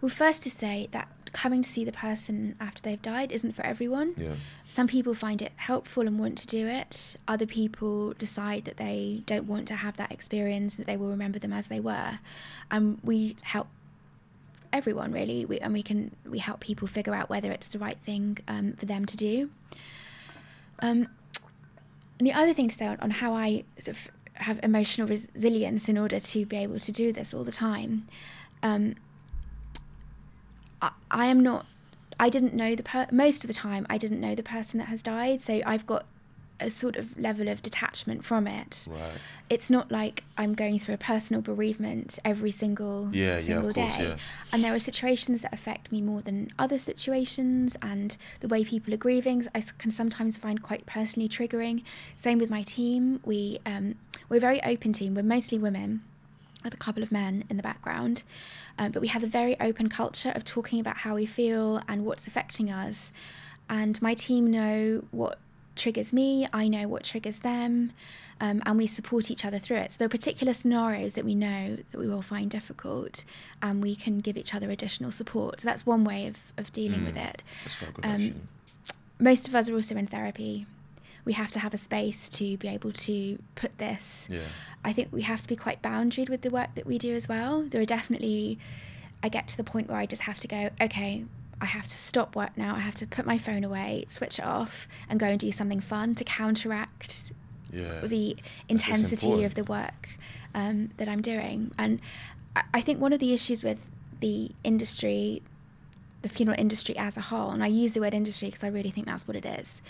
Well, 0.00 0.10
first 0.10 0.42
to 0.44 0.50
say 0.50 0.88
that 0.92 1.08
coming 1.32 1.62
to 1.62 1.68
see 1.68 1.84
the 1.84 1.92
person 1.92 2.54
after 2.60 2.80
they've 2.82 3.02
died 3.02 3.32
isn't 3.32 3.54
for 3.56 3.64
everyone. 3.66 4.14
yeah 4.16 4.34
Some 4.68 4.86
people 4.86 5.14
find 5.14 5.42
it 5.42 5.50
helpful 5.56 6.06
and 6.06 6.16
want 6.18 6.38
to 6.38 6.46
do 6.46 6.68
it. 6.68 7.16
Other 7.26 7.46
people 7.46 8.12
decide 8.12 8.64
that 8.66 8.76
they 8.76 9.22
don't 9.26 9.46
want 9.48 9.66
to 9.68 9.74
have 9.74 9.96
that 9.96 10.12
experience, 10.12 10.76
that 10.76 10.86
they 10.86 10.96
will 10.96 11.10
remember 11.10 11.40
them 11.40 11.52
as 11.52 11.66
they 11.68 11.80
were. 11.80 12.18
And 12.70 12.98
we 13.02 13.34
help 13.42 13.66
everyone 14.74 15.12
really, 15.12 15.44
we, 15.44 15.58
and 15.60 15.72
we 15.72 15.82
can 15.82 16.14
we 16.28 16.38
help 16.38 16.60
people 16.60 16.86
figure 16.88 17.14
out 17.14 17.30
whether 17.30 17.50
it's 17.50 17.68
the 17.68 17.78
right 17.78 17.96
thing 18.04 18.38
um, 18.48 18.72
for 18.72 18.86
them 18.86 19.06
to 19.06 19.16
do. 19.16 19.50
Um, 20.80 21.08
and 22.18 22.26
the 22.26 22.32
other 22.32 22.52
thing 22.52 22.68
to 22.68 22.74
say 22.74 22.86
on, 22.86 22.98
on 23.00 23.10
how 23.10 23.32
I 23.34 23.64
sort 23.78 23.96
of 23.96 24.08
have 24.34 24.58
emotional 24.62 25.06
resilience 25.06 25.88
in 25.88 25.96
order 25.96 26.18
to 26.18 26.44
be 26.44 26.56
able 26.56 26.80
to 26.80 26.92
do 26.92 27.12
this 27.12 27.32
all 27.32 27.44
the 27.44 27.52
time. 27.52 28.06
Um, 28.62 28.96
I, 30.82 30.90
I 31.10 31.26
am 31.26 31.40
not 31.40 31.66
I 32.18 32.28
didn't 32.28 32.54
know 32.54 32.74
the 32.74 32.82
per- 32.82 33.08
most 33.10 33.44
of 33.44 33.48
the 33.48 33.54
time 33.54 33.86
I 33.88 33.98
didn't 33.98 34.20
know 34.20 34.34
the 34.34 34.42
person 34.42 34.78
that 34.78 34.86
has 34.86 35.02
died 35.02 35.40
so 35.40 35.60
I've 35.66 35.86
got 35.86 36.06
a 36.64 36.70
sort 36.70 36.96
of 36.96 37.18
level 37.18 37.48
of 37.48 37.62
detachment 37.62 38.24
from 38.24 38.46
it 38.46 38.86
right 38.90 39.12
it's 39.50 39.68
not 39.68 39.92
like 39.92 40.24
I'm 40.38 40.54
going 40.54 40.78
through 40.78 40.94
a 40.94 40.98
personal 40.98 41.42
bereavement 41.42 42.18
every 42.24 42.50
single 42.50 43.10
Yeah, 43.12 43.34
yeah, 43.34 43.38
single 43.40 43.72
course, 43.72 43.96
day 43.96 44.04
yeah. 44.08 44.16
and 44.52 44.64
there 44.64 44.74
are 44.74 44.78
situations 44.78 45.42
that 45.42 45.52
affect 45.52 45.92
me 45.92 46.00
more 46.00 46.22
than 46.22 46.50
other 46.58 46.78
situations 46.78 47.76
and 47.82 48.16
the 48.40 48.48
way 48.48 48.64
people 48.64 48.92
are 48.94 48.98
grieving 48.98 49.46
I 49.54 49.60
can 49.78 49.90
sometimes 49.90 50.36
find 50.38 50.62
quite 50.62 50.86
personally 50.86 51.28
triggering 51.28 51.82
same 52.16 52.38
with 52.38 52.50
my 52.50 52.62
team 52.62 53.20
we 53.24 53.58
um, 53.66 53.96
we're 54.28 54.38
a 54.38 54.40
very 54.40 54.62
open 54.62 54.92
team 54.92 55.14
we're 55.14 55.22
mostly 55.22 55.58
women 55.58 56.02
with 56.64 56.72
a 56.72 56.78
couple 56.78 57.02
of 57.02 57.12
men 57.12 57.44
in 57.50 57.58
the 57.58 57.62
background. 57.62 58.22
Um, 58.78 58.90
but 58.90 59.02
we 59.02 59.08
have 59.08 59.22
a 59.22 59.26
very 59.26 59.54
open 59.60 59.90
culture 59.90 60.32
of 60.34 60.44
talking 60.44 60.80
about 60.80 60.96
how 60.96 61.14
we 61.14 61.26
feel 61.26 61.82
and 61.86 62.06
what's 62.06 62.26
affecting 62.26 62.70
us. 62.70 63.12
And 63.68 64.00
my 64.00 64.14
team 64.14 64.50
know 64.50 65.04
what 65.10 65.38
triggers 65.76 66.12
me, 66.12 66.46
I 66.52 66.68
know 66.68 66.88
what 66.88 67.04
triggers 67.04 67.40
them, 67.40 67.92
um, 68.40 68.62
and 68.66 68.76
we 68.78 68.86
support 68.86 69.30
each 69.30 69.44
other 69.44 69.58
through 69.58 69.78
it. 69.78 69.92
So 69.92 69.98
there 69.98 70.06
are 70.06 70.08
particular 70.08 70.54
scenarios 70.54 71.14
that 71.14 71.24
we 71.24 71.34
know 71.34 71.78
that 71.90 71.98
we 71.98 72.08
will 72.08 72.22
find 72.22 72.50
difficult, 72.50 73.24
and 73.62 73.82
we 73.82 73.94
can 73.96 74.20
give 74.20 74.36
each 74.36 74.54
other 74.54 74.70
additional 74.70 75.10
support. 75.12 75.60
So 75.60 75.66
that's 75.68 75.84
one 75.86 76.04
way 76.04 76.26
of, 76.26 76.38
of 76.56 76.72
dealing 76.72 77.04
with 77.04 77.14
Mm. 77.16 77.28
it. 77.28 77.42
that's 77.64 77.76
quite 77.76 77.94
good 77.94 78.04
Um, 78.04 78.34
Most 79.18 79.46
of 79.48 79.54
us 79.54 79.68
are 79.70 79.74
also 79.74 79.96
in 79.96 80.06
therapy. 80.06 80.66
We 81.24 81.32
have 81.34 81.50
to 81.52 81.58
have 81.60 81.72
a 81.72 81.78
space 81.78 82.28
to 82.30 82.56
be 82.58 82.68
able 82.68 82.92
to 82.92 83.38
put 83.54 83.78
this 83.78 84.28
yeah 84.30 84.42
I 84.84 84.92
think 84.92 85.08
we 85.10 85.22
have 85.22 85.40
to 85.40 85.48
be 85.48 85.56
quite 85.56 85.80
boundaried 85.80 86.28
with 86.28 86.42
the 86.42 86.50
work 86.50 86.74
that 86.74 86.86
we 86.86 86.98
do 86.98 87.14
as 87.14 87.26
well. 87.28 87.62
There 87.62 87.80
are 87.80 87.86
definitely, 87.86 88.58
I 89.22 89.30
get 89.30 89.48
to 89.48 89.56
the 89.56 89.64
point 89.64 89.88
where 89.88 89.96
I 89.96 90.04
just 90.04 90.22
have 90.22 90.38
to 90.40 90.48
go, 90.48 90.68
okay, 90.78 91.24
I 91.64 91.68
have 91.78 91.88
to 91.88 91.98
stop 92.10 92.36
work 92.36 92.56
now. 92.56 92.74
I 92.76 92.80
have 92.88 92.94
to 92.96 93.06
put 93.06 93.24
my 93.32 93.38
phone 93.38 93.64
away, 93.64 94.04
switch 94.08 94.38
it 94.38 94.44
off, 94.44 94.86
and 95.08 95.18
go 95.18 95.26
and 95.26 95.38
do 95.40 95.50
something 95.60 95.80
fun 95.80 96.14
to 96.16 96.24
counteract 96.24 97.32
yeah 97.72 98.00
the 98.14 98.36
intensity 98.68 99.26
of 99.44 99.54
the 99.54 99.64
work 99.64 100.02
um, 100.54 100.90
that 100.98 101.08
I'm 101.08 101.22
doing. 101.22 101.72
And 101.78 102.00
I- 102.54 102.64
I 102.74 102.80
think 102.80 103.00
one 103.00 103.12
of 103.12 103.20
the 103.20 103.32
issues 103.32 103.62
with 103.68 103.80
the 104.20 104.50
industry, 104.62 105.42
the 106.22 106.28
funeral 106.28 106.58
industry 106.58 106.96
as 106.96 107.16
a 107.16 107.20
whole, 107.30 107.50
and 107.50 107.62
I 107.64 107.66
use 107.66 107.92
the 107.94 108.00
word 108.00 108.14
industry 108.14 108.48
because 108.48 108.62
I 108.64 108.68
really 108.68 108.90
think 108.90 109.06
that's 109.06 109.26
what 109.26 109.36
it 109.36 109.46
is, 109.60 109.82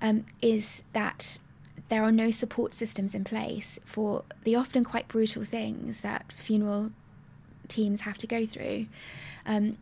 um, 0.00 0.24
is 0.40 0.82
that 0.92 1.38
there 1.88 2.02
are 2.04 2.12
no 2.12 2.30
support 2.30 2.74
systems 2.74 3.14
in 3.14 3.24
place 3.24 3.78
for 3.84 4.24
the 4.44 4.54
often 4.54 4.84
quite 4.84 5.08
brutal 5.08 5.44
things 5.44 6.00
that 6.02 6.32
funeral 6.36 6.90
teams 7.68 8.02
have 8.02 8.18
to 8.18 8.26
go 8.26 8.46
through. 8.46 8.86
Um, 9.46 9.78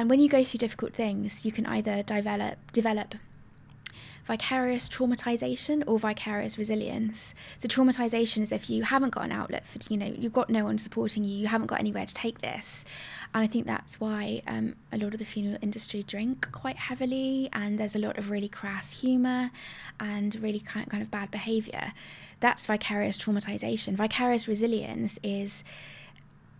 and 0.00 0.08
when 0.08 0.18
you 0.18 0.30
go 0.30 0.42
through 0.42 0.56
difficult 0.56 0.94
things, 0.94 1.44
you 1.44 1.52
can 1.52 1.66
either 1.66 2.02
develop 2.02 2.56
develop 2.72 3.16
vicarious 4.24 4.88
traumatization 4.88 5.84
or 5.86 5.98
vicarious 5.98 6.56
resilience. 6.56 7.34
So 7.58 7.68
traumatization 7.68 8.38
is 8.38 8.50
if 8.50 8.70
you 8.70 8.84
haven't 8.84 9.10
got 9.10 9.24
an 9.24 9.32
outlet 9.32 9.66
for 9.66 9.78
you 9.92 9.98
know 9.98 10.06
you've 10.06 10.32
got 10.32 10.48
no 10.48 10.64
one 10.64 10.78
supporting 10.78 11.22
you, 11.22 11.36
you 11.36 11.48
haven't 11.48 11.66
got 11.66 11.80
anywhere 11.80 12.06
to 12.06 12.14
take 12.14 12.40
this, 12.40 12.82
and 13.34 13.44
I 13.44 13.46
think 13.46 13.66
that's 13.66 14.00
why 14.00 14.40
um, 14.46 14.74
a 14.90 14.96
lot 14.96 15.12
of 15.12 15.18
the 15.18 15.26
funeral 15.26 15.58
industry 15.60 16.02
drink 16.02 16.50
quite 16.50 16.76
heavily, 16.76 17.50
and 17.52 17.78
there's 17.78 17.94
a 17.94 17.98
lot 17.98 18.16
of 18.16 18.30
really 18.30 18.48
crass 18.48 19.02
humour 19.02 19.50
and 20.00 20.34
really 20.36 20.60
kind 20.60 20.86
of, 20.86 20.90
kind 20.90 21.02
of 21.02 21.10
bad 21.10 21.30
behaviour. 21.30 21.92
That's 22.40 22.64
vicarious 22.64 23.18
traumatization. 23.18 23.96
Vicarious 23.96 24.48
resilience 24.48 25.18
is 25.22 25.62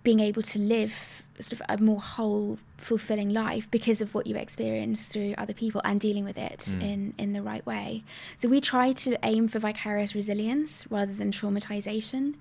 being 0.02 0.20
able 0.20 0.42
to 0.42 0.58
live 0.58 1.22
sort 1.38 1.52
of 1.52 1.62
a 1.68 1.82
more 1.82 2.00
whole, 2.00 2.58
fulfilling 2.76 3.30
life 3.30 3.70
because 3.70 4.00
of 4.00 4.14
what 4.14 4.26
you 4.26 4.36
experience 4.36 5.06
through 5.06 5.34
other 5.38 5.54
people 5.54 5.80
and 5.84 6.00
dealing 6.00 6.24
with 6.24 6.36
it 6.38 6.58
Mm. 6.60 6.82
in, 6.82 7.14
in 7.18 7.32
the 7.32 7.42
right 7.42 7.64
way. 7.66 8.02
So 8.36 8.48
we 8.48 8.60
try 8.60 8.92
to 8.92 9.16
aim 9.22 9.48
for 9.48 9.58
vicarious 9.58 10.14
resilience 10.14 10.86
rather 10.90 11.12
than 11.12 11.30
traumatization. 11.32 12.34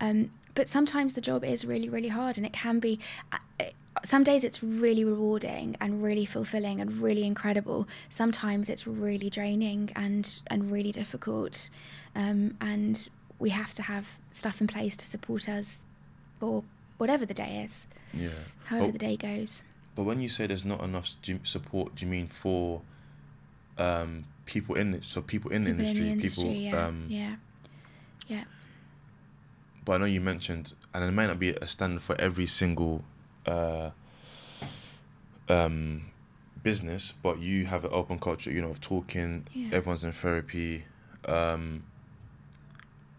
Um, 0.00 0.30
but 0.54 0.68
sometimes 0.68 1.14
the 1.14 1.20
job 1.20 1.44
is 1.44 1.64
really, 1.64 1.88
really 1.88 2.08
hard 2.08 2.36
and 2.36 2.46
it 2.46 2.52
can 2.52 2.78
be. 2.80 3.00
Uh, 3.32 3.38
some 4.02 4.24
days 4.24 4.42
it's 4.42 4.62
really 4.62 5.04
rewarding 5.04 5.76
and 5.80 6.02
really 6.02 6.26
fulfilling 6.26 6.80
and 6.80 7.00
really 7.00 7.24
incredible. 7.24 7.86
Sometimes 8.10 8.68
it's 8.68 8.86
really 8.86 9.30
draining 9.30 9.92
and, 9.94 10.40
and 10.48 10.70
really 10.70 10.90
difficult. 10.92 11.70
Um, 12.14 12.56
and 12.60 13.08
we 13.38 13.50
have 13.50 13.72
to 13.74 13.82
have 13.82 14.18
stuff 14.30 14.60
in 14.60 14.66
place 14.66 14.96
to 14.96 15.06
support 15.06 15.48
us 15.48 15.82
for 16.40 16.64
whatever 16.98 17.26
the 17.26 17.34
day 17.34 17.62
is, 17.64 17.86
Yeah. 18.12 18.28
however 18.64 18.86
But- 18.86 18.92
the 18.92 18.98
day 18.98 19.16
goes. 19.16 19.62
But 19.96 20.02
when 20.04 20.20
you 20.20 20.28
say 20.28 20.46
there's 20.48 20.64
not 20.64 20.82
enough 20.82 21.14
support, 21.44 21.94
do 21.94 22.04
you 22.04 22.10
mean 22.10 22.26
for 22.26 22.82
um, 23.78 24.24
people 24.44 24.74
in 24.76 24.94
it? 24.94 25.04
So 25.04 25.20
people 25.22 25.50
in 25.52 25.62
the 25.64 25.70
People 25.70 25.80
industry, 25.86 26.00
in 26.00 26.06
the 26.06 26.12
industry, 26.12 26.44
people. 26.44 26.56
yeah, 26.62 26.86
Um, 26.86 27.06
yeah, 27.08 27.36
yeah. 28.28 28.44
But 29.84 29.92
I 29.94 29.98
know 29.98 30.04
you 30.06 30.20
mentioned, 30.20 30.72
and 30.92 31.04
it 31.04 31.12
might 31.12 31.26
not 31.26 31.38
be 31.38 31.50
a 31.50 31.66
standard 31.68 32.02
for 32.02 32.20
every 32.20 32.46
single 32.46 33.04
uh, 33.46 33.90
um, 35.48 36.06
business, 36.62 37.12
but 37.22 37.38
you 37.40 37.66
have 37.66 37.84
an 37.84 37.90
open 37.92 38.18
culture, 38.18 38.50
you 38.50 38.62
know, 38.62 38.70
of 38.70 38.80
talking. 38.80 39.46
Yeah. 39.52 39.68
Everyone's 39.72 40.02
in 40.04 40.12
therapy. 40.12 40.84
Um, 41.26 41.84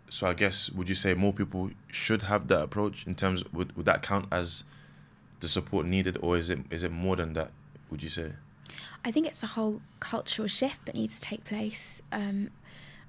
so 0.10 0.28
I 0.28 0.34
guess 0.34 0.70
would 0.72 0.90
you 0.90 0.96
say 0.96 1.14
more 1.14 1.34
people 1.34 1.72
should 1.88 2.24
have 2.24 2.48
that 2.48 2.62
approach 2.62 3.06
in 3.08 3.16
terms? 3.16 3.44
would 3.52 3.76
would 3.76 3.86
that 3.86 4.02
count 4.02 4.28
as 4.32 4.64
the 5.40 5.48
support 5.48 5.86
needed, 5.86 6.18
or 6.22 6.38
is 6.38 6.50
it 6.50 6.60
is 6.70 6.84
it 6.84 6.92
more 6.92 7.16
than 7.16 7.34
that? 7.34 7.52
Would 7.90 8.04
you 8.04 8.10
say? 8.10 8.34
I 9.04 9.12
think 9.12 9.28
it's 9.28 9.44
a 9.44 9.48
whole 9.48 9.82
cultural 10.00 10.48
shift 10.48 10.86
that 10.86 10.96
needs 10.96 11.20
to 11.20 11.28
take 11.28 11.44
place 11.46 12.02
um, 12.12 12.50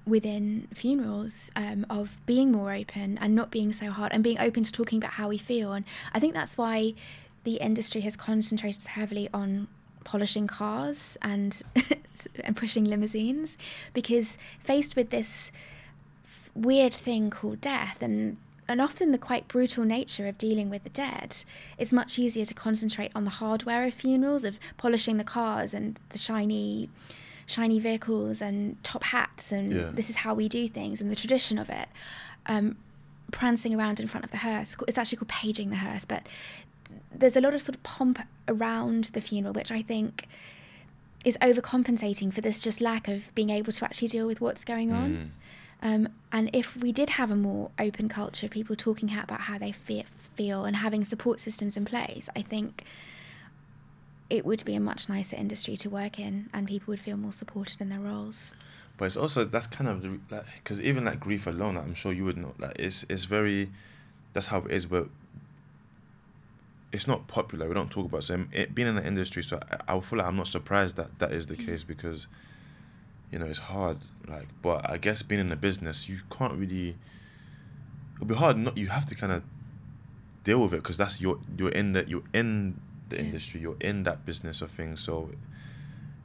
within 0.05 0.67
funerals 0.73 1.51
um, 1.55 1.85
of 1.89 2.17
being 2.25 2.51
more 2.51 2.71
open 2.71 3.17
and 3.17 3.35
not 3.35 3.49
being 3.49 3.73
so 3.73 3.89
hard 3.89 4.11
and 4.13 4.23
being 4.23 4.39
open 4.39 4.63
to 4.63 4.71
talking 4.71 4.99
about 4.99 5.13
how 5.13 5.27
we 5.27 5.37
feel. 5.37 5.73
And 5.73 5.85
I 6.13 6.19
think 6.19 6.33
that's 6.33 6.57
why 6.57 6.93
the 7.43 7.55
industry 7.55 8.01
has 8.01 8.15
concentrated 8.15 8.83
so 8.83 8.89
heavily 8.89 9.27
on 9.33 9.67
polishing 10.03 10.47
cars 10.47 11.17
and 11.21 11.61
and 12.43 12.55
pushing 12.55 12.85
limousines 12.85 13.57
because 13.93 14.37
faced 14.59 14.95
with 14.95 15.09
this 15.09 15.51
weird 16.57 16.93
thing 16.93 17.29
called 17.29 17.61
death 17.61 18.01
and 18.01 18.37
and 18.69 18.81
often 18.81 19.13
the 19.13 19.17
quite 19.17 19.47
brutal 19.47 19.85
nature 19.85 20.27
of 20.27 20.37
dealing 20.37 20.69
with 20.69 20.83
the 20.83 20.89
dead, 20.89 21.37
it's 21.77 21.93
much 21.93 22.19
easier 22.19 22.43
to 22.43 22.53
concentrate 22.53 23.11
on 23.15 23.23
the 23.23 23.29
hardware 23.29 23.85
of 23.87 23.93
funerals, 23.93 24.43
of 24.43 24.59
polishing 24.75 25.15
the 25.15 25.23
cars 25.23 25.73
and 25.73 25.97
the 26.09 26.17
shiny, 26.17 26.89
shiny 27.45 27.79
vehicles 27.79 28.41
and 28.41 28.75
top 28.83 29.05
hats, 29.05 29.53
and 29.53 29.71
Yeah. 29.71 29.91
this 29.93 30.09
is 30.09 30.17
how 30.17 30.33
we 30.33 30.49
do 30.49 30.67
things 30.67 30.99
and 30.99 31.09
the 31.09 31.15
tradition 31.15 31.57
of 31.57 31.69
it. 31.69 31.87
Um, 32.45 32.75
prancing 33.31 33.73
around 33.73 34.01
in 34.01 34.07
front 34.07 34.25
of 34.25 34.31
the 34.31 34.37
hearse. 34.37 34.75
It's 34.85 34.97
actually 34.97 35.17
called 35.19 35.29
paging 35.29 35.69
the 35.69 35.77
hearse, 35.77 36.03
but 36.03 36.27
there's 37.13 37.37
a 37.37 37.41
lot 37.41 37.53
of 37.53 37.61
sort 37.61 37.75
of 37.77 37.83
pomp 37.83 38.19
around 38.49 39.05
the 39.13 39.21
funeral, 39.21 39.53
which 39.53 39.71
I 39.71 39.81
think 39.81 40.27
is 41.23 41.37
overcompensating 41.41 42.33
for 42.33 42.41
this 42.41 42.59
just 42.61 42.79
lack 42.81 43.07
of 43.07 43.33
being 43.35 43.49
able 43.49 43.71
to 43.73 43.85
actually 43.85 44.07
deal 44.09 44.27
with 44.27 44.39
what's 44.41 44.63
going 44.65 44.91
on. 44.91 45.15
Mm. 45.15 45.29
Um, 45.81 46.09
and 46.31 46.49
if 46.53 46.75
we 46.75 46.91
did 46.91 47.11
have 47.11 47.29
a 47.31 47.35
more 47.35 47.71
open 47.79 48.09
culture, 48.09 48.47
of 48.47 48.51
people 48.51 48.75
talking 48.75 49.11
out 49.11 49.25
about 49.25 49.41
how 49.41 49.57
they 49.57 49.71
fe- 49.71 50.05
feel 50.35 50.65
and 50.65 50.77
having 50.77 51.03
support 51.03 51.39
systems 51.39 51.77
in 51.77 51.85
place, 51.85 52.29
I 52.35 52.41
think 52.41 52.83
it 54.29 54.45
would 54.45 54.65
be 54.65 54.73
a 54.73 54.79
much 54.79 55.07
nicer 55.07 55.35
industry 55.37 55.77
to 55.77 55.89
work 55.89 56.19
in, 56.19 56.49
and 56.53 56.67
people 56.67 56.91
would 56.91 56.99
feel 56.99 57.15
more 57.17 57.31
supported 57.31 57.79
in 57.79 57.89
their 57.89 57.99
roles. 57.99 58.51
But 58.97 59.05
it's 59.05 59.17
also 59.17 59.45
that's 59.45 59.67
kind 59.67 59.87
of 59.89 60.01
the 60.01 60.19
like 60.31 60.45
because 60.55 60.81
even 60.81 61.05
like 61.05 61.19
grief 61.19 61.45
alone, 61.45 61.77
I'm 61.77 61.93
sure 61.93 62.11
you 62.11 62.25
would 62.25 62.37
know. 62.37 62.53
Like 62.57 62.75
it's 62.79 63.05
it's 63.09 63.25
very, 63.25 63.69
that's 64.33 64.47
how 64.47 64.59
it 64.61 64.71
is. 64.71 64.87
But 64.87 65.07
it's 66.91 67.07
not 67.07 67.27
popular. 67.27 67.67
We 67.67 67.73
don't 67.75 67.91
talk 67.91 68.05
about 68.05 68.19
it. 68.19 68.23
so 68.23 68.45
it, 68.51 68.73
being 68.73 68.87
in 68.87 68.95
the 68.95 69.05
industry. 69.05 69.43
So 69.43 69.59
I, 69.87 69.95
I 69.95 69.99
feel 69.99 70.17
like 70.19 70.27
I'm 70.27 70.35
not 70.35 70.47
surprised 70.47 70.95
that 70.95 71.19
that 71.19 71.31
is 71.31 71.45
the 71.47 71.55
Mm. 71.55 71.65
case 71.67 71.83
because, 71.83 72.27
you 73.31 73.39
know, 73.39 73.45
it's 73.45 73.59
hard. 73.59 73.97
Like, 74.27 74.47
but 74.61 74.89
I 74.89 74.97
guess 74.97 75.21
being 75.21 75.41
in 75.41 75.49
the 75.49 75.55
business, 75.55 76.07
you 76.07 76.19
can't 76.29 76.53
really. 76.53 76.95
It'll 78.15 78.27
be 78.27 78.35
hard. 78.35 78.57
Not 78.57 78.77
you 78.77 78.87
have 78.87 79.05
to 79.07 79.15
kind 79.15 79.31
of 79.31 79.43
deal 80.43 80.61
with 80.61 80.73
it 80.73 80.77
because 80.77 80.97
that's 80.97 81.19
your 81.19 81.39
you're 81.57 81.71
in 81.71 81.93
that 81.93 82.07
you're 82.07 82.23
in 82.33 82.79
the 83.09 83.19
industry. 83.19 83.61
You're 83.61 83.77
in 83.79 84.03
that 84.03 84.25
business 84.25 84.61
of 84.61 84.71
things. 84.71 85.01
So, 85.01 85.31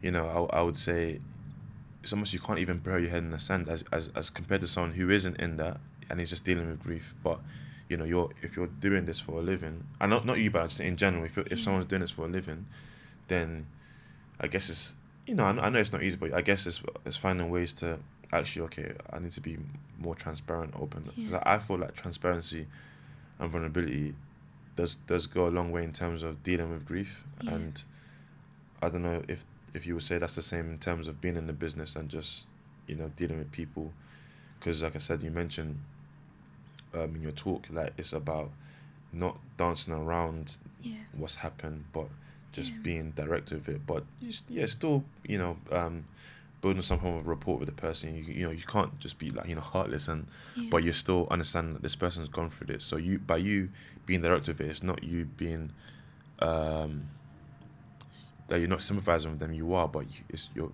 you 0.00 0.10
know, 0.10 0.48
I 0.52 0.58
I 0.58 0.62
would 0.62 0.76
say 0.76 1.20
it's 2.02 2.12
almost 2.12 2.32
you 2.32 2.40
can't 2.40 2.58
even 2.58 2.78
bury 2.78 3.02
your 3.02 3.10
head 3.10 3.22
in 3.22 3.30
the 3.30 3.38
sand 3.38 3.68
as, 3.68 3.84
as 3.92 4.10
as 4.14 4.30
compared 4.30 4.60
to 4.60 4.66
someone 4.66 4.92
who 4.92 5.10
isn't 5.10 5.40
in 5.40 5.56
that 5.58 5.80
and 6.08 6.20
is 6.20 6.30
just 6.30 6.44
dealing 6.44 6.68
with 6.68 6.82
grief. 6.82 7.14
But 7.22 7.40
you 7.88 7.96
know, 7.96 8.04
you're 8.04 8.30
if 8.42 8.56
you're 8.56 8.68
doing 8.68 9.04
this 9.04 9.20
for 9.20 9.40
a 9.40 9.42
living, 9.42 9.84
and 10.00 10.10
not 10.10 10.24
not 10.24 10.38
you, 10.38 10.50
but 10.50 10.68
just 10.68 10.80
in 10.80 10.96
general, 10.96 11.24
if 11.24 11.36
you're, 11.36 11.46
if 11.50 11.58
mm. 11.58 11.64
someone's 11.64 11.86
doing 11.86 12.00
this 12.00 12.10
for 12.10 12.24
a 12.24 12.28
living, 12.28 12.66
then 13.28 13.66
I 14.40 14.46
guess 14.46 14.70
it's 14.70 14.94
you 15.26 15.34
know 15.34 15.44
I, 15.44 15.52
know- 15.52 15.62
I 15.62 15.68
know 15.70 15.78
it's 15.78 15.92
not 15.92 16.02
easy, 16.02 16.16
but 16.16 16.32
I 16.32 16.42
guess 16.42 16.66
it's 16.66 16.82
it's 17.04 17.16
finding 17.16 17.50
ways 17.50 17.72
to 17.74 17.98
actually 18.32 18.62
okay, 18.66 18.92
I 19.12 19.18
need 19.18 19.32
to 19.32 19.40
be 19.40 19.58
more 19.98 20.14
transparent, 20.14 20.74
open 20.78 21.02
because 21.04 21.32
Yeah. 21.32 21.42
I, 21.44 21.54
I 21.56 21.58
feel 21.58 21.78
like 21.78 21.94
transparency 21.94 22.66
and 23.38 23.50
vulnerability 23.50 24.14
does 24.76 24.94
does 25.06 25.26
go 25.26 25.46
a 25.46 25.50
long 25.50 25.70
way 25.70 25.84
in 25.84 25.92
terms 25.92 26.22
of 26.22 26.42
dealing 26.42 26.70
with 26.70 26.84
grief 26.86 27.24
Yeah. 27.42 27.54
and 27.54 27.84
I 28.82 28.88
don't 28.88 29.02
know 29.02 29.22
if 29.28 29.44
if 29.74 29.86
you 29.86 29.94
would 29.94 30.02
say 30.02 30.18
that's 30.18 30.34
the 30.34 30.42
same 30.42 30.70
in 30.70 30.78
terms 30.78 31.08
of 31.08 31.20
being 31.20 31.36
in 31.36 31.46
the 31.46 31.52
business 31.52 31.94
and 31.96 32.08
just 32.08 32.46
you 32.86 32.94
know 32.96 33.10
dealing 33.16 33.38
with 33.38 33.52
people 33.52 33.92
because 34.58 34.82
like 34.82 34.96
I 34.96 34.98
said 34.98 35.22
you 35.22 35.30
mentioned 35.30 35.78
um, 36.94 37.14
in 37.16 37.22
your 37.22 37.32
talk 37.32 37.66
like 37.70 37.92
it's 37.96 38.12
about 38.12 38.50
not 39.12 39.38
dancing 39.56 39.94
around 39.94 40.56
Yeah. 40.82 40.94
what's 41.12 41.36
happened 41.36 41.84
but 41.92 42.08
just 42.52 42.72
Yeah. 42.72 42.78
being 42.82 43.10
direct 43.12 43.50
with 43.50 43.68
it 43.68 43.86
but 43.86 44.04
you 44.20 44.32
yeah 44.48 44.66
still 44.66 45.04
you 45.26 45.38
know 45.38 45.56
um, 45.70 46.04
building 46.60 46.82
some 46.82 46.98
form 47.00 47.16
of 47.16 47.26
rapport 47.26 47.56
with 47.58 47.66
the 47.66 47.74
person 47.74 48.14
you, 48.14 48.22
you 48.24 48.44
know 48.46 48.50
you 48.52 48.62
can't 48.64 48.98
just 49.00 49.18
be 49.18 49.30
like 49.30 49.48
you 49.48 49.54
know 49.54 49.60
heartless 49.60 50.06
and 50.08 50.26
Yeah. 50.56 50.68
but 50.70 50.84
you're 50.84 50.92
still 50.92 51.26
understanding 51.30 51.72
that 51.74 51.82
this 51.82 51.96
person's 51.96 52.28
gone 52.28 52.50
through 52.50 52.68
this. 52.68 52.84
So 52.84 52.96
you 52.96 53.18
by 53.18 53.38
you 53.38 53.70
being 54.06 54.20
direct 54.22 54.46
with 54.48 54.60
it, 54.60 54.66
it's 54.68 54.82
not 54.82 55.02
you 55.02 55.24
being 55.24 55.70
um 56.40 57.08
that 58.48 58.58
you're 58.58 58.68
not 58.68 58.82
sympathizing 58.82 59.30
with 59.30 59.40
them. 59.40 59.52
You 59.52 59.72
are, 59.74 59.88
but 59.88 60.02
you, 60.06 60.24
it's 60.28 60.48
you're 60.54 60.72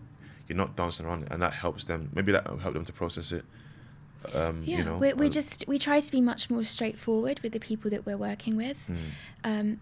you're 0.48 0.56
not 0.56 0.74
dancing 0.76 1.06
around 1.06 1.24
it, 1.24 1.28
and 1.30 1.40
that 1.42 1.52
helps 1.52 1.84
them. 1.84 2.10
Maybe 2.14 2.32
that 2.32 2.50
will 2.50 2.58
help 2.58 2.74
them 2.74 2.84
to 2.84 2.92
process 2.92 3.32
it. 3.32 3.44
Um, 4.34 4.62
yeah, 4.64 4.78
you 4.78 4.84
know, 4.84 4.96
we 4.98 5.12
we 5.12 5.26
uh, 5.26 5.30
just 5.30 5.64
we 5.68 5.78
try 5.78 6.00
to 6.00 6.10
be 6.12 6.20
much 6.20 6.50
more 6.50 6.64
straightforward 6.64 7.40
with 7.40 7.52
the 7.52 7.60
people 7.60 7.90
that 7.90 8.04
we're 8.04 8.16
working 8.16 8.56
with. 8.56 8.78
mm, 8.90 8.96
Um, 9.44 9.80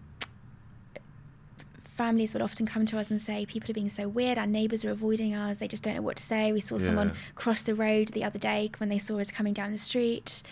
families 1.97 2.33
would 2.33 2.41
often 2.41 2.65
come 2.65 2.85
to 2.85 2.97
us 2.97 3.09
and 3.09 3.19
say 3.19 3.45
people 3.45 3.71
are 3.71 3.73
being 3.73 3.89
so 3.89 4.07
weird. 4.07 4.37
Our 4.37 4.47
neighbours 4.47 4.85
are 4.85 4.91
avoiding 4.91 5.33
us. 5.33 5.57
They 5.57 5.67
just 5.67 5.83
don't 5.83 5.95
know 5.95 6.01
what 6.01 6.17
to 6.17 6.23
say. 6.23 6.51
We 6.51 6.61
saw 6.61 6.77
someone 6.77 7.13
cross 7.35 7.63
the 7.63 7.75
road 7.75 8.09
the 8.09 8.23
other 8.23 8.39
day 8.39 8.69
when 8.77 8.89
they 8.89 8.99
saw 8.99 9.19
us 9.19 9.31
coming 9.31 9.53
down 9.53 9.71
the 9.71 9.77
street, 9.77 10.43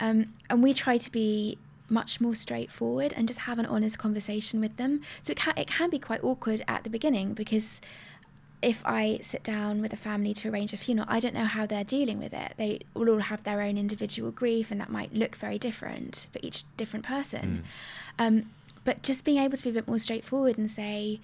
um, 0.00 0.34
and 0.50 0.62
we 0.62 0.74
try 0.74 0.98
to 0.98 1.10
be 1.10 1.58
much 1.88 2.20
more 2.20 2.34
straightforward 2.34 3.12
and 3.16 3.26
just 3.26 3.40
have 3.40 3.58
an 3.58 3.66
honest 3.66 3.98
conversation 3.98 4.60
with 4.60 4.76
them. 4.76 5.00
So 5.22 5.30
it 5.32 5.38
can 5.38 5.54
it 5.56 5.68
can 5.68 5.90
be 5.90 5.98
quite 5.98 6.22
awkward 6.24 6.64
at 6.68 6.84
the 6.84 6.90
beginning 6.90 7.34
because 7.34 7.80
if 8.62 8.82
I 8.84 9.20
sit 9.22 9.42
down 9.42 9.80
with 9.80 9.92
a 9.92 9.96
family 9.96 10.34
to 10.34 10.50
arrange 10.50 10.72
a 10.72 10.76
funeral, 10.76 11.08
I 11.08 11.20
don't 11.20 11.34
know 11.34 11.44
how 11.44 11.66
they're 11.66 11.84
dealing 11.84 12.18
with 12.18 12.34
it. 12.34 12.52
They 12.56 12.80
will 12.94 13.08
all 13.08 13.20
have 13.20 13.42
their 13.44 13.62
own 13.62 13.78
individual 13.78 14.30
grief, 14.30 14.70
and 14.70 14.80
that 14.80 14.90
might 14.90 15.14
look 15.14 15.34
very 15.34 15.58
different 15.58 16.26
for 16.30 16.40
each 16.42 16.64
different 16.76 17.06
person. 17.06 17.64
Mm. 18.18 18.26
Um, 18.26 18.50
but 18.84 19.02
just 19.02 19.24
being 19.24 19.38
able 19.38 19.56
to 19.56 19.62
be 19.62 19.70
a 19.70 19.74
bit 19.74 19.88
more 19.88 19.98
straightforward 19.98 20.58
and 20.58 20.70
say, 20.70 21.20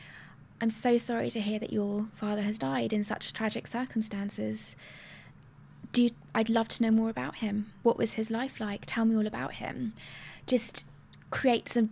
I'm 0.60 0.70
so 0.70 0.98
sorry 0.98 1.30
to 1.30 1.40
hear 1.40 1.58
that 1.58 1.72
your 1.72 2.06
father 2.14 2.42
has 2.42 2.58
died 2.58 2.92
in 2.92 3.04
such 3.04 3.32
tragic 3.32 3.66
circumstances. 3.66 4.76
Do 5.92 6.02
you, 6.02 6.10
I'd 6.34 6.48
love 6.48 6.68
to 6.68 6.82
know 6.82 6.90
more 6.90 7.10
about 7.10 7.36
him. 7.36 7.72
What 7.82 7.98
was 7.98 8.14
his 8.14 8.30
life 8.30 8.60
like? 8.60 8.84
Tell 8.86 9.04
me 9.04 9.16
all 9.16 9.26
about 9.26 9.54
him. 9.54 9.92
Just 10.46 10.84
create 11.30 11.68
some 11.68 11.90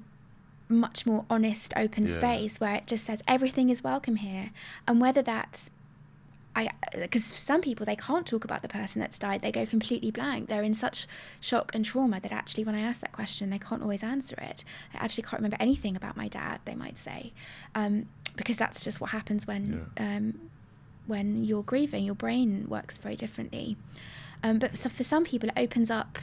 much 0.69 1.05
more 1.05 1.25
honest, 1.29 1.75
open 1.77 2.07
yeah. 2.07 2.15
space 2.15 2.61
where 2.61 2.77
it 2.77 2.87
just 2.87 3.05
says 3.05 3.23
everything 3.29 3.71
is 3.71 3.85
welcome 3.85 4.17
here, 4.17 4.51
and 4.89 5.01
whether 5.01 5.23
that's 5.23 5.71
I 6.57 6.70
because 6.92 7.24
some 7.24 7.61
people 7.61 7.84
they 7.84 7.96
can't 7.96 8.26
talk 8.26 8.44
about 8.44 8.62
the 8.62 8.68
person 8.68 9.00
that's 9.00 9.18
died. 9.18 9.42
They 9.42 9.52
go 9.52 9.66
completely 9.66 10.11
blank. 10.11 10.48
They're 10.48 10.62
in 10.62 10.74
such 10.74 11.07
shock 11.40 11.72
and 11.74 11.84
trauma 11.84 12.20
that 12.20 12.32
actually 12.32 12.64
when 12.64 12.74
I 12.74 12.80
ask 12.80 13.00
that 13.00 13.12
question 13.12 13.50
they 13.50 13.59
can't 13.59 13.82
always 13.82 14.02
answer 14.02 14.36
it. 14.40 14.64
I 14.94 15.05
actually 15.05 15.24
can't 15.24 15.34
remember 15.40 15.57
anything 15.61 15.96
about 15.96 16.16
my 16.16 16.28
dad 16.28 16.61
they 16.64 16.74
might 16.74 16.98
say 16.98 17.32
um, 17.74 18.07
because 18.36 18.57
that's 18.57 18.82
just 18.82 19.00
what 19.00 19.11
happens 19.11 19.46
when 19.46 19.90
yeah. 19.96 20.16
um, 20.16 20.50
when 21.07 21.44
you're 21.44 21.62
grieving 21.62 22.05
your 22.05 22.14
brain 22.14 22.66
works 22.68 22.98
very 22.98 23.16
differently. 23.16 23.76
Um, 24.42 24.59
but 24.59 24.76
so 24.76 24.88
for 24.88 25.05
some 25.05 25.24
people 25.24 25.48
it 25.48 25.59
opens 25.59 25.90
up 25.90 26.18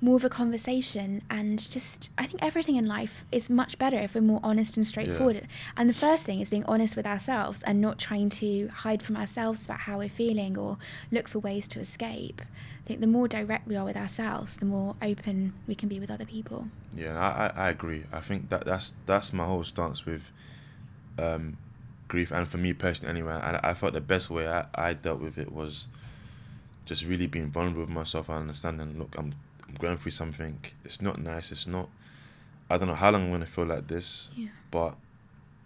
more 0.00 0.16
of 0.16 0.24
a 0.24 0.28
conversation 0.28 1.22
and 1.28 1.68
just 1.70 2.10
I 2.16 2.26
think 2.26 2.42
everything 2.42 2.76
in 2.76 2.86
life 2.86 3.24
is 3.32 3.50
much 3.50 3.78
better 3.78 3.98
if 3.98 4.14
we're 4.14 4.20
more 4.20 4.40
honest 4.42 4.76
and 4.76 4.86
straightforward. 4.86 5.36
Yeah. 5.36 5.46
And 5.76 5.90
the 5.90 5.94
first 5.94 6.24
thing 6.24 6.40
is 6.40 6.50
being 6.50 6.64
honest 6.66 6.96
with 6.96 7.06
ourselves 7.06 7.62
and 7.64 7.80
not 7.80 7.98
trying 7.98 8.28
to 8.30 8.68
hide 8.68 9.02
from 9.02 9.16
ourselves 9.16 9.64
about 9.64 9.80
how 9.80 9.98
we're 9.98 10.08
feeling 10.08 10.56
or 10.56 10.78
look 11.10 11.26
for 11.26 11.40
ways 11.40 11.66
to 11.68 11.80
escape. 11.80 12.42
I 12.42 12.86
think 12.86 13.00
the 13.00 13.06
more 13.06 13.28
direct 13.28 13.66
we 13.66 13.76
are 13.76 13.84
with 13.84 13.96
ourselves, 13.96 14.56
the 14.56 14.64
more 14.64 14.94
open 15.02 15.52
we 15.66 15.74
can 15.74 15.88
be 15.88 16.00
with 16.00 16.10
other 16.10 16.24
people. 16.24 16.68
Yeah, 16.96 17.18
I, 17.18 17.66
I 17.66 17.68
agree. 17.68 18.04
I 18.12 18.20
think 18.20 18.48
that 18.50 18.64
that's 18.64 18.92
that's 19.04 19.32
my 19.32 19.44
whole 19.44 19.64
stance 19.64 20.06
with 20.06 20.30
um, 21.18 21.58
grief, 22.06 22.30
and 22.30 22.46
for 22.48 22.56
me 22.56 22.72
personally, 22.72 23.10
anyway. 23.10 23.38
And 23.42 23.58
I 23.58 23.74
thought 23.74 23.92
the 23.92 24.00
best 24.00 24.30
way 24.30 24.48
I, 24.48 24.66
I 24.74 24.94
dealt 24.94 25.20
with 25.20 25.38
it 25.38 25.52
was 25.52 25.88
just 26.86 27.04
really 27.04 27.26
being 27.26 27.50
vulnerable 27.50 27.80
with 27.80 27.90
myself 27.90 28.28
and 28.30 28.38
understanding. 28.38 28.98
Look, 28.98 29.14
I'm 29.18 29.34
I'm 29.68 29.74
going 29.74 29.96
through 29.96 30.12
something. 30.12 30.60
It's 30.84 31.00
not 31.00 31.20
nice. 31.20 31.52
It's 31.52 31.66
not. 31.66 31.88
I 32.70 32.78
don't 32.78 32.88
know 32.88 32.94
how 32.94 33.10
long 33.10 33.24
I'm 33.24 33.30
gonna 33.30 33.46
feel 33.46 33.66
like 33.66 33.86
this. 33.86 34.28
Yeah. 34.36 34.48
But 34.70 34.96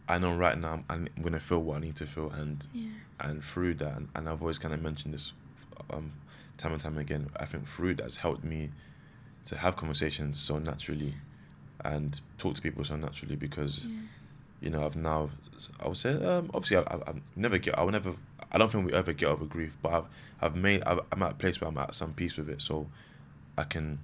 I 0.09 0.19
know 0.19 0.35
right 0.37 0.59
now 0.59 0.85
I'm, 0.89 1.09
I'm 1.17 1.23
gonna 1.23 1.41
feel 1.41 1.61
what 1.61 1.77
I 1.77 1.81
need 1.81 1.97
to 1.97 2.07
feel, 2.07 2.31
and 2.31 2.67
yeah. 2.73 2.89
and 3.21 3.43
through 3.43 3.75
that, 3.75 3.97
and, 3.97 4.09
and, 4.15 4.29
I've 4.29 4.41
always 4.41 4.59
kind 4.59 4.75
of 4.75 4.83
mentioned 4.83 5.15
this, 5.15 5.33
um, 5.91 6.13
time 6.59 6.73
and 6.73 6.81
time 6.81 6.99
again. 6.99 7.31
I 7.37 7.45
think 7.45 7.67
through 7.67 7.95
that 7.97 8.05
has 8.05 8.19
helped 8.19 8.45
me 8.45 8.71
to 9.47 9.57
have 9.57 9.77
conversations 9.77 10.39
so 10.41 10.59
naturally, 10.59 11.15
and 11.85 12.21
talk 12.39 12.55
to 12.55 12.63
people 12.63 12.85
so 12.85 12.97
naturally 12.97 13.37
because, 13.37 13.85
yeah. 13.85 13.97
you 14.61 14.71
know, 14.71 14.85
I've 14.85 14.97
now. 14.97 15.31
I 15.79 15.87
would 15.87 15.97
say, 15.97 16.15
um, 16.15 16.51
obviously, 16.53 16.79
I, 16.79 16.81
I, 16.81 17.11
I 17.11 17.15
never 17.37 17.59
get. 17.59 17.79
I 17.79 17.85
will 17.85 17.93
never. 17.93 18.15
I 18.51 18.59
don't 18.59 18.71
think 18.71 18.87
we 18.87 18.93
ever 18.93 19.13
get 19.13 19.29
over 19.29 19.45
grief, 19.45 19.77
but 19.81 19.93
I've, 19.93 20.05
I've 20.41 20.57
made. 20.57 20.83
i 20.85 20.99
am 21.13 21.23
at 21.23 21.31
a 21.33 21.35
place 21.35 21.61
where 21.61 21.69
I'm 21.69 21.79
at 21.79 21.95
some 21.95 22.13
peace 22.13 22.37
with 22.37 22.51
it. 22.51 22.61
So 22.61 22.89
I 23.57 23.65
can 23.65 23.99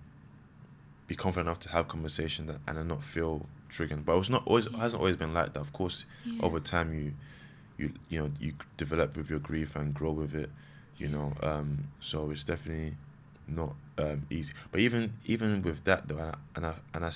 be 1.07 1.14
confident 1.14 1.49
enough 1.49 1.61
to 1.61 1.70
have 1.70 1.88
conversation 1.88 2.46
that, 2.46 2.61
and 2.66 2.88
not 2.88 3.03
feel 3.03 3.46
triggered. 3.68 4.05
But 4.05 4.18
it's 4.18 4.30
not 4.30 4.42
always 4.46 4.66
it 4.66 4.74
hasn't 4.74 5.01
always 5.01 5.16
been 5.16 5.34
like 5.34 5.55
that. 5.55 5.61
Of 5.61 5.72
course, 5.72 6.05
yeah. 6.24 6.42
over 6.42 6.61
time 6.61 6.92
you 6.92 7.12
you 7.76 7.92
you 8.09 8.20
know 8.20 8.30
you 8.38 8.55
develop 8.76 9.16
with 9.16 9.30
your 9.30 9.38
grief 9.38 9.76
and 9.76 9.94
grow 9.94 10.12
with 10.12 10.34
it. 10.34 10.51
You 10.96 11.09
know, 11.09 11.32
um, 11.42 11.88
so 12.01 12.30
it's 12.30 12.44
definitely 12.44 12.96
not 13.46 13.74
um, 13.96 14.26
easy. 14.30 14.53
But 14.70 14.80
even 14.80 15.14
even 15.24 15.62
with 15.62 15.84
that 15.84 16.09
though, 16.09 16.18
and 16.18 16.26
I, 16.30 16.34
and 16.57 16.66
I 16.66 16.74
and 16.94 17.05
I 17.05 17.12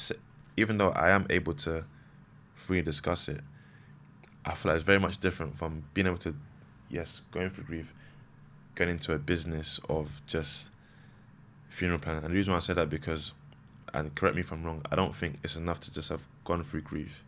even 0.57 0.79
though 0.79 0.91
I 0.91 1.11
am 1.11 1.27
able 1.31 1.55
to 1.55 1.85
freely 2.55 2.83
discuss 2.83 3.29
it, 3.29 3.41
I 4.45 4.55
feel 4.55 4.71
like 4.71 4.77
it's 4.77 4.85
very 4.85 5.01
much 5.01 5.19
different 5.19 5.57
from 5.57 5.85
being 5.95 6.07
able 6.07 6.19
to, 6.19 6.35
yes, 6.89 7.23
going 7.31 7.51
through 7.51 7.65
grief, 7.65 7.95
going 8.75 8.91
into 8.91 9.13
a 9.15 9.19
business 9.19 9.81
of 9.89 10.21
just 10.27 10.71
funeral 11.73 11.99
planner. 11.99 12.19
And 12.19 12.29
the 12.29 12.35
reason 12.35 12.53
why 12.53 12.59
I 12.59 12.61
say 12.61 12.75
that 12.75 12.91
because, 12.91 13.33
and 13.95 14.15
correct 14.15 14.37
me 14.37 14.43
if 14.43 14.53
I'm 14.53 14.63
wrong, 14.63 14.83
I 14.91 14.97
don't 14.97 15.17
think 15.17 15.39
it's 15.43 15.57
enough 15.57 15.81
to 15.81 15.93
just 15.93 16.11
have 16.11 16.27
gone 16.45 16.63
through 16.63 16.83
grief. 16.83 17.25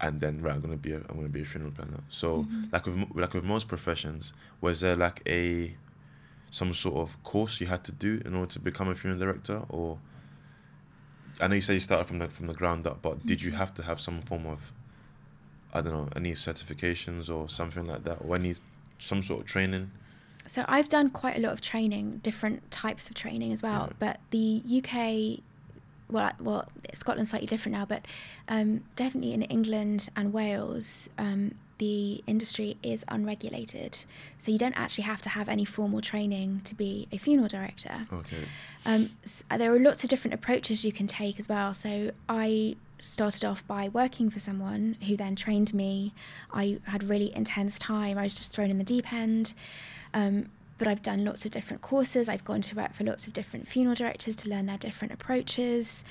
And 0.00 0.20
then 0.20 0.40
right, 0.40 0.54
I'm 0.54 0.62
gonna 0.62 0.76
be 0.76 0.92
a, 0.92 0.96
I'm 0.96 1.16
gonna 1.16 1.28
be 1.28 1.42
a 1.42 1.44
funeral 1.44 1.72
planner. 1.72 2.00
So 2.08 2.44
mm-hmm. 2.44 2.64
like 2.72 2.86
with 2.86 2.96
like 3.14 3.34
with 3.34 3.44
most 3.44 3.68
professions, 3.68 4.32
was 4.60 4.80
there 4.80 4.96
like 4.96 5.20
a 5.26 5.74
some 6.50 6.72
sort 6.72 6.96
of 6.96 7.22
course 7.22 7.60
you 7.60 7.66
had 7.66 7.84
to 7.84 7.92
do 7.92 8.22
in 8.24 8.34
order 8.34 8.50
to 8.52 8.60
become 8.60 8.88
a 8.88 8.94
funeral 8.94 9.20
director, 9.20 9.62
or 9.68 9.98
I 11.38 11.48
know 11.48 11.56
you 11.56 11.60
said 11.60 11.74
you 11.74 11.80
started 11.80 12.04
from 12.04 12.20
the 12.20 12.28
from 12.28 12.46
the 12.46 12.54
ground 12.54 12.86
up, 12.86 13.02
but 13.02 13.18
mm-hmm. 13.18 13.28
did 13.28 13.42
you 13.42 13.50
mm-hmm. 13.50 13.58
have 13.58 13.74
to 13.74 13.82
have 13.82 14.00
some 14.00 14.22
form 14.22 14.46
of 14.46 14.72
I 15.74 15.82
don't 15.82 15.92
know 15.92 16.08
any 16.16 16.32
certifications 16.32 17.28
or 17.28 17.50
something 17.50 17.86
like 17.86 18.04
that, 18.04 18.18
or 18.24 18.36
any 18.36 18.54
some 18.98 19.22
sort 19.22 19.40
of 19.40 19.46
training? 19.46 19.90
So 20.50 20.64
I've 20.66 20.88
done 20.88 21.10
quite 21.10 21.36
a 21.36 21.40
lot 21.40 21.52
of 21.52 21.60
training, 21.60 22.18
different 22.24 22.72
types 22.72 23.08
of 23.08 23.14
training 23.14 23.52
as 23.52 23.62
well. 23.62 23.92
But 24.00 24.18
the 24.30 24.60
UK, 24.66 25.44
well, 26.10 26.32
well, 26.40 26.68
Scotland's 26.92 27.30
slightly 27.30 27.46
different 27.46 27.78
now, 27.78 27.84
but 27.84 28.04
um, 28.48 28.82
definitely 28.96 29.32
in 29.32 29.42
England 29.42 30.08
and 30.16 30.32
Wales, 30.32 31.08
um, 31.18 31.54
the 31.78 32.24
industry 32.26 32.76
is 32.82 33.04
unregulated. 33.06 34.04
So 34.40 34.50
you 34.50 34.58
don't 34.58 34.76
actually 34.76 35.04
have 35.04 35.20
to 35.20 35.28
have 35.28 35.48
any 35.48 35.64
formal 35.64 36.00
training 36.00 36.62
to 36.64 36.74
be 36.74 37.06
a 37.12 37.16
funeral 37.16 37.46
director. 37.46 38.08
Okay. 38.12 38.44
Um, 38.84 39.10
so 39.24 39.44
there 39.56 39.72
are 39.72 39.78
lots 39.78 40.02
of 40.02 40.10
different 40.10 40.34
approaches 40.34 40.84
you 40.84 40.90
can 40.90 41.06
take 41.06 41.38
as 41.38 41.48
well. 41.48 41.72
So 41.74 42.10
I 42.28 42.74
started 43.02 43.44
off 43.44 43.66
by 43.66 43.88
working 43.88 44.30
for 44.30 44.38
someone 44.38 44.96
who 45.06 45.16
then 45.16 45.36
trained 45.36 45.72
me. 45.74 46.12
I 46.52 46.78
had 46.84 47.04
really 47.04 47.34
intense 47.34 47.78
time. 47.78 48.18
I 48.18 48.22
was 48.22 48.34
just 48.34 48.52
thrown 48.52 48.70
in 48.70 48.78
the 48.78 48.84
deep 48.84 49.12
end. 49.12 49.52
Um, 50.14 50.50
but 50.80 50.88
I've 50.88 51.02
done 51.02 51.26
lots 51.26 51.44
of 51.44 51.50
different 51.50 51.82
courses. 51.82 52.26
I've 52.26 52.42
gone 52.42 52.62
to 52.62 52.74
work 52.74 52.94
for 52.94 53.04
lots 53.04 53.26
of 53.26 53.34
different 53.34 53.68
funeral 53.68 53.94
directors 53.94 54.34
to 54.36 54.48
learn 54.48 54.64
their 54.64 54.78
different 54.78 55.12
approaches. 55.12 56.04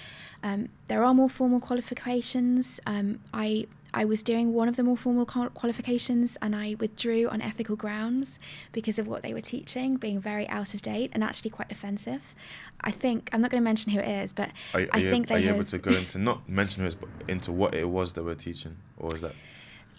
Um, 0.44 0.70
there 0.88 1.04
are 1.04 1.16
more 1.16 1.28
formal 1.28 1.60
qualifications. 1.60 2.80
Um, 2.86 3.20
I 3.34 3.66
I 3.96 4.06
was 4.06 4.22
doing 4.22 4.54
one 4.54 4.70
of 4.70 4.76
the 4.76 4.84
more 4.84 4.96
formal 4.96 5.26
qualifications 5.26 6.38
and 6.44 6.56
I 6.56 6.76
withdrew 6.80 7.28
on 7.30 7.42
ethical 7.42 7.76
grounds 7.76 8.40
because 8.72 9.00
of 9.00 9.08
what 9.08 9.24
they 9.24 9.34
were 9.34 9.42
teaching, 9.42 9.98
being 9.98 10.20
very 10.20 10.48
out 10.50 10.76
of 10.76 10.84
date 10.84 11.10
and 11.14 11.24
actually 11.24 11.50
quite 11.50 11.72
offensive. 11.72 12.36
I 12.82 12.92
think 12.92 13.32
I'm 13.34 13.42
not 13.42 13.50
going 13.50 13.64
to 13.64 13.66
mention 13.66 13.92
who 13.92 14.00
it 14.00 14.24
is, 14.24 14.34
but 14.34 14.52
are, 14.76 14.82
are 14.82 14.88
I 14.94 14.98
you, 15.00 15.10
think 15.10 15.30
they 15.30 15.36
are 15.38 15.40
you 15.40 15.50
able 15.50 15.64
to 15.64 15.80
go 15.80 15.90
into 15.90 16.20
not 16.20 16.48
mention 16.48 16.82
who 16.82 16.86
it 16.86 16.90
is, 16.90 16.96
but 16.96 17.10
into 17.28 17.52
what 17.52 17.74
it 17.74 17.90
was 17.90 18.14
they 18.14 18.22
were 18.22 18.36
teaching, 18.36 18.78
or 19.00 19.16
is 19.16 19.22
that? 19.22 19.34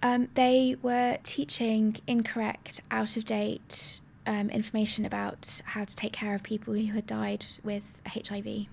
Um, 0.04 0.28
they 0.34 0.76
were 0.80 1.18
teaching 1.24 1.96
incorrect, 2.06 2.80
out 2.92 3.16
of 3.16 3.24
date 3.24 4.00
um, 4.30 4.48
information 4.48 5.04
about 5.04 5.60
how 5.66 5.84
to 5.84 5.96
take 5.96 6.12
care 6.12 6.36
of 6.36 6.44
people 6.44 6.72
who 6.72 6.92
had 6.92 7.06
died 7.06 7.44
with 7.64 8.00
HIV. 8.06 8.46
Wow. 8.46 8.66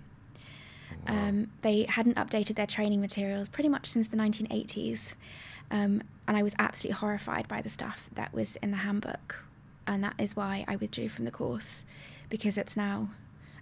Um, 1.08 1.52
they 1.64 1.84
hadn't 1.90 2.16
updated 2.16 2.56
their 2.56 2.68
training 2.68 3.02
materials 3.02 3.50
pretty 3.50 3.68
much 3.68 3.88
since 3.88 4.08
the 4.08 4.18
1980s. 4.18 5.16
Um, 5.72 6.04
and 6.28 6.38
I 6.38 6.44
was 6.44 6.56
absolutely 6.60 7.00
horrified 7.00 7.48
by 7.48 7.64
the 7.64 7.70
stuff 7.70 8.08
that 8.14 8.34
was 8.34 8.56
in 8.58 8.70
the 8.70 8.78
handbook. 8.78 9.44
And 9.88 10.04
that 10.04 10.14
is 10.20 10.36
why 10.36 10.64
I 10.68 10.76
withdrew 10.76 11.10
from 11.10 11.26
the 11.26 11.32
course 11.32 11.86
because 12.30 12.56
it's 12.58 12.78
now, 12.78 13.10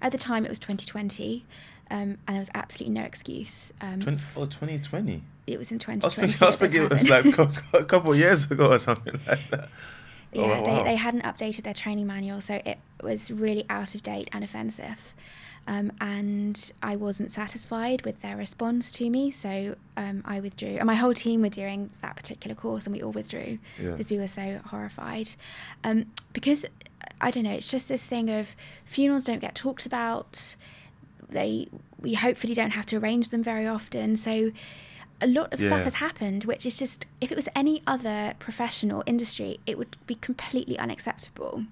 at 0.01 0.11
the 0.11 0.17
time, 0.17 0.43
it 0.43 0.49
was 0.49 0.59
2020. 0.59 1.45
Um, 1.89 1.97
and 1.97 2.17
there 2.27 2.39
was 2.39 2.51
absolutely 2.53 2.99
no 2.99 3.05
excuse. 3.05 3.71
Um, 3.79 4.01
20, 4.01 4.21
oh, 4.35 4.45
2020? 4.45 5.23
It 5.47 5.57
was 5.57 5.71
in 5.71 5.79
2020. 5.79 6.03
I 6.03 6.05
was 6.05 6.15
thinking, 6.15 6.43
I 6.43 6.45
was 6.47 6.55
thinking 6.57 6.83
it 6.83 6.89
was 6.89 7.09
like 7.09 7.73
a 7.73 7.85
couple 7.85 8.11
of 8.11 8.17
years 8.17 8.51
ago 8.51 8.73
or 8.73 8.79
something 8.79 9.17
like 9.25 9.39
that. 9.51 9.69
Yeah, 10.35 10.43
oh, 10.43 10.61
wow. 10.61 10.77
they, 10.77 10.91
they 10.91 10.95
hadn't 10.95 11.23
updated 11.23 11.63
their 11.63 11.73
training 11.73 12.07
manual, 12.07 12.41
so 12.41 12.61
it 12.65 12.77
was 13.01 13.31
really 13.31 13.65
out 13.69 13.95
of 13.95 14.03
date 14.03 14.29
and 14.31 14.43
offensive. 14.43 15.13
Um, 15.67 15.91
and 15.99 16.71
I 16.83 16.95
wasn't 16.95 17.31
satisfied 17.31 18.05
with 18.05 18.21
their 18.21 18.37
response 18.37 18.91
to 18.93 19.09
me, 19.09 19.31
so 19.31 19.75
um, 19.97 20.21
I 20.25 20.39
withdrew. 20.39 20.77
And 20.77 20.85
my 20.85 20.93
whole 20.93 21.13
team 21.13 21.41
were 21.41 21.49
doing 21.49 21.89
that 22.01 22.15
particular 22.15 22.55
course, 22.55 22.85
and 22.85 22.95
we 22.95 23.01
all 23.01 23.11
withdrew 23.11 23.57
yeah. 23.81 23.91
because 23.91 24.11
we 24.11 24.19
were 24.19 24.27
so 24.27 24.59
horrified. 24.67 25.29
Um, 25.83 26.05
because 26.33 26.65
I 27.19 27.31
don't 27.31 27.43
know, 27.43 27.53
it's 27.53 27.71
just 27.71 27.87
this 27.87 28.05
thing 28.05 28.29
of 28.29 28.55
funerals 28.83 29.23
don't 29.23 29.39
get 29.39 29.55
talked 29.55 29.85
about. 29.85 30.55
They 31.29 31.67
we 31.99 32.13
hopefully 32.13 32.53
don't 32.53 32.71
have 32.71 32.85
to 32.87 32.97
arrange 32.97 33.29
them 33.29 33.41
very 33.41 33.65
often, 33.65 34.15
so 34.15 34.51
a 35.21 35.27
lot 35.27 35.53
of 35.53 35.61
yeah. 35.61 35.67
stuff 35.67 35.83
has 35.83 35.95
happened, 35.95 36.43
which 36.43 36.65
is 36.65 36.77
just, 36.77 37.05
if 37.21 37.31
it 37.31 37.35
was 37.35 37.47
any 37.55 37.81
other 37.87 38.33
professional 38.39 39.03
industry, 39.05 39.59
it 39.65 39.77
would 39.77 39.95
be 40.05 40.15
completely 40.15 40.77
unacceptable. 40.77 41.63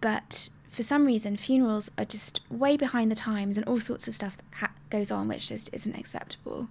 But 0.00 0.48
for 0.70 0.82
some 0.82 1.06
reason, 1.06 1.36
funerals 1.36 1.90
are 1.98 2.04
just 2.04 2.40
way 2.50 2.76
behind 2.76 3.10
the 3.10 3.16
times 3.16 3.56
and 3.56 3.66
all 3.66 3.80
sorts 3.80 4.06
of 4.06 4.14
stuff 4.14 4.38
ha- 4.56 4.72
goes 4.90 5.10
on, 5.10 5.26
which 5.28 5.48
just 5.48 5.70
isn't 5.72 5.96
acceptable. 5.96 6.68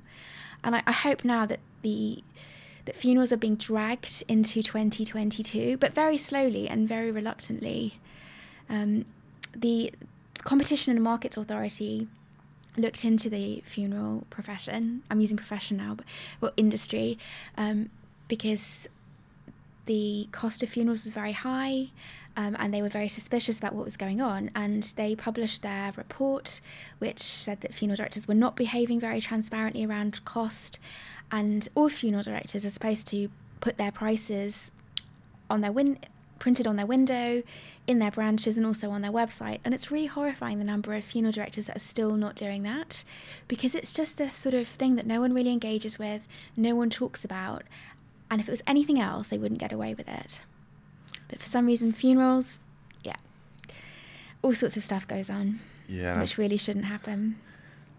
And 0.63 0.75
I, 0.75 0.83
I 0.87 0.91
hope 0.91 1.25
now 1.25 1.45
that 1.45 1.59
the 1.81 2.23
that 2.85 2.95
funerals 2.95 3.31
are 3.31 3.37
being 3.37 3.55
dragged 3.55 4.23
into 4.27 4.61
2022, 4.61 5.77
but 5.77 5.91
very 5.93 6.17
slowly 6.17 6.69
and 6.69 6.87
very 6.87 7.11
reluctantly. 7.11 7.95
Um, 8.69 9.05
the 9.55 9.91
Competition 10.43 10.93
and 10.95 11.03
Markets 11.03 11.35
Authority 11.35 12.07
looked 12.77 13.05
into 13.05 13.29
the 13.29 13.61
funeral 13.65 14.25
profession. 14.29 15.03
I'm 15.09 15.21
using 15.21 15.37
profession 15.37 15.77
now, 15.77 15.95
but 15.95 16.05
well, 16.41 16.51
industry, 16.57 17.17
um, 17.57 17.89
because 18.27 18.87
the 19.85 20.27
cost 20.31 20.63
of 20.63 20.69
funerals 20.69 21.05
was 21.05 21.13
very 21.13 21.33
high. 21.33 21.89
Um, 22.37 22.53
and 22.59 22.73
they 22.73 22.81
were 22.81 22.89
very 22.89 23.07
suspicious 23.07 23.59
about 23.59 23.73
what 23.73 23.85
was 23.85 23.95
going 23.95 24.19
on. 24.19 24.51
And 24.53 24.83
they 24.97 25.15
published 25.15 25.61
their 25.61 25.93
report, 25.95 26.59
which 26.99 27.21
said 27.21 27.61
that 27.61 27.73
funeral 27.73 27.95
directors 27.95 28.27
were 28.27 28.33
not 28.33 28.57
behaving 28.57 28.99
very 28.99 29.21
transparently 29.21 29.85
around 29.85 30.23
cost. 30.25 30.77
And 31.31 31.69
all 31.75 31.87
funeral 31.87 32.23
directors 32.23 32.65
are 32.65 32.69
supposed 32.69 33.07
to 33.07 33.29
put 33.61 33.77
their 33.77 33.91
prices 33.91 34.73
on 35.49 35.61
their 35.61 35.71
win- 35.71 35.99
printed 36.39 36.67
on 36.67 36.75
their 36.75 36.85
window, 36.85 37.43
in 37.87 37.99
their 37.99 38.11
branches, 38.11 38.57
and 38.57 38.65
also 38.65 38.91
on 38.91 39.01
their 39.01 39.11
website. 39.11 39.59
And 39.63 39.73
it's 39.73 39.91
really 39.91 40.07
horrifying 40.07 40.59
the 40.59 40.65
number 40.65 40.93
of 40.93 41.03
funeral 41.03 41.31
directors 41.31 41.67
that 41.67 41.77
are 41.77 41.79
still 41.79 42.15
not 42.15 42.35
doing 42.35 42.63
that 42.63 43.03
because 43.47 43.75
it's 43.75 43.93
just 43.93 44.17
this 44.17 44.35
sort 44.35 44.55
of 44.55 44.67
thing 44.67 44.95
that 44.95 45.05
no 45.05 45.21
one 45.21 45.33
really 45.33 45.51
engages 45.51 45.99
with, 45.99 46.27
no 46.57 46.75
one 46.75 46.89
talks 46.89 47.23
about. 47.23 47.63
And 48.29 48.41
if 48.41 48.47
it 48.47 48.51
was 48.51 48.63
anything 48.65 48.99
else, 48.99 49.27
they 49.27 49.37
wouldn't 49.37 49.59
get 49.59 49.71
away 49.71 49.93
with 49.93 50.09
it. 50.09 50.41
But 51.27 51.39
for 51.39 51.47
some 51.47 51.65
reason, 51.65 51.91
funerals, 51.91 52.57
yeah, 53.03 53.15
all 54.41 54.53
sorts 54.53 54.77
of 54.77 54.83
stuff 54.83 55.07
goes 55.07 55.29
on. 55.29 55.59
Yeah, 55.87 56.19
which 56.19 56.37
really 56.37 56.57
shouldn't 56.57 56.85
happen. 56.85 57.37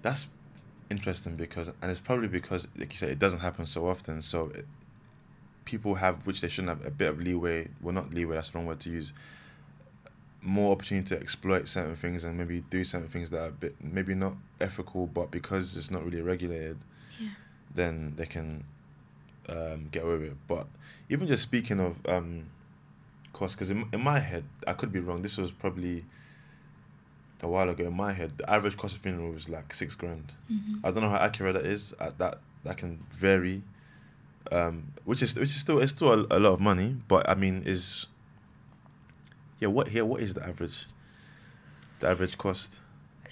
That's 0.02 0.26
interesting 0.90 1.36
because, 1.36 1.68
and 1.80 1.90
it's 1.90 2.00
probably 2.00 2.28
because, 2.28 2.66
like 2.76 2.92
you 2.92 2.98
said, 2.98 3.10
it 3.10 3.18
doesn't 3.18 3.40
happen 3.40 3.66
so 3.66 3.88
often. 3.88 4.22
So 4.22 4.50
it, 4.54 4.66
people 5.66 5.96
have, 5.96 6.26
which 6.26 6.40
they 6.40 6.48
shouldn't 6.48 6.70
have, 6.70 6.86
a 6.86 6.90
bit 6.90 7.10
of 7.10 7.20
leeway. 7.20 7.68
Well, 7.82 7.92
not 7.92 8.14
leeway. 8.14 8.36
That's 8.36 8.48
the 8.48 8.58
wrong 8.58 8.66
word 8.66 8.80
to 8.80 8.90
use. 8.90 9.12
More 10.40 10.72
opportunity 10.72 11.08
to 11.08 11.20
exploit 11.20 11.68
certain 11.68 11.96
things 11.96 12.24
and 12.24 12.38
maybe 12.38 12.62
do 12.70 12.84
certain 12.84 13.08
things 13.08 13.28
that 13.30 13.40
are 13.40 13.48
a 13.48 13.52
bit 13.52 13.74
maybe 13.82 14.14
not 14.14 14.34
ethical, 14.60 15.06
but 15.06 15.30
because 15.30 15.76
it's 15.76 15.90
not 15.90 16.04
really 16.04 16.22
regulated, 16.22 16.78
yeah. 17.20 17.28
then 17.74 18.14
they 18.16 18.26
can 18.26 18.64
um, 19.48 19.88
get 19.90 20.04
away 20.04 20.14
with 20.14 20.22
it. 20.32 20.36
But 20.46 20.66
even 21.10 21.26
just 21.26 21.42
speaking 21.42 21.80
of 21.80 21.96
um, 22.06 22.44
cost, 23.32 23.56
because 23.56 23.70
in, 23.70 23.88
in 23.92 24.00
my 24.00 24.20
head, 24.20 24.44
I 24.66 24.72
could 24.72 24.92
be 24.92 25.00
wrong. 25.00 25.22
This 25.22 25.36
was 25.36 25.50
probably 25.50 26.04
a 27.42 27.48
while 27.48 27.68
ago. 27.68 27.84
In 27.84 27.94
my 27.94 28.12
head, 28.12 28.38
the 28.38 28.48
average 28.48 28.76
cost 28.76 28.94
of 28.94 29.00
funeral 29.00 29.32
was 29.32 29.48
like 29.48 29.74
six 29.74 29.94
grand. 29.94 30.32
Mm-hmm. 30.50 30.86
I 30.86 30.90
don't 30.90 31.02
know 31.02 31.10
how 31.10 31.16
accurate 31.16 31.54
that 31.54 31.66
is. 31.66 31.92
Uh, 31.98 32.10
that 32.18 32.38
that 32.64 32.76
can 32.76 33.04
vary, 33.10 33.62
um, 34.52 34.92
which 35.04 35.22
is 35.22 35.36
which 35.36 35.50
is 35.50 35.60
still 35.60 35.78
it's 35.78 35.92
still 35.92 36.12
a, 36.12 36.26
a 36.30 36.40
lot 36.40 36.52
of 36.52 36.60
money. 36.60 36.96
But 37.08 37.28
I 37.28 37.34
mean, 37.34 37.62
is 37.64 38.06
yeah. 39.60 39.68
What 39.68 39.88
here? 39.88 40.04
What 40.04 40.20
is 40.20 40.34
the 40.34 40.46
average? 40.46 40.86
The 42.00 42.08
average 42.08 42.36
cost. 42.38 42.80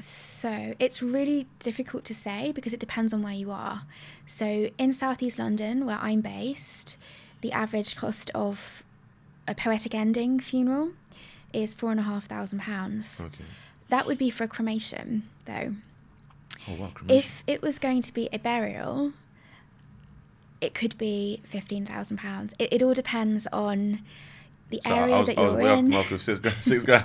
So 0.01 0.75
it's 0.79 1.03
really 1.03 1.47
difficult 1.61 2.05
to 2.07 2.15
say 2.15 2.53
because 2.53 2.73
it 2.73 2.81
depends 2.81 3.13
on 3.13 3.23
where 3.23 3.33
you 3.33 3.51
are. 3.51 3.83
So 4.27 4.71
in 4.77 4.93
southeast 4.93 5.39
London, 5.39 5.87
where 5.87 5.99
I'm 6.01 6.21
based, 6.21 6.97
the 7.41 7.53
average 7.53 7.95
cost 7.95 8.31
of 8.35 8.83
a 9.47 9.55
poetic 9.55 9.95
ending 9.95 10.41
funeral 10.41 10.91
is 11.53 11.75
four 11.75 11.91
and 11.91 12.01
a 12.01 12.05
half 12.05 12.27
thousand 12.27 12.61
pounds. 12.61 13.21
Okay. 13.21 13.45
That 13.89 14.07
would 14.07 14.19
be 14.19 14.31
for 14.31 14.45
a 14.45 14.49
cremation, 14.49 15.25
though. 15.45 15.75
Oh 16.69 16.75
wow. 16.75 16.91
cremation. 16.95 17.19
If 17.19 17.45
it 17.47 17.63
was 17.63 17.79
going 17.79 18.03
to 18.03 18.13
be 18.13 18.29
a 18.33 18.39
burial, 18.39 19.13
it 20.61 20.75
could 20.75 20.97
be 20.99 21.41
fifteen 21.45 21.85
thousand 21.87 22.19
pounds. 22.19 22.55
It, 22.59 22.73
it 22.73 22.83
all 22.83 22.95
depends 22.95 23.47
on 23.53 24.01
the 24.71 24.81
area 24.87 25.19
was, 25.19 25.27
that 25.27 25.37
you're 25.39 25.53
way 25.55 25.79
in. 25.79 25.91
with 25.91 26.21
six 26.23 26.41
grand. 26.45 26.57
Six 26.63 26.85
grand. 26.85 27.05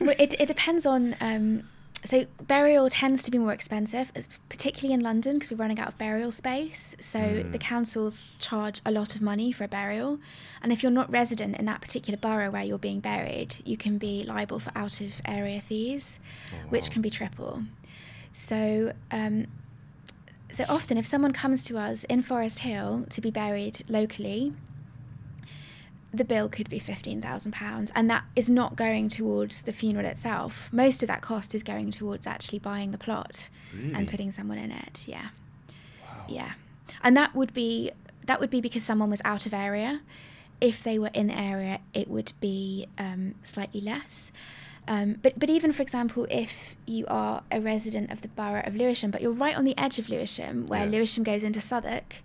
Well, 0.00 0.14
it, 0.18 0.38
it 0.40 0.46
depends 0.46 0.86
on. 0.86 1.16
Um, 1.20 1.64
so 2.04 2.26
burial 2.46 2.90
tends 2.90 3.22
to 3.22 3.30
be 3.30 3.38
more 3.38 3.54
expensive, 3.54 4.12
particularly 4.50 4.92
in 4.92 5.00
London, 5.00 5.34
because 5.34 5.50
we're 5.50 5.56
running 5.56 5.78
out 5.78 5.88
of 5.88 5.96
burial 5.96 6.30
space. 6.30 6.94
So 7.00 7.18
Mm. 7.18 7.52
the 7.52 7.58
councils 7.58 8.34
charge 8.38 8.82
a 8.84 8.90
lot 8.90 9.16
of 9.16 9.22
money 9.22 9.52
for 9.52 9.64
a 9.64 9.68
burial, 9.68 10.18
and 10.62 10.70
if 10.70 10.82
you're 10.82 10.92
not 10.92 11.10
resident 11.10 11.56
in 11.56 11.64
that 11.64 11.80
particular 11.80 12.18
borough 12.18 12.50
where 12.50 12.62
you're 12.62 12.76
being 12.78 13.00
buried, 13.00 13.56
you 13.64 13.78
can 13.78 13.96
be 13.96 14.22
liable 14.22 14.58
for 14.58 14.70
out 14.76 15.00
of 15.00 15.22
area 15.24 15.62
fees, 15.62 16.20
Oh, 16.52 16.68
which 16.68 16.90
can 16.90 17.00
be 17.00 17.08
triple. 17.10 17.62
So. 18.32 18.92
Um, 19.10 19.46
so 20.54 20.64
often, 20.68 20.96
if 20.98 21.06
someone 21.06 21.32
comes 21.32 21.64
to 21.64 21.78
us 21.78 22.04
in 22.04 22.22
Forest 22.22 22.60
Hill 22.60 23.06
to 23.10 23.20
be 23.20 23.30
buried 23.30 23.82
locally, 23.88 24.52
the 26.12 26.24
bill 26.24 26.48
could 26.48 26.70
be 26.70 26.78
fifteen 26.78 27.20
thousand 27.20 27.52
pounds, 27.52 27.90
and 27.94 28.08
that 28.08 28.24
is 28.36 28.48
not 28.48 28.76
going 28.76 29.08
towards 29.08 29.62
the 29.62 29.72
funeral 29.72 30.06
itself. 30.06 30.72
Most 30.72 31.02
of 31.02 31.08
that 31.08 31.22
cost 31.22 31.54
is 31.54 31.62
going 31.62 31.90
towards 31.90 32.26
actually 32.26 32.60
buying 32.60 32.92
the 32.92 32.98
plot 32.98 33.48
Really? 33.74 33.94
and 33.94 34.08
putting 34.08 34.30
someone 34.30 34.58
in 34.58 34.70
it. 34.70 35.04
Yeah, 35.08 35.28
Wow. 36.02 36.24
yeah, 36.28 36.52
and 37.02 37.16
that 37.16 37.34
would 37.34 37.52
be 37.52 37.90
that 38.26 38.38
would 38.40 38.50
be 38.50 38.60
because 38.60 38.84
someone 38.84 39.10
was 39.10 39.20
out 39.24 39.44
of 39.46 39.52
area. 39.52 40.00
If 40.60 40.82
they 40.84 40.98
were 41.00 41.10
in 41.12 41.26
the 41.26 41.38
area, 41.38 41.80
it 41.92 42.08
would 42.08 42.32
be 42.40 42.86
um, 42.96 43.34
slightly 43.42 43.80
less. 43.80 44.30
Um, 44.86 45.16
but 45.22 45.38
but 45.38 45.48
even 45.48 45.72
for 45.72 45.82
example, 45.82 46.26
if 46.30 46.76
you 46.86 47.06
are 47.08 47.42
a 47.50 47.60
resident 47.60 48.10
of 48.10 48.20
the 48.22 48.28
borough 48.28 48.62
of 48.66 48.76
Lewisham, 48.76 49.10
but 49.10 49.22
you're 49.22 49.32
right 49.32 49.56
on 49.56 49.64
the 49.64 49.76
edge 49.78 49.98
of 49.98 50.08
Lewisham, 50.08 50.66
where 50.66 50.84
Yeah. 50.84 50.90
Lewisham 50.90 51.24
goes 51.24 51.42
into 51.42 51.60
Southwark, 51.60 52.16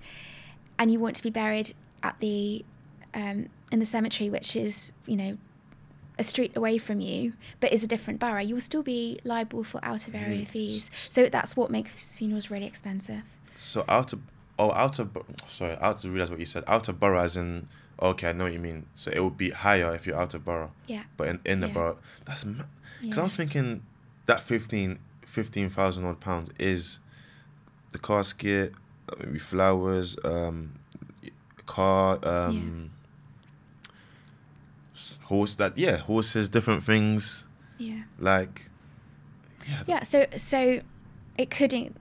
and 0.78 0.91
you 0.91 0.99
want 0.99 1.16
to 1.16 1.24
be 1.24 1.30
buried 1.30 1.74
at 2.03 2.20
the 2.20 2.66
um, 3.14 3.47
in 3.72 3.80
the 3.80 3.86
cemetery, 3.86 4.30
which 4.30 4.55
is 4.55 4.91
you 5.05 5.16
know 5.16 5.38
a 6.18 6.24
street 6.24 6.51
away 6.57 6.78
from 6.78 6.99
you, 6.99 7.32
but 7.62 7.72
is 7.72 7.82
a 7.82 7.88
different 7.88 8.20
borough, 8.20 8.41
you 8.41 8.53
will 8.55 8.60
still 8.62 8.84
be 8.84 9.20
liable 9.24 9.64
for 9.64 9.80
out 9.84 10.05
of 10.05 10.14
area 10.14 10.28
Really? 10.30 10.45
fees. 10.45 10.91
So 11.10 11.30
that's 11.30 11.55
what 11.55 11.72
makes 11.72 12.18
funerals 12.18 12.51
really 12.51 12.66
expensive. 12.66 13.22
So 13.57 13.86
out 13.88 14.12
of 14.12 14.20
oh 14.57 14.72
out 14.74 14.99
of 14.99 15.18
sorry 15.47 15.78
out 15.80 16.03
of 16.03 16.12
realize 16.12 16.30
what 16.30 16.39
you 16.39 16.45
said 16.45 16.66
out 16.68 16.89
of 16.89 16.99
borough 16.99 17.22
as 17.22 17.38
in 17.38 17.70
okay 18.02 18.30
I 18.30 18.34
know 18.34 18.45
what 18.45 18.54
you 18.54 18.60
mean 18.60 18.86
so 18.95 19.12
it 19.12 19.20
would 19.24 19.38
be 19.38 19.50
higher 19.52 19.93
if 19.93 20.06
you're 20.08 20.18
out 20.18 20.34
of 20.34 20.45
borough 20.45 20.72
Yeah. 20.88 21.04
but 21.18 21.28
in, 21.28 21.39
in 21.45 21.60
the 21.60 21.68
Yeah. 21.68 21.74
borough 21.74 21.97
that's 22.26 22.43
because 22.43 22.66
Yeah. 23.02 23.24
I'm 23.24 23.30
thinking 23.30 23.84
that 24.26 24.43
15 24.43 25.00
15,000 25.26 26.06
odd 26.06 26.20
pounds 26.20 26.50
is 26.60 27.00
the 27.91 28.00
casket 28.00 28.74
maybe 29.20 29.39
flowers 29.39 30.16
um 30.24 30.80
car 31.66 32.20
um 32.24 32.91
s- 34.95 35.20
horse 35.26 35.56
that 35.56 35.78
yeah 35.78 35.97
horses 35.97 36.50
different 36.50 36.84
things 36.84 37.45
Yeah. 37.78 38.04
like 38.20 38.70
yeah, 39.68 39.84
Yeah. 39.88 40.04
So 40.04 40.26
so 40.36 40.82
it 41.38 41.52
could 41.52 41.74
in- 41.74 41.95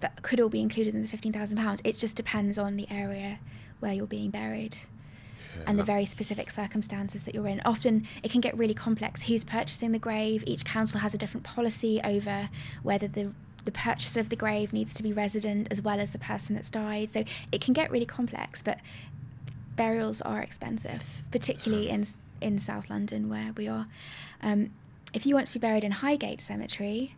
that 0.00 0.22
could 0.22 0.38
all 0.40 0.50
be 0.50 0.60
included 0.60 0.94
in 0.94 1.00
the 1.00 1.08
fifteen 1.08 1.32
thousand 1.32 1.56
pounds. 1.56 1.80
It 1.84 1.96
just 1.96 2.16
depends 2.16 2.58
on 2.58 2.76
the 2.76 2.86
area 2.90 3.38
where 3.80 3.94
you're 3.94 4.06
being 4.06 4.28
buried. 4.30 4.76
And 5.66 5.78
the 5.78 5.84
very 5.84 6.04
specific 6.04 6.50
circumstances 6.50 7.24
that 7.24 7.34
you're 7.34 7.46
in. 7.46 7.60
Often 7.64 8.06
it 8.22 8.30
can 8.30 8.40
get 8.40 8.56
really 8.56 8.74
complex. 8.74 9.22
Who's 9.22 9.44
purchasing 9.44 9.92
the 9.92 9.98
grave? 9.98 10.44
Each 10.46 10.64
council 10.64 11.00
has 11.00 11.14
a 11.14 11.18
different 11.18 11.44
policy 11.44 12.00
over 12.04 12.48
whether 12.82 13.08
the 13.08 13.32
the 13.64 13.72
purchaser 13.72 14.20
of 14.20 14.28
the 14.28 14.36
grave 14.36 14.74
needs 14.74 14.92
to 14.92 15.02
be 15.02 15.12
resident 15.12 15.68
as 15.70 15.80
well 15.80 15.98
as 15.98 16.12
the 16.12 16.18
person 16.18 16.54
that's 16.54 16.68
died. 16.68 17.08
So 17.08 17.24
it 17.50 17.62
can 17.62 17.72
get 17.72 17.90
really 17.90 18.04
complex, 18.04 18.60
but 18.60 18.78
burials 19.74 20.20
are 20.20 20.40
expensive, 20.40 21.22
particularly 21.30 21.88
in 21.88 22.06
in 22.40 22.58
South 22.58 22.90
London 22.90 23.28
where 23.28 23.52
we 23.56 23.68
are. 23.68 23.86
Um, 24.42 24.70
if 25.12 25.24
you 25.24 25.34
want 25.34 25.46
to 25.46 25.52
be 25.52 25.58
buried 25.58 25.84
in 25.84 25.92
Highgate 25.92 26.42
Cemetery 26.42 27.16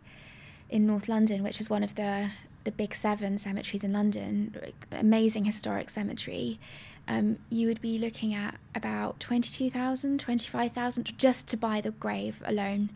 in 0.69 0.85
North 0.85 1.09
London, 1.09 1.43
which 1.43 1.59
is 1.59 1.69
one 1.69 1.83
of 1.83 1.95
the 1.95 2.31
the 2.63 2.71
big 2.71 2.93
seven 2.93 3.37
cemeteries 3.37 3.83
in 3.83 3.93
London, 3.93 4.53
amazing 4.91 5.45
historic 5.45 5.89
cemetery, 5.89 6.59
um, 7.07 7.37
you 7.49 7.67
would 7.67 7.81
be 7.81 7.97
looking 7.97 8.33
at 8.33 8.55
about 8.75 9.19
22,000, 9.19 10.19
25,000 10.19 11.17
just 11.17 11.47
to 11.49 11.57
buy 11.57 11.81
the 11.81 11.91
grave 11.91 12.41
alone 12.45 12.89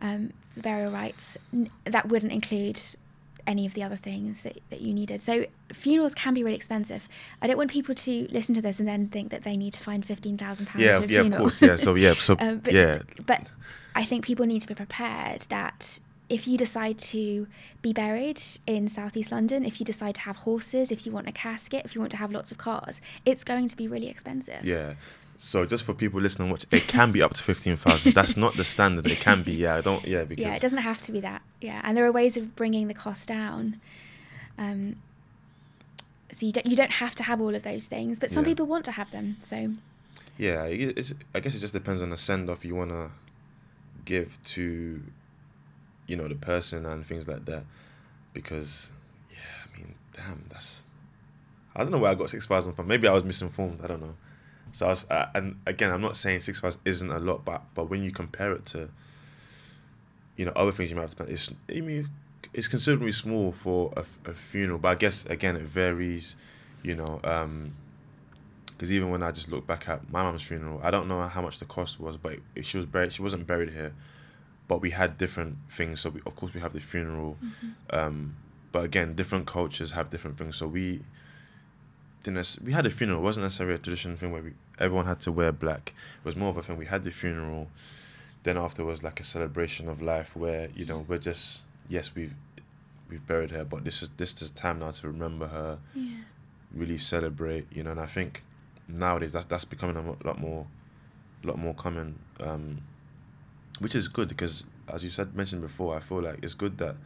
um, 0.00 0.32
for 0.54 0.60
burial 0.60 0.92
rights. 0.92 1.36
That 1.84 2.08
wouldn't 2.08 2.32
include 2.32 2.80
any 3.46 3.64
of 3.64 3.72
the 3.72 3.82
other 3.82 3.96
things 3.96 4.42
that, 4.42 4.60
that 4.68 4.82
you 4.82 4.92
needed. 4.92 5.22
So 5.22 5.46
funerals 5.72 6.14
can 6.14 6.34
be 6.34 6.44
really 6.44 6.56
expensive. 6.56 7.08
I 7.40 7.46
don't 7.46 7.56
want 7.56 7.70
people 7.70 7.94
to 7.94 8.28
listen 8.30 8.54
to 8.54 8.62
this 8.62 8.78
and 8.78 8.86
then 8.86 9.08
think 9.08 9.30
that 9.30 9.42
they 9.42 9.56
need 9.56 9.72
to 9.74 9.82
find 9.82 10.06
£15,000 10.06 10.38
yeah 10.76 10.98
for 10.98 11.04
a 11.04 11.06
yeah 11.06 11.22
yeah, 11.22 11.26
of 11.28 11.32
course 11.38 11.62
yeah 11.62 11.76
so 11.76 11.94
yeah 11.94 12.12
so 12.14 12.36
Um, 12.40 12.58
but, 12.58 12.74
yeah 12.74 13.00
But 13.24 13.50
I 13.94 14.04
think 14.04 14.24
people 14.24 14.44
need 14.44 14.60
to 14.60 14.68
be 14.68 14.74
prepared 14.74 15.42
that 15.48 15.98
if 16.28 16.46
you 16.46 16.58
decide 16.58 16.98
to 16.98 17.46
be 17.80 17.92
buried 17.92 18.40
in 18.66 18.86
southeast 18.88 19.32
London, 19.32 19.64
if 19.64 19.80
you 19.80 19.86
decide 19.86 20.14
to 20.16 20.20
have 20.22 20.36
horses, 20.38 20.90
if 20.90 21.06
you 21.06 21.12
want 21.12 21.26
a 21.28 21.32
casket, 21.32 21.84
if 21.84 21.94
you 21.94 22.00
want 22.00 22.10
to 22.10 22.18
have 22.18 22.30
lots 22.30 22.52
of 22.52 22.58
cars, 22.58 23.00
it's 23.24 23.44
going 23.44 23.66
to 23.68 23.76
be 23.76 23.88
really 23.88 24.08
expensive. 24.08 24.64
Yeah. 24.64 24.94
So 25.38 25.64
just 25.64 25.84
for 25.84 25.94
people 25.94 26.20
listening, 26.20 26.50
watch 26.50 26.66
it 26.70 26.86
can 26.88 27.12
be 27.12 27.22
up 27.22 27.32
to 27.34 27.42
fifteen 27.42 27.76
thousand. 27.76 28.12
That's 28.14 28.36
not 28.36 28.56
the 28.56 28.64
standard. 28.64 29.06
It 29.06 29.20
can 29.20 29.42
be. 29.44 29.52
Yeah. 29.52 29.76
I 29.76 29.80
don't. 29.80 30.04
Yeah. 30.04 30.24
Because 30.24 30.42
yeah, 30.44 30.54
it 30.56 30.60
doesn't 30.60 30.78
have 30.78 31.00
to 31.02 31.12
be 31.12 31.20
that. 31.20 31.42
Yeah, 31.60 31.80
and 31.84 31.96
there 31.96 32.04
are 32.04 32.12
ways 32.12 32.36
of 32.36 32.56
bringing 32.56 32.88
the 32.88 32.94
cost 32.94 33.28
down. 33.28 33.80
Um, 34.58 34.96
so 36.32 36.44
you 36.44 36.52
don't 36.52 36.66
you 36.66 36.76
don't 36.76 36.92
have 36.94 37.14
to 37.14 37.22
have 37.22 37.40
all 37.40 37.54
of 37.54 37.62
those 37.62 37.86
things, 37.86 38.18
but 38.18 38.30
some 38.30 38.42
Yeah. 38.44 38.50
people 38.50 38.66
want 38.66 38.84
to 38.86 38.92
have 38.92 39.12
them. 39.12 39.36
So 39.40 39.74
Yeah, 40.36 40.64
it's. 40.64 41.14
I 41.34 41.40
guess 41.40 41.54
it 41.54 41.60
just 41.60 41.72
depends 41.72 42.02
on 42.02 42.10
the 42.10 42.18
send 42.18 42.50
off 42.50 42.64
you 42.64 42.74
wanna 42.74 43.12
give 44.04 44.38
to, 44.44 45.02
you 46.08 46.16
know, 46.16 46.26
the 46.26 46.34
person 46.34 46.84
and 46.84 47.06
things 47.06 47.28
like 47.28 47.44
that, 47.44 47.62
because, 48.32 48.90
yeah, 49.30 49.36
I 49.64 49.78
mean, 49.78 49.94
damn, 50.16 50.44
that's. 50.48 50.84
I 51.76 51.82
don't 51.82 51.92
know 51.92 51.98
where 51.98 52.10
I 52.10 52.16
got 52.16 52.30
six 52.30 52.46
thousand 52.46 52.72
from. 52.72 52.88
Maybe 52.88 53.06
I 53.06 53.12
was 53.12 53.22
misinformed. 53.22 53.80
I 53.84 53.86
don't 53.86 54.00
know. 54.00 54.14
So 54.72 54.86
I 54.86 54.88
was, 54.88 55.06
and 55.34 55.60
again, 55.64 55.92
I'm 55.92 56.00
not 56.00 56.16
saying 56.16 56.40
six 56.40 56.58
thousand 56.58 56.80
isn't 56.84 57.10
a 57.10 57.20
lot, 57.20 57.44
but 57.44 57.62
but 57.74 57.88
when 57.88 58.02
you 58.02 58.10
compare 58.10 58.52
it 58.52 58.66
to, 58.66 58.88
you 60.36 60.44
know, 60.44 60.52
other 60.56 60.72
things 60.72 60.90
you 60.90 60.96
might 60.96 61.02
have 61.02 61.10
to 61.10 61.16
plan, 61.16 61.30
it's 61.30 61.52
I 61.70 61.80
mean, 61.80 62.08
it's 62.52 62.66
considerably 62.66 63.12
small 63.12 63.52
for 63.52 63.92
a 64.24 64.32
funeral. 64.32 64.80
But 64.80 64.88
I 64.88 64.94
guess 64.96 65.24
again, 65.26 65.54
it 65.54 65.62
varies. 65.62 66.34
You 66.82 66.94
know, 66.96 67.20
um, 67.24 67.74
because 68.68 68.92
even 68.92 69.10
when 69.10 69.22
I 69.22 69.32
just 69.32 69.50
look 69.50 69.66
back 69.66 69.88
at 69.88 70.10
my 70.12 70.22
mum's 70.22 70.42
funeral, 70.42 70.80
I 70.82 70.90
don't 70.92 71.08
know 71.08 71.20
how 71.22 71.42
much 71.42 71.58
the 71.58 71.64
cost 71.64 71.98
was, 71.98 72.16
but 72.16 72.38
she 72.62 72.76
was 72.76 72.86
buried. 72.86 73.12
She 73.12 73.22
wasn't 73.22 73.46
buried 73.46 73.70
here, 73.70 73.92
but 74.68 74.80
we 74.80 74.90
had 74.90 75.18
different 75.18 75.56
things. 75.70 76.00
So 76.00 76.10
we, 76.10 76.20
of 76.26 76.36
course 76.36 76.54
we 76.54 76.60
have 76.60 76.72
the 76.72 76.80
funeral, 76.80 77.36
um, 77.90 78.36
but 78.72 78.84
again, 78.84 79.14
different 79.14 79.46
cultures 79.46 79.92
have 79.92 80.10
different 80.10 80.38
things. 80.38 80.56
So 80.56 80.66
we 80.66 81.00
didn't. 82.22 82.58
We 82.62 82.72
had 82.72 82.86
a 82.86 82.90
funeral. 82.90 83.20
It 83.20 83.24
wasn't 83.24 83.44
necessarily 83.44 83.74
a 83.74 83.78
traditional 83.78 84.16
thing 84.16 84.30
where 84.32 84.42
we 84.42 84.52
everyone 84.78 85.06
had 85.06 85.20
to 85.20 85.32
wear 85.32 85.52
black. 85.52 85.94
It 86.20 86.24
was 86.24 86.36
more 86.36 86.50
of 86.50 86.56
a 86.56 86.62
thing. 86.62 86.76
We 86.76 86.86
had 86.86 87.02
the 87.02 87.10
funeral, 87.10 87.68
then 88.44 88.56
afterwards 88.56 89.02
like 89.02 89.20
a 89.20 89.24
celebration 89.24 89.88
of 89.88 90.00
life 90.02 90.36
where 90.36 90.68
you 90.74 90.84
know 90.84 91.04
we're 91.08 91.18
just 91.18 91.62
yes 91.88 92.14
we've 92.14 92.34
we've 93.08 93.26
buried 93.26 93.50
her, 93.50 93.64
but 93.64 93.84
this 93.84 94.02
is 94.02 94.10
this 94.16 94.40
is 94.42 94.50
time 94.50 94.80
now 94.80 94.90
to 94.90 95.06
remember 95.06 95.48
her 95.48 95.78
yeah, 95.94 96.18
really 96.74 96.98
celebrate, 96.98 97.66
you 97.72 97.82
know, 97.82 97.92
and 97.92 98.00
I 98.00 98.06
think 98.06 98.44
nowadays 98.86 99.32
that's 99.32 99.46
that's 99.46 99.64
becoming 99.64 99.96
a 99.96 100.26
lot 100.26 100.38
more, 100.38 100.66
lot 101.42 101.58
more 101.58 101.74
common, 101.74 102.18
um, 102.40 102.82
which 103.78 103.94
is 103.94 104.08
good 104.08 104.28
because 104.28 104.64
as 104.88 105.04
you 105.04 105.10
said 105.10 105.34
mentioned 105.34 105.62
before, 105.62 105.94
I 105.96 106.00
feel 106.00 106.22
like 106.22 106.38
it's 106.42 106.54
good 106.54 106.78
that, 106.78 106.96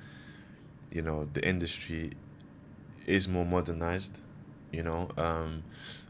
you 0.91 1.03
know, 1.03 1.29
the 1.33 1.47
industry 1.47 2.13
is 3.07 3.29
more 3.29 3.45
modernized, 3.45 4.21
you 4.71 4.83
know, 4.83 5.11
um, 5.17 5.65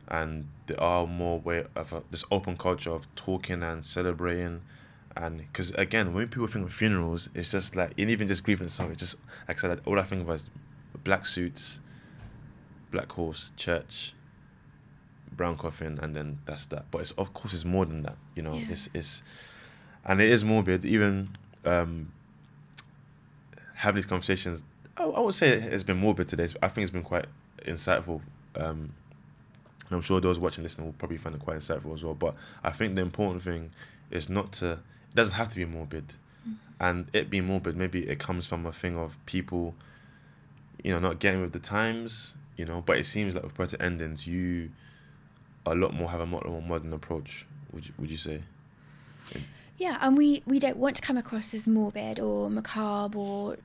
and 0.08 0.46
there 0.66 0.80
are 0.80 1.06
more 1.06 1.38
way 1.40 1.64
of 1.74 1.92
a, 1.92 2.02
this 2.10 2.24
open 2.30 2.56
culture 2.56 2.90
of 2.90 3.12
talking 3.14 3.62
and 3.62 3.84
celebrating. 3.84 4.60
And 5.16 5.38
because 5.38 5.70
again, 5.72 6.12
when 6.12 6.28
people 6.28 6.46
think 6.46 6.66
of 6.66 6.72
funerals, 6.74 7.30
it's 7.34 7.50
just 7.50 7.74
like, 7.76 7.92
and 7.98 8.10
even 8.10 8.28
just 8.28 8.44
grieving 8.44 8.68
song, 8.68 8.90
it's 8.90 8.98
just 9.00 9.16
like 9.48 9.56
I 9.58 9.60
said, 9.60 9.80
all 9.86 9.98
I 9.98 10.02
think 10.02 10.22
of 10.28 10.34
is 10.34 10.48
black 11.04 11.24
suits, 11.26 11.80
black 12.90 13.10
horse, 13.12 13.52
church, 13.56 14.14
brown 15.34 15.56
coffin, 15.56 15.98
and 16.02 16.14
then 16.14 16.38
that's 16.44 16.66
that. 16.66 16.86
But 16.90 17.00
it's 17.02 17.10
of 17.12 17.32
course 17.32 17.54
it's 17.54 17.64
more 17.64 17.86
than 17.86 18.02
that. 18.02 18.16
You 18.36 18.42
know, 18.42 18.54
Yeah. 18.54 18.66
it's 18.70 18.88
it's, 18.94 19.22
and 20.04 20.20
it 20.20 20.30
is 20.30 20.44
morbid. 20.44 20.84
Even 20.84 21.30
um, 21.64 22.12
having 23.74 23.96
these 23.96 24.06
conversations, 24.06 24.64
I, 24.96 25.04
I 25.04 25.20
would 25.20 25.34
say 25.34 25.50
it's 25.52 25.82
been 25.82 25.98
morbid 25.98 26.28
today. 26.28 26.48
I 26.62 26.68
think 26.68 26.84
it's 26.84 26.92
been 26.92 27.02
quite 27.02 27.26
insightful. 27.66 28.20
Um, 28.56 28.92
and 29.86 29.96
I'm 29.96 30.02
sure 30.02 30.20
those 30.20 30.38
watching, 30.38 30.64
listening 30.64 30.86
will 30.86 30.94
probably 30.94 31.18
find 31.18 31.34
it 31.34 31.40
quite 31.40 31.58
insightful 31.58 31.94
as 31.94 32.04
well. 32.04 32.14
But 32.14 32.34
I 32.62 32.70
think 32.70 32.94
the 32.94 33.02
important 33.02 33.42
thing 33.42 33.70
is 34.10 34.28
not 34.28 34.52
to. 34.52 34.72
It 34.72 35.16
doesn't 35.16 35.34
have 35.34 35.50
to 35.50 35.56
be 35.56 35.66
morbid, 35.66 36.14
and 36.80 37.08
it 37.12 37.28
being 37.28 37.46
morbid, 37.46 37.76
maybe 37.76 38.08
it 38.08 38.18
comes 38.18 38.46
from 38.46 38.64
a 38.64 38.72
thing 38.72 38.96
of 38.96 39.18
people 39.26 39.74
you 40.82 40.92
know, 40.92 40.98
not 40.98 41.18
getting 41.18 41.40
with 41.40 41.52
the 41.52 41.58
times, 41.58 42.34
you 42.56 42.64
know, 42.64 42.82
but 42.84 42.98
it 42.98 43.06
seems 43.06 43.34
like 43.34 43.44
with 43.44 43.54
Poetic 43.54 43.80
Endings, 43.80 44.26
you 44.26 44.70
a 45.64 45.74
lot 45.74 45.94
more 45.94 46.10
have 46.10 46.20
a 46.20 46.24
lot 46.24 46.44
more 46.46 46.62
modern 46.62 46.92
approach, 46.92 47.46
would 47.72 47.86
you, 47.86 47.94
would 47.98 48.10
you 48.10 48.16
say? 48.16 48.42
Yeah, 49.84 49.96
and 50.04 50.16
we 50.16 50.28
we 50.52 50.58
don't 50.64 50.76
want 50.84 50.94
to 50.96 51.02
come 51.08 51.18
across 51.24 51.48
as 51.58 51.66
morbid 51.66 52.16
or 52.20 52.48
macabre 52.58 53.18
or 53.18 53.56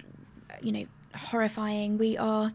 you 0.61 0.72
know 0.76 0.86
horrifying. 1.30 1.97
We 2.05 2.11
are 2.18 2.47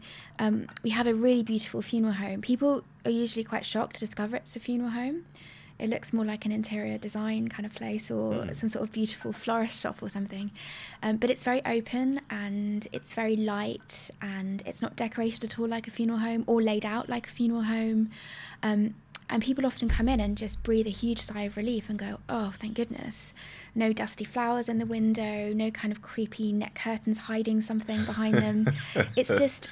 um, 0.43 0.55
we 0.85 0.89
have 0.97 1.07
a 1.13 1.15
really 1.25 1.43
beautiful 1.43 1.81
funeral 1.81 2.13
home. 2.25 2.39
People 2.41 2.71
are 3.05 3.11
usually 3.23 3.45
quite 3.53 3.65
shocked 3.73 3.93
to 3.95 3.99
discover 3.99 4.35
it's 4.35 4.55
a 4.55 4.59
funeral 4.59 4.91
home. 4.91 5.17
It 5.79 5.89
looks 5.89 6.13
more 6.13 6.23
like 6.33 6.45
an 6.45 6.51
interior 6.51 6.97
design 7.07 7.47
kind 7.55 7.65
of 7.65 7.73
place 7.73 8.11
or 8.11 8.33
Mm. 8.33 8.55
some 8.55 8.69
sort 8.69 8.83
of 8.85 8.91
beautiful 8.93 9.31
florist 9.33 9.77
shop 9.81 9.97
or 10.03 10.09
something. 10.17 10.47
Um, 11.01 11.17
but 11.21 11.29
it's 11.31 11.43
very 11.43 11.61
open 11.65 12.21
and 12.29 12.87
it's 12.91 13.11
very 13.21 13.35
light 13.35 14.11
and 14.21 14.61
it's 14.69 14.81
not 14.85 14.95
decorated 14.95 15.43
at 15.43 15.57
all 15.59 15.67
like 15.75 15.87
a 15.87 15.91
funeral 15.91 16.19
home 16.19 16.43
or 16.47 16.61
laid 16.61 16.85
out 16.85 17.05
like 17.09 17.25
a 17.27 17.33
funeral 17.39 17.63
home. 17.63 18.01
Um, 18.61 18.81
and 19.29 19.41
people 19.43 19.65
often 19.65 19.89
come 19.89 20.07
in 20.09 20.19
and 20.19 20.37
just 20.37 20.63
breathe 20.63 20.85
a 20.87 20.91
huge 20.91 21.19
sigh 21.21 21.41
of 21.43 21.57
relief 21.57 21.89
and 21.89 21.97
go, 21.97 22.19
oh, 22.29 22.53
thank 22.59 22.75
goodness. 22.75 23.33
No 23.73 23.91
dusty 23.93 24.23
flowers 24.25 24.69
in 24.69 24.79
the 24.79 24.85
window, 24.85 25.51
no 25.53 25.71
kind 25.71 25.91
of 25.91 26.01
creepy 26.01 26.51
net 26.51 26.75
curtains 26.75 27.19
hiding 27.19 27.61
something 27.61 28.03
behind 28.05 28.35
them. 28.35 28.67
it's 29.15 29.29
just 29.37 29.69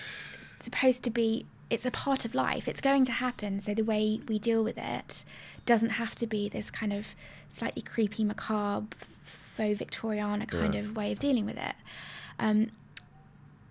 supposed 0.59 1.03
to 1.03 1.09
be, 1.09 1.45
it's 1.69 1.85
a 1.85 1.91
part 1.91 2.25
of 2.25 2.33
life. 2.33 2.67
It's 2.67 2.81
going 2.81 3.05
to 3.05 3.11
happen. 3.11 3.59
So 3.59 3.73
the 3.73 3.83
way 3.83 4.21
we 4.27 4.39
deal 4.39 4.63
with 4.63 4.77
it 4.77 5.23
doesn't 5.65 5.91
have 5.91 6.15
to 6.15 6.27
be 6.27 6.49
this 6.49 6.71
kind 6.71 6.91
of 6.93 7.13
slightly 7.51 7.81
creepy, 7.81 8.23
macabre, 8.23 8.87
faux 9.23 9.79
Victoriana 9.79 10.47
kind 10.47 10.73
Yeah. 10.73 10.79
of 10.81 10.95
way 10.95 11.11
of 11.11 11.19
dealing 11.19 11.45
with 11.45 11.57
it. 11.57 11.75
Um, 12.39 12.71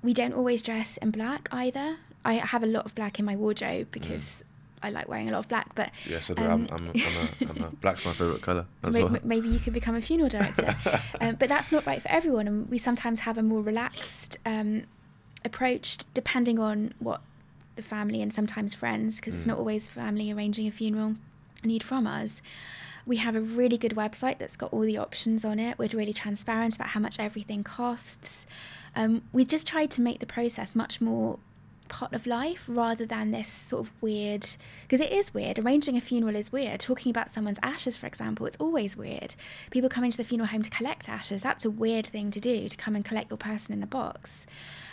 we 0.02 0.14
don't 0.14 0.32
always 0.34 0.62
dress 0.62 0.96
in 0.98 1.10
black 1.10 1.48
either. 1.52 1.96
I 2.24 2.34
have 2.34 2.62
a 2.62 2.66
lot 2.66 2.84
of 2.86 2.94
black 2.94 3.18
in 3.18 3.24
my 3.24 3.34
wardrobe 3.34 3.88
because 3.90 4.44
I 4.82 4.90
like 4.90 5.08
wearing 5.08 5.28
a 5.28 5.32
lot 5.32 5.38
of 5.40 5.48
black, 5.48 5.74
but 5.74 5.90
Yeah, 6.06 6.20
so 6.20 6.34
do 6.34 6.42
Um, 6.42 6.66
I'm, 6.70 6.88
I'm, 6.88 6.90
I'm, 6.90 6.96
a, 6.96 7.50
I'm 7.50 7.64
a, 7.64 7.70
black's 7.82 8.04
my 8.04 8.12
favorite 8.12 8.40
colour 8.42 8.66
so 8.82 8.88
as 8.88 8.94
may- 8.94 9.04
well. 9.04 9.16
maybe 9.24 9.48
you 9.48 9.58
could 9.58 9.72
become 9.74 9.94
a 9.94 10.00
funeral 10.00 10.28
director. 10.30 10.74
um, 11.20 11.36
but 11.38 11.48
that's 11.48 11.70
not 11.70 11.84
right 11.86 12.00
for 12.00 12.10
everyone, 12.10 12.46
and 12.48 12.68
we 12.70 12.78
sometimes 12.78 13.20
have 13.20 13.36
a 13.36 13.42
more 13.42 13.60
relaxed 13.62 14.38
um, 14.46 14.84
approach 15.44 15.98
depending 16.14 16.58
on 16.58 16.94
what 16.98 17.20
the 17.76 17.82
family 17.82 18.20
and 18.22 18.32
sometimes 18.32 18.74
friends, 18.74 19.16
because 19.16 19.34
it's 19.34 19.44
Mm. 19.44 19.48
not 19.48 19.58
always 19.58 19.88
family 19.88 20.30
arranging 20.32 20.66
a 20.66 20.70
funeral, 20.72 21.16
need 21.64 21.82
from 21.82 22.06
us. 22.06 22.40
We 23.06 23.16
have 23.16 23.34
a 23.34 23.40
really 23.40 23.78
good 23.78 23.92
website 23.92 24.38
that's 24.38 24.56
got 24.56 24.72
all 24.72 24.80
the 24.82 24.98
options 24.98 25.44
on 25.44 25.58
it. 25.58 25.78
We're 25.78 25.88
really 25.92 26.12
transparent 26.12 26.76
about 26.76 26.88
how 26.88 27.00
much 27.00 27.18
everything 27.18 27.64
costs. 27.64 28.46
Um, 28.94 29.22
we 29.32 29.44
just 29.44 29.66
tried 29.66 29.90
to 29.92 30.00
make 30.00 30.20
the 30.20 30.26
process 30.26 30.74
much 30.74 31.00
more 31.00 31.38
part 31.90 32.14
of 32.14 32.26
life 32.26 32.64
rather 32.66 33.04
than 33.04 33.30
this 33.30 33.48
sort 33.48 33.86
of 33.86 33.92
weird 34.00 34.46
because 34.82 35.00
it 35.00 35.12
is 35.12 35.34
weird. 35.34 35.58
Arranging 35.58 35.96
a 35.96 36.00
funeral 36.00 36.34
is 36.34 36.50
weird. 36.50 36.80
Talking 36.80 37.10
about 37.10 37.30
someone's 37.30 37.60
ashes 37.62 37.98
for 37.98 38.06
example 38.06 38.46
it's 38.46 38.56
always 38.56 38.96
weird. 38.96 39.34
People 39.70 39.90
coming 39.90 40.10
to 40.10 40.16
the 40.16 40.24
funeral 40.24 40.48
home 40.48 40.62
to 40.62 40.70
collect 40.70 41.08
ashes. 41.08 41.42
That's 41.42 41.66
a 41.66 41.70
weird 41.70 42.06
thing 42.06 42.30
to 42.30 42.40
do 42.40 42.68
to 42.68 42.76
come 42.76 42.96
and 42.96 43.04
collect 43.04 43.30
your 43.30 43.36
person 43.36 43.74
in 43.74 43.82
a 43.82 43.86
box 43.86 44.46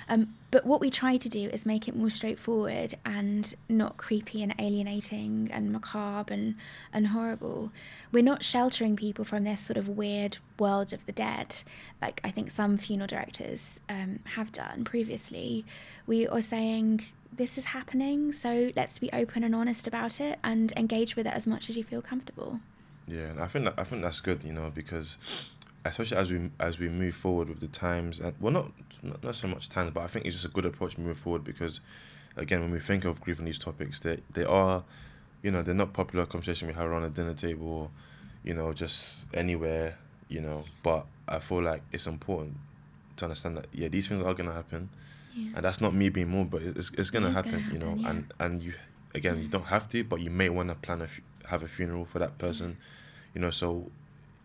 um, 0.10 0.34
but 0.52 0.66
what 0.66 0.80
we 0.80 0.90
try 0.90 1.18
to 1.18 1.30
do 1.30 1.50
is 1.50 1.66
make 1.66 1.88
it 1.88 1.96
more 1.96 2.10
straightforward 2.10 2.96
and 3.06 3.54
not 3.68 3.98
creepy 3.98 4.42
and 4.42 4.56
alienating 4.58 5.50
and 5.52 5.72
macabre 5.72 6.34
and, 6.34 6.56
and 6.94 7.08
horrible. 7.08 7.72
We're 8.12 8.24
not 8.24 8.44
sheltering 8.44 8.96
people 8.96 9.26
from 9.26 9.44
this 9.44 9.62
sort 9.62 9.78
of 9.78 9.90
weird 9.90 10.38
world 10.58 10.94
of 10.94 11.06
the 11.06 11.12
dead, 11.12 11.62
like 12.02 12.22
I 12.24 12.32
think 12.32 12.52
some 12.52 12.78
funeral 12.78 13.08
directors 13.08 13.82
um, 13.90 14.20
have 14.36 14.52
done 14.52 14.86
previously. 14.86 15.66
We 16.06 16.28
are 16.28 16.42
saying 16.42 17.04
this 17.32 17.58
is 17.58 17.66
happening, 17.66 18.32
so 18.32 18.72
let's 18.76 19.00
be 19.00 19.12
open 19.12 19.44
and 19.44 19.54
honest 19.54 19.88
about 19.88 20.22
it 20.22 20.40
and 20.44 20.72
engage 20.78 21.16
with 21.18 21.28
it 21.28 21.34
as 21.34 21.46
much 21.46 21.70
as 21.70 21.76
you 21.76 21.84
feel 21.84 22.02
comfortable. 22.02 22.62
Yeah, 23.08 23.30
and 23.32 23.40
I 23.40 23.48
think 23.48 23.66
that, 23.66 23.76
I 23.78 23.84
think 23.84 24.02
that's 24.02 24.20
good, 24.20 24.44
you 24.44 24.52
know, 24.54 24.70
because 24.74 25.18
especially 25.86 26.18
as 26.18 26.32
we 26.32 26.50
as 26.60 26.80
we 26.80 26.90
move 26.90 27.16
forward 27.16 27.48
with 27.50 27.60
the 27.62 27.68
times, 27.68 28.20
and 28.20 28.34
well, 28.40 28.52
not 28.52 28.72
not, 29.04 29.24
not 29.24 29.36
so 29.36 29.48
much 29.48 29.70
times, 29.70 29.92
but 29.94 30.02
I 30.04 30.08
think 30.08 30.26
it's 30.26 30.36
just 30.36 30.46
a 30.46 30.50
good 30.50 30.66
approach 30.66 30.98
moving 30.98 31.14
forward 31.16 31.44
because, 31.44 31.80
again, 32.36 32.62
when 32.62 32.72
we 32.72 32.80
think 32.80 33.06
of 33.06 33.22
grief 33.22 33.40
and 33.40 33.48
these 33.48 33.60
topics, 33.60 34.00
they 34.02 34.20
they 34.34 34.44
are, 34.44 34.84
you 35.42 35.52
know, 35.52 35.62
they're 35.62 35.74
not 35.76 35.94
popular 35.94 36.26
conversation 36.26 36.68
we 36.68 36.74
have 36.74 36.86
around 36.86 37.04
a 37.04 37.10
dinner 37.10 37.34
table, 37.34 37.68
or, 37.68 37.90
you 38.44 38.54
know, 38.54 38.74
just 38.74 39.26
anywhere, 39.34 39.98
you 40.28 40.42
know. 40.42 40.66
But 40.84 41.06
I 41.30 41.40
feel 41.40 41.62
like 41.62 41.82
it's 41.94 42.08
important 42.08 42.58
to 43.16 43.26
understand 43.26 43.58
that 43.58 43.68
yeah, 43.72 43.88
these 43.88 44.08
things 44.10 44.22
are 44.22 44.34
gonna 44.34 44.52
happen, 44.54 44.90
Yeah. 45.34 45.52
and 45.56 45.64
that's 45.66 45.80
not 45.80 45.94
me 45.96 46.10
being 46.10 46.28
more, 46.30 46.44
but 46.46 46.62
it's 46.62 46.92
it's 46.98 47.10
gonna 47.10 47.28
It 47.28 47.30
is 47.30 47.36
happen, 47.36 47.52
gonna 47.62 47.74
you 47.74 47.80
know, 47.80 47.96
yeah. 47.96 48.10
and 48.10 48.34
and 48.40 48.62
you 48.62 48.74
again 49.16 49.42
you 49.42 49.48
don't 49.48 49.68
have 49.68 49.88
to, 49.90 50.04
but 50.04 50.20
you 50.20 50.30
may 50.30 50.50
want 50.50 50.68
to 50.70 50.76
plan 50.76 51.02
a 51.02 51.08
fu- 51.08 51.22
have 51.48 51.64
a 51.64 51.68
funeral 51.68 52.06
for 52.06 52.20
that 52.20 52.38
person, 52.38 52.78
you 53.34 53.42
know. 53.42 53.50
So 53.52 53.90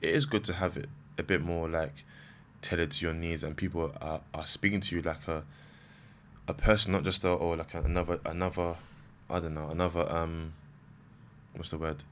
it 0.00 0.14
is 0.14 0.26
good 0.26 0.44
to 0.44 0.55
have 0.55 0.76
it 0.76 0.88
a 1.18 1.22
bit 1.22 1.40
more 1.42 1.68
like 1.68 2.05
tailored 2.62 2.90
to 2.92 3.05
your 3.05 3.14
needs, 3.14 3.42
and 3.44 3.57
people 3.57 3.92
are, 4.00 4.20
are 4.34 4.46
speaking 4.46 4.80
to 4.80 4.96
you 4.96 5.03
like 5.03 5.26
a 5.28 5.44
a 6.48 6.55
person, 6.55 6.92
not 6.92 7.05
just 7.05 7.24
a, 7.24 7.28
or 7.30 7.57
like 7.57 7.74
another 7.74 8.18
another 8.24 8.76
I 9.30 9.40
don't 9.40 9.55
know 9.55 9.68
another 9.68 10.11
um 10.11 10.53
what's 11.55 11.70
the 11.70 11.78
word 11.78 12.03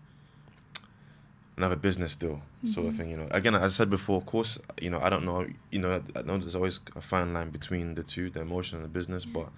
another 1.57 1.77
business 1.77 2.17
deal 2.17 2.41
sort 2.65 2.87
of 2.87 2.95
Mhm. 2.95 2.97
thing 2.97 3.11
you 3.11 3.17
know 3.17 3.27
again 3.31 3.55
as 3.55 3.63
i 3.63 3.69
said 3.69 3.91
before 3.91 4.17
of 4.17 4.25
course 4.25 4.59
you 4.81 4.89
know 4.89 5.01
i 5.01 5.11
don't 5.11 5.25
know 5.25 5.47
you 5.71 5.79
know 5.79 6.03
i 6.17 6.23
know 6.23 6.39
there's 6.39 6.55
always 6.55 6.81
a 6.97 7.01
fine 7.03 7.33
line 7.35 7.51
between 7.51 7.95
the 7.95 8.03
two 8.03 8.31
the 8.31 8.41
emotion 8.41 8.77
and 8.79 8.85
the 8.85 8.89
business 8.89 9.25
Yeah. 9.27 9.33
but 9.35 9.49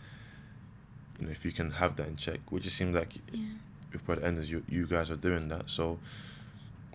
you 1.21 1.27
know, 1.27 1.31
if 1.33 1.45
you 1.45 1.53
can 1.53 1.71
have 1.73 1.95
that 1.97 2.09
in 2.09 2.17
check, 2.17 2.41
which 2.51 2.67
it 2.67 2.71
seems 2.71 2.95
like 2.95 3.17
Yeah. 3.33 3.45
With 3.93 4.05
Brother 4.05 4.25
Enders, 4.25 4.51
you 4.51 4.63
you 4.69 4.87
guys 4.87 5.11
are 5.11 5.17
doing 5.17 5.49
that. 5.49 5.71
So 5.71 5.99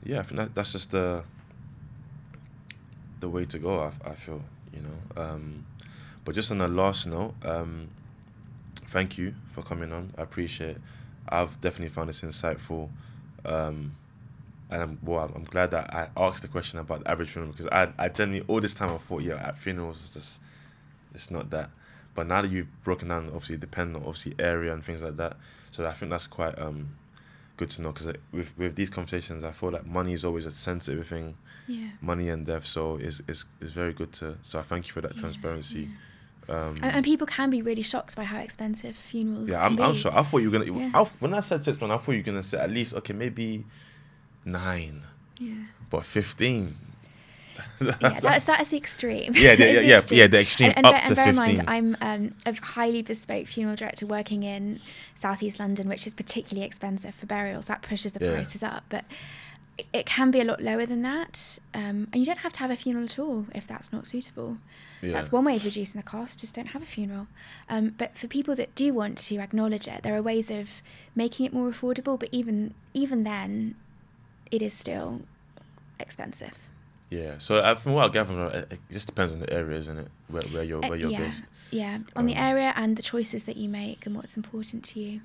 yeah, 0.04 0.20
I 0.20 0.24
think 0.24 0.38
that 0.38 0.56
that's 0.56 0.72
just 0.72 0.92
the 0.92 1.24
the 3.20 3.30
way 3.30 3.46
to 3.46 3.60
go. 3.60 3.80
I, 3.80 3.92
I 4.10 4.16
feel 4.16 4.42
you 4.74 4.82
know. 4.82 5.22
Um, 5.22 5.66
but 6.26 6.36
just 6.36 6.52
on 6.52 6.62
a 6.62 6.68
last 6.68 7.08
note, 7.08 7.36
um, 7.44 7.88
thank 8.88 9.18
you 9.18 9.34
for 9.52 9.62
coming 9.62 9.92
on. 9.94 10.14
I 10.18 10.24
appreciate. 10.24 10.72
it. 10.78 10.82
I've 11.30 11.60
definitely 11.62 11.90
found 11.90 12.10
this 12.10 12.22
insightful. 12.22 12.90
Um, 13.46 13.94
and 14.70 14.82
I'm, 14.82 15.00
well, 15.02 15.32
I'm 15.34 15.46
glad 15.46 15.72
that 15.72 15.94
I 15.94 16.10
asked 16.18 16.42
the 16.42 16.48
question 16.50 16.80
about 16.80 17.04
the 17.04 17.12
average 17.12 17.30
funeral 17.30 17.54
because 17.54 17.68
I, 17.68 17.92
I 17.98 18.10
generally 18.10 18.44
all 18.48 18.60
this 18.60 18.74
time 18.74 18.90
I 18.90 18.98
thought 18.98 19.24
yeah 19.24 19.36
at 19.36 19.58
funerals 19.58 20.02
it's 20.04 20.14
just 20.14 20.42
it's 21.16 21.32
not 21.32 21.50
that, 21.52 21.70
but 22.16 22.28
now 22.28 22.42
that 22.42 22.52
you've 22.52 22.68
broken 22.84 23.08
down 23.08 23.28
obviously 23.28 23.58
depending 23.58 23.96
on 23.96 24.08
obviously 24.08 24.36
area 24.40 24.74
and 24.74 24.84
things 24.84 25.02
like 25.02 25.18
that, 25.18 25.38
so 25.78 25.86
I 25.86 25.94
think 25.94 26.10
that's 26.10 26.28
quite 26.28 26.58
um 26.60 26.90
good 27.58 27.70
to 27.72 27.82
know 27.82 27.92
because 27.92 28.08
with 28.32 28.58
with 28.58 28.76
these 28.76 28.90
conversations 28.90 29.44
I 29.44 29.52
feel 29.52 29.72
like 29.72 29.86
money 29.86 30.14
is 30.14 30.26
always 30.26 30.46
a 30.46 30.52
sensitive 30.52 31.08
thing, 31.08 31.36
Yeah. 31.68 31.90
money 32.02 32.30
and 32.30 32.46
death, 32.46 32.66
so 32.66 32.98
it's 32.98 33.22
it's, 33.28 33.46
it's 33.62 33.74
very 33.74 33.94
good 33.94 34.12
to 34.14 34.38
so 34.42 34.60
I 34.60 34.64
thank 34.64 34.88
you 34.88 34.94
for 34.94 35.02
that 35.02 35.14
Yeah, 35.16 35.22
transparency. 35.22 35.82
yeah. 35.82 35.88
Um, 36.50 36.76
And, 36.82 36.92
and 36.96 37.04
people 37.06 37.28
can 37.28 37.50
be 37.50 37.62
really 37.62 37.82
shocked 37.82 38.16
by 38.16 38.24
how 38.24 38.40
expensive 38.40 38.96
funerals 38.96 39.50
yeah, 39.50 39.66
I'm. 39.66 39.78
I'm 39.82 39.96
sure. 39.96 40.14
I 40.18 40.24
thought 40.24 40.38
you 40.44 40.50
were 40.50 40.58
gonna. 40.60 40.72
Yeah. 40.80 40.92
I, 40.94 41.04
when 41.20 41.34
I 41.34 41.42
said 41.42 41.62
six, 41.64 41.80
man, 41.82 41.92
I 41.92 41.98
thought 41.98 42.14
you 42.14 42.20
were 42.20 42.24
gonna 42.32 42.42
say 42.44 42.58
at 42.58 42.70
least 42.70 42.94
okay, 42.94 43.14
maybe 43.14 43.66
nine, 44.46 45.02
Yeah. 45.40 45.56
but 45.90 46.06
fifteen. 46.06 46.78
yeah, 47.82 48.20
that's 48.20 48.46
that's 48.46 48.70
the 48.70 48.78
extreme. 48.78 49.34
Yeah, 49.36 49.56
the- 49.56 49.64
That's 49.88 50.12
yeah, 50.12 50.18
yeah, 50.24 50.28
the 50.28 50.40
extreme, 50.42 50.70
And, 50.76 50.78
and, 50.78 50.86
up 50.88 50.94
bear- 50.94 51.02
to 51.02 51.08
and 51.08 51.16
bear 51.16 51.30
in 51.30 51.36
mind, 51.36 51.64
I'm 51.68 51.98
um, 52.02 52.34
a 52.46 52.54
highly 52.54 53.02
bespoke 53.02 53.48
funeral 53.48 53.76
director 53.76 54.06
working 54.06 54.44
in 54.44 54.80
southeast 55.16 55.60
London, 55.60 55.88
which 55.90 56.06
is 56.08 56.14
particularly 56.14 56.66
expensive 56.66 57.16
for 57.16 57.26
burials. 57.26 57.66
That 57.68 57.82
pushes 57.82 58.14
the 58.14 58.24
Yeah. 58.26 58.34
prices 58.34 58.64
up, 58.64 58.84
but 58.90 59.06
it, 59.78 59.86
it 59.94 60.06
can 60.06 60.32
be 60.32 60.40
a 60.42 60.44
lot 60.44 60.62
lower 60.62 60.86
than 60.86 61.02
that. 61.04 61.60
Um, 61.74 62.08
and 62.12 62.16
you 62.16 62.26
don't 62.26 62.40
have 62.40 62.54
to 62.54 62.60
have 62.60 62.72
a 62.72 62.76
funeral 62.76 63.06
at 63.06 63.20
all 63.20 63.46
if 63.54 63.68
that's 63.68 63.92
not 63.94 64.08
suitable. 64.08 64.58
Yeah. 65.02 65.12
That's 65.12 65.32
one 65.32 65.46
way 65.46 65.56
of 65.56 65.64
reducing 65.64 66.00
the 66.02 66.06
cost. 66.08 66.40
Just 66.40 66.56
don't 66.56 66.68
have 66.70 66.82
a 66.82 66.86
funeral. 66.86 67.28
Um, 67.70 67.94
but 68.00 68.18
for 68.18 68.26
people 68.28 68.56
that 68.56 68.74
do 68.74 68.94
want 68.94 69.20
to 69.20 69.38
acknowledge 69.38 69.88
it, 69.88 70.02
there 70.02 70.16
are 70.16 70.22
ways 70.24 70.50
of 70.50 70.82
making 71.16 71.46
it 71.46 71.54
more 71.54 71.70
affordable. 71.70 72.20
But 72.20 72.30
even 72.32 72.74
even 72.96 73.22
then, 73.24 73.76
it 74.50 74.62
is 74.64 74.74
still 74.74 75.22
expensive. 76.00 76.58
Yeah. 77.10 77.38
So 77.38 77.56
uh, 77.56 77.76
from 77.76 77.94
what 77.94 78.06
I 78.10 78.10
gather, 78.14 78.48
it, 78.48 78.74
it 78.74 78.80
just 78.92 79.08
depends 79.08 79.34
on 79.34 79.40
the 79.40 79.52
area, 79.52 79.78
isn't 79.78 79.98
it? 79.98 80.08
Where 80.28 80.44
where 80.44 80.64
you're 80.64 80.84
Uh, 80.84 80.90
where 80.90 80.98
you're 80.98 81.12
yeah, 81.12 81.20
based. 81.20 81.46
Yeah, 81.72 82.00
on 82.16 82.26
the 82.26 82.36
Um, 82.36 82.44
area 82.44 82.74
and 82.76 82.98
the 82.98 83.04
choices 83.04 83.44
that 83.46 83.56
you 83.58 83.70
make 83.70 84.06
and 84.06 84.16
what's 84.16 84.36
important 84.36 84.84
to 84.86 85.00
you. 85.00 85.22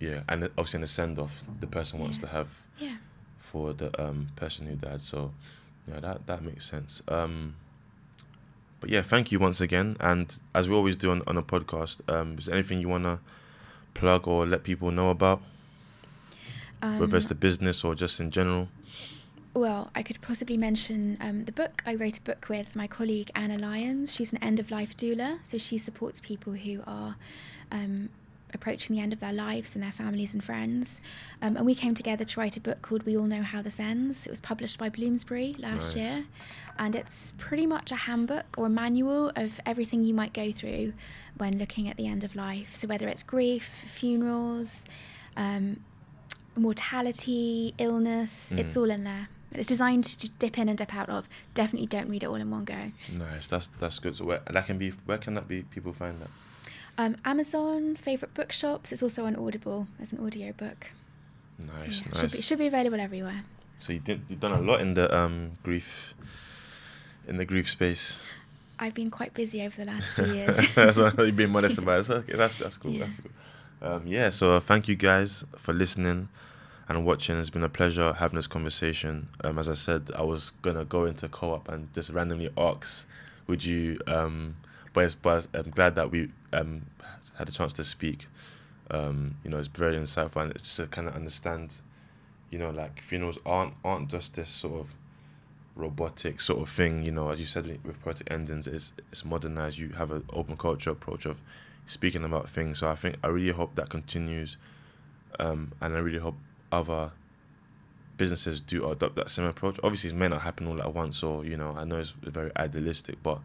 Yeah, 0.00 0.22
and 0.28 0.44
it- 0.44 0.52
obviously 0.58 0.78
in 0.78 0.80
the 0.82 0.86
send 0.86 1.18
off, 1.18 1.42
the 1.60 1.66
person 1.66 1.98
wants 1.98 2.18
Yeah. 2.18 2.20
to 2.22 2.26
have 2.28 2.48
Yeah. 2.78 2.96
for 3.38 3.72
the 3.72 3.90
um 4.00 4.28
person 4.36 4.66
who 4.68 4.76
died. 4.76 5.00
So 5.00 5.32
yeah, 5.88 6.00
that 6.00 6.26
that 6.26 6.42
makes 6.42 6.64
sense. 6.70 7.02
Um. 7.08 7.56
But 8.80 8.90
yeah, 8.90 9.02
thank 9.02 9.32
you 9.32 9.38
once 9.40 9.60
again. 9.62 9.96
And 9.98 10.36
as 10.54 10.68
we 10.68 10.74
always 10.74 10.94
do 10.96 11.10
on, 11.10 11.22
on 11.26 11.36
a 11.38 11.42
podcast, 11.42 12.00
um, 12.08 12.36
is 12.38 12.46
there 12.46 12.54
anything 12.54 12.80
you 12.80 12.88
wanna 12.88 13.18
plug 13.94 14.28
or 14.28 14.46
let 14.46 14.62
people 14.62 14.90
know 14.90 15.08
about, 15.10 15.40
whether 16.80 17.16
it's 17.16 17.26
Um, 17.26 17.28
the 17.28 17.34
business 17.34 17.82
or 17.82 17.94
just 17.94 18.20
in 18.20 18.30
general? 18.30 18.68
Well, 19.54 19.90
I 19.94 20.02
could 20.02 20.20
possibly 20.20 20.56
mention 20.56 21.16
um, 21.20 21.44
the 21.44 21.52
book. 21.52 21.82
I 21.86 21.94
wrote 21.94 22.18
a 22.18 22.22
book 22.22 22.46
with 22.48 22.74
my 22.74 22.88
colleague 22.88 23.30
Anna 23.36 23.56
Lyons. 23.56 24.12
She's 24.12 24.32
an 24.32 24.42
end 24.42 24.58
of 24.58 24.70
life 24.72 24.96
doula, 24.96 25.38
so 25.44 25.58
she 25.58 25.78
supports 25.78 26.18
people 26.18 26.54
who 26.54 26.82
are 26.88 27.14
um, 27.70 28.08
approaching 28.52 28.96
the 28.96 29.02
end 29.02 29.12
of 29.12 29.20
their 29.20 29.32
lives 29.32 29.76
and 29.76 29.84
their 29.84 29.92
families 29.92 30.34
and 30.34 30.42
friends. 30.42 31.00
Um, 31.40 31.56
and 31.56 31.64
we 31.64 31.76
came 31.76 31.94
together 31.94 32.24
to 32.24 32.40
write 32.40 32.56
a 32.56 32.60
book 32.60 32.82
called 32.82 33.04
We 33.04 33.16
All 33.16 33.26
Know 33.26 33.42
How 33.42 33.62
This 33.62 33.78
Ends. 33.78 34.26
It 34.26 34.30
was 34.30 34.40
published 34.40 34.76
by 34.76 34.88
Bloomsbury 34.88 35.54
last 35.60 35.94
Nice. 35.94 35.96
year. 35.96 36.24
And 36.76 36.96
it's 36.96 37.32
pretty 37.38 37.66
much 37.66 37.92
a 37.92 37.96
handbook 37.96 38.56
or 38.58 38.66
a 38.66 38.70
manual 38.70 39.30
of 39.36 39.60
everything 39.64 40.02
you 40.02 40.14
might 40.14 40.32
go 40.32 40.50
through 40.50 40.94
when 41.36 41.60
looking 41.60 41.88
at 41.88 41.96
the 41.96 42.08
end 42.08 42.24
of 42.24 42.34
life. 42.34 42.74
So, 42.74 42.88
whether 42.88 43.06
it's 43.06 43.22
grief, 43.22 43.84
funerals, 43.86 44.84
um, 45.36 45.76
mortality, 46.56 47.72
illness, 47.78 48.52
it's 48.56 48.74
Mm. 48.74 48.80
all 48.80 48.90
in 48.90 49.04
there. 49.04 49.28
It's 49.54 49.68
designed 49.68 50.04
to 50.04 50.28
dip 50.30 50.58
in 50.58 50.68
and 50.68 50.76
dip 50.76 50.94
out 50.94 51.08
of. 51.08 51.28
Definitely 51.54 51.86
don't 51.86 52.08
read 52.08 52.22
it 52.22 52.26
all 52.26 52.34
in 52.36 52.50
one 52.50 52.64
go. 52.64 52.90
Nice. 53.12 53.46
That's 53.48 53.68
that's 53.78 53.98
good. 53.98 54.16
So 54.16 54.24
where 54.24 54.40
that 54.50 54.66
can 54.66 54.78
be, 54.78 54.90
where 55.06 55.18
can 55.18 55.34
that 55.34 55.48
be? 55.48 55.62
People 55.62 55.92
find 55.92 56.20
that. 56.20 56.30
Um, 56.96 57.16
Amazon, 57.24 57.96
favourite 57.96 58.34
bookshops. 58.34 58.92
It's 58.92 59.02
also 59.02 59.24
on 59.26 59.34
Audible 59.36 59.88
as 60.00 60.12
an 60.12 60.24
audio 60.24 60.52
book. 60.52 60.90
Nice, 61.58 62.02
Yeah, 62.02 62.08
nice. 62.12 62.20
Should 62.20 62.32
be, 62.32 62.42
should 62.42 62.58
be 62.58 62.66
available 62.66 63.00
everywhere. 63.00 63.42
So 63.78 63.92
you 63.92 63.98
did 63.98 64.22
you've 64.28 64.40
done 64.40 64.52
a 64.52 64.60
lot 64.60 64.80
in 64.80 64.94
the 64.94 65.14
um 65.14 65.52
grief, 65.62 66.14
in 67.28 67.36
the 67.36 67.44
grief 67.44 67.68
space. 67.70 68.18
I've 68.78 68.94
been 68.94 69.10
quite 69.10 69.34
busy 69.34 69.62
over 69.62 69.76
the 69.76 69.84
last 69.90 70.14
few 70.14 70.26
years. 70.34 70.56
that's 70.74 70.98
why 70.98 71.12
you're 71.18 71.32
being 71.32 71.50
modest 71.50 71.78
about 71.82 72.00
it. 72.00 72.04
So, 72.04 72.14
okay, 72.16 72.34
that's 72.34 72.56
that's 72.56 72.76
cool. 72.76 72.92
Yeah. 72.92 73.04
That's 73.06 73.20
cool. 73.20 73.90
Um, 73.92 74.06
yeah. 74.06 74.30
So 74.30 74.56
uh, 74.56 74.60
thank 74.60 74.88
you 74.88 74.94
guys 74.96 75.44
for 75.56 75.74
listening 75.74 76.28
and 76.88 77.04
watching. 77.06 77.36
It's 77.36 77.50
been 77.50 77.62
a 77.62 77.68
pleasure 77.68 78.12
having 78.12 78.36
this 78.36 78.46
conversation. 78.46 79.28
Um, 79.42 79.58
as 79.58 79.68
I 79.68 79.74
said, 79.74 80.10
I 80.14 80.22
was 80.22 80.50
gonna 80.62 80.84
go 80.84 81.04
into 81.04 81.28
co-op 81.28 81.68
and 81.68 81.92
just 81.92 82.10
randomly 82.10 82.50
ask, 82.56 83.06
would 83.46 83.64
you? 83.64 83.98
Um, 84.06 84.56
but 84.92 85.16
but 85.22 85.48
I'm 85.54 85.70
glad 85.70 85.94
that 85.96 86.10
we 86.10 86.30
um 86.52 86.82
had 87.38 87.48
a 87.48 87.52
chance 87.52 87.72
to 87.74 87.84
speak. 87.84 88.26
Um, 88.90 89.36
you 89.42 89.50
know, 89.50 89.58
it's 89.58 89.68
very 89.68 89.96
insightful 89.96 90.42
and 90.42 90.50
it's 90.52 90.62
just 90.62 90.76
to 90.76 90.86
kind 90.86 91.08
of 91.08 91.14
understand. 91.14 91.80
You 92.50 92.58
know, 92.58 92.70
like 92.70 93.00
funerals 93.00 93.38
aren't 93.44 93.74
aren't 93.84 94.10
just 94.10 94.34
this 94.34 94.50
sort 94.50 94.80
of 94.80 94.94
robotic 95.76 96.40
sort 96.40 96.60
of 96.62 96.68
thing. 96.68 97.02
You 97.02 97.12
know, 97.12 97.30
as 97.30 97.40
you 97.40 97.46
said 97.46 97.66
with 97.84 98.00
poetic 98.02 98.30
endings, 98.30 98.66
it's 98.66 98.92
it's 99.10 99.24
modernized. 99.24 99.78
You 99.78 99.90
have 99.90 100.10
an 100.10 100.24
open 100.32 100.56
culture 100.56 100.90
approach 100.90 101.26
of 101.26 101.38
speaking 101.86 102.24
about 102.24 102.48
things. 102.48 102.78
So 102.78 102.88
I 102.88 102.94
think 102.94 103.16
I 103.22 103.28
really 103.28 103.52
hope 103.52 103.74
that 103.74 103.88
continues, 103.88 104.56
um, 105.40 105.72
and 105.80 105.94
I 105.94 105.98
really 105.98 106.18
hope 106.18 106.36
other 106.78 107.12
businesses 108.16 108.60
do 108.60 108.88
adopt 108.90 109.16
that 109.16 109.30
same 109.30 109.46
approach. 109.46 109.76
Obviously, 109.82 110.10
it 110.10 110.16
may 110.16 110.28
not 110.28 110.42
happen 110.42 110.66
all 110.68 110.80
at 110.80 110.92
once, 110.94 111.22
or 111.22 111.44
you 111.44 111.56
know, 111.56 111.74
I 111.76 111.84
know 111.84 111.98
it's 111.98 112.10
very 112.10 112.50
idealistic, 112.56 113.16
but 113.22 113.38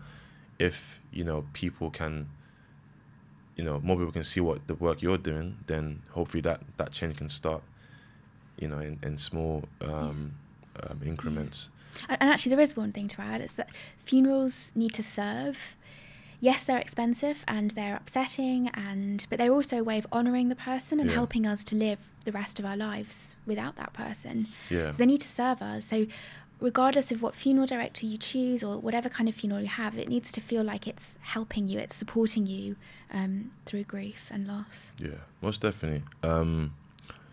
if 0.57 0.99
you 1.11 1.23
know 1.23 1.45
people 1.53 1.89
can. 1.89 2.29
You 3.55 3.65
know, 3.65 3.77
more 3.83 3.97
people 3.97 4.13
can 4.13 4.23
see 4.23 4.39
what 4.39 4.67
the 4.67 4.75
work 4.75 5.01
you're 5.01 5.17
doing, 5.17 5.57
then 5.67 6.01
hopefully 6.11 6.39
that 6.43 6.61
that 6.77 6.93
change 6.93 7.17
can 7.17 7.27
start. 7.27 7.61
You 8.57 8.69
know, 8.69 8.79
in 8.79 8.99
in 9.03 9.17
small 9.17 9.63
um, 9.81 10.35
um, 10.81 11.01
increments. 11.05 11.67
And 12.07 12.17
and 12.21 12.29
actually, 12.29 12.51
there 12.55 12.61
is 12.63 12.77
one 12.77 12.93
thing 12.93 13.09
to 13.09 13.21
add: 13.21 13.41
it's 13.41 13.53
that 13.53 13.67
funerals 13.97 14.71
need 14.75 14.93
to 14.93 15.03
serve. 15.03 15.75
Yes, 16.39 16.65
they're 16.65 16.77
expensive 16.79 17.43
and 17.49 17.71
they're 17.71 17.97
upsetting, 17.97 18.69
and 18.69 19.27
but 19.29 19.39
they're 19.39 19.51
also 19.59 19.79
a 19.79 19.83
way 19.83 19.97
of 19.97 20.07
honouring 20.13 20.47
the 20.47 20.55
person 20.55 21.01
and 21.01 21.09
Yeah. 21.09 21.15
helping 21.15 21.45
us 21.45 21.65
to 21.65 21.75
live 21.75 21.99
the 22.25 22.31
rest 22.31 22.59
of 22.59 22.65
our 22.65 22.77
lives 22.77 23.35
without 23.45 23.75
that 23.77 23.93
person. 23.93 24.47
Yeah. 24.69 24.91
So 24.91 24.97
they 24.97 25.05
need 25.05 25.21
to 25.21 25.27
serve 25.27 25.61
us. 25.61 25.85
So, 25.85 26.07
regardless 26.59 27.11
of 27.11 27.21
what 27.21 27.35
funeral 27.35 27.65
director 27.65 28.05
you 28.05 28.17
choose 28.17 28.63
or 28.63 28.77
whatever 28.77 29.07
kind 29.07 29.29
of 29.29 29.35
funeral 29.35 29.61
you 29.61 29.67
have, 29.67 29.97
it 29.97 30.09
needs 30.09 30.31
to 30.33 30.41
feel 30.41 30.63
like 30.63 30.87
it's 30.87 31.17
helping 31.21 31.67
you, 31.67 31.79
it's 31.79 31.95
supporting 31.95 32.45
you 32.45 32.75
um, 33.13 33.51
through 33.65 33.83
grief 33.83 34.29
and 34.31 34.47
loss. 34.47 34.91
Yeah, 34.99 35.21
most 35.41 35.61
definitely. 35.61 36.03
Um, 36.21 36.73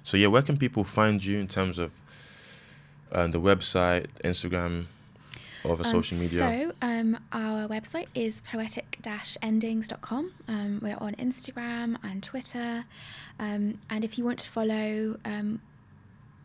so 0.03 0.17
yeah, 0.17 0.29
where 0.29 0.43
can 0.43 0.57
people 0.57 0.85
find 0.85 1.25
you 1.25 1.39
in 1.41 1.49
terms 1.49 1.79
of 1.79 1.91
um, 3.11 3.33
the 3.33 3.41
website, 3.41 4.07
Instagram, 4.25 4.87
Um, 5.71 5.85
social 5.85 6.19
media? 6.19 6.39
So, 6.39 6.73
um, 6.83 7.19
our 7.33 7.69
website 7.69 8.07
is 8.15 8.43
poetic-endings.com. 8.43 10.33
Um, 10.49 10.79
we're 10.83 10.97
on 10.99 11.15
Instagram 11.15 11.97
and 12.03 12.23
Twitter. 12.23 12.85
Um, 13.39 13.79
and 13.91 14.05
if 14.05 14.19
you 14.19 14.25
want 14.25 14.39
to 14.41 14.51
follow 14.51 15.19
um, 15.25 15.61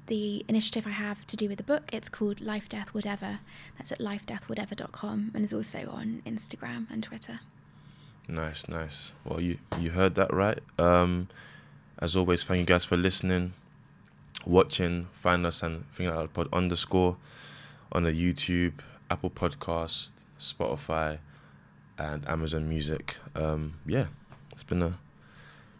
the 0.07 0.43
initiative 0.47 0.85
I 0.85 0.91
have 0.91 1.25
to 1.27 1.37
do 1.37 1.47
with 1.47 1.57
the 1.57 1.63
book, 1.63 1.89
it's 1.93 2.09
called 2.09 2.41
Life, 2.41 2.67
Death, 2.67 2.93
Whatever. 2.93 3.39
That's 3.77 3.91
at 3.91 3.99
lifedeathwhatever.com 3.99 5.31
and 5.33 5.43
is 5.43 5.53
also 5.53 5.89
on 5.91 6.21
Instagram 6.25 6.87
and 6.91 7.03
Twitter. 7.03 7.39
Nice, 8.27 8.67
nice. 8.67 9.13
Well, 9.25 9.41
you 9.41 9.57
you 9.79 9.91
heard 9.91 10.15
that 10.15 10.33
right. 10.33 10.59
Um, 10.77 11.27
as 11.99 12.15
always, 12.15 12.43
thank 12.43 12.59
you 12.59 12.65
guys 12.65 12.85
for 12.85 12.97
listening, 12.97 13.53
watching. 14.45 15.07
Find 15.13 15.45
us 15.45 15.61
and 15.63 15.89
Think 15.91 16.09
Out 16.09 16.15
Loud 16.15 16.33
Pod 16.33 16.47
underscore 16.53 17.17
on 17.91 18.03
the 18.03 18.11
YouTube, 18.11 18.73
Apple 19.11 19.29
Podcast, 19.29 20.23
Spotify, 20.39 21.19
and 21.97 22.25
Amazon 22.27 22.69
Music. 22.69 23.17
Um, 23.35 23.73
yeah, 23.85 24.05
it's 24.53 24.63
been 24.63 24.81
a 24.81 24.97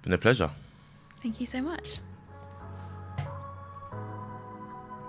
been 0.02 0.12
a 0.12 0.18
pleasure. 0.18 0.50
Thank 1.24 1.40
you 1.40 1.48
so 1.48 1.62
much. 1.62 2.00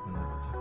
Mm. 0.07 0.52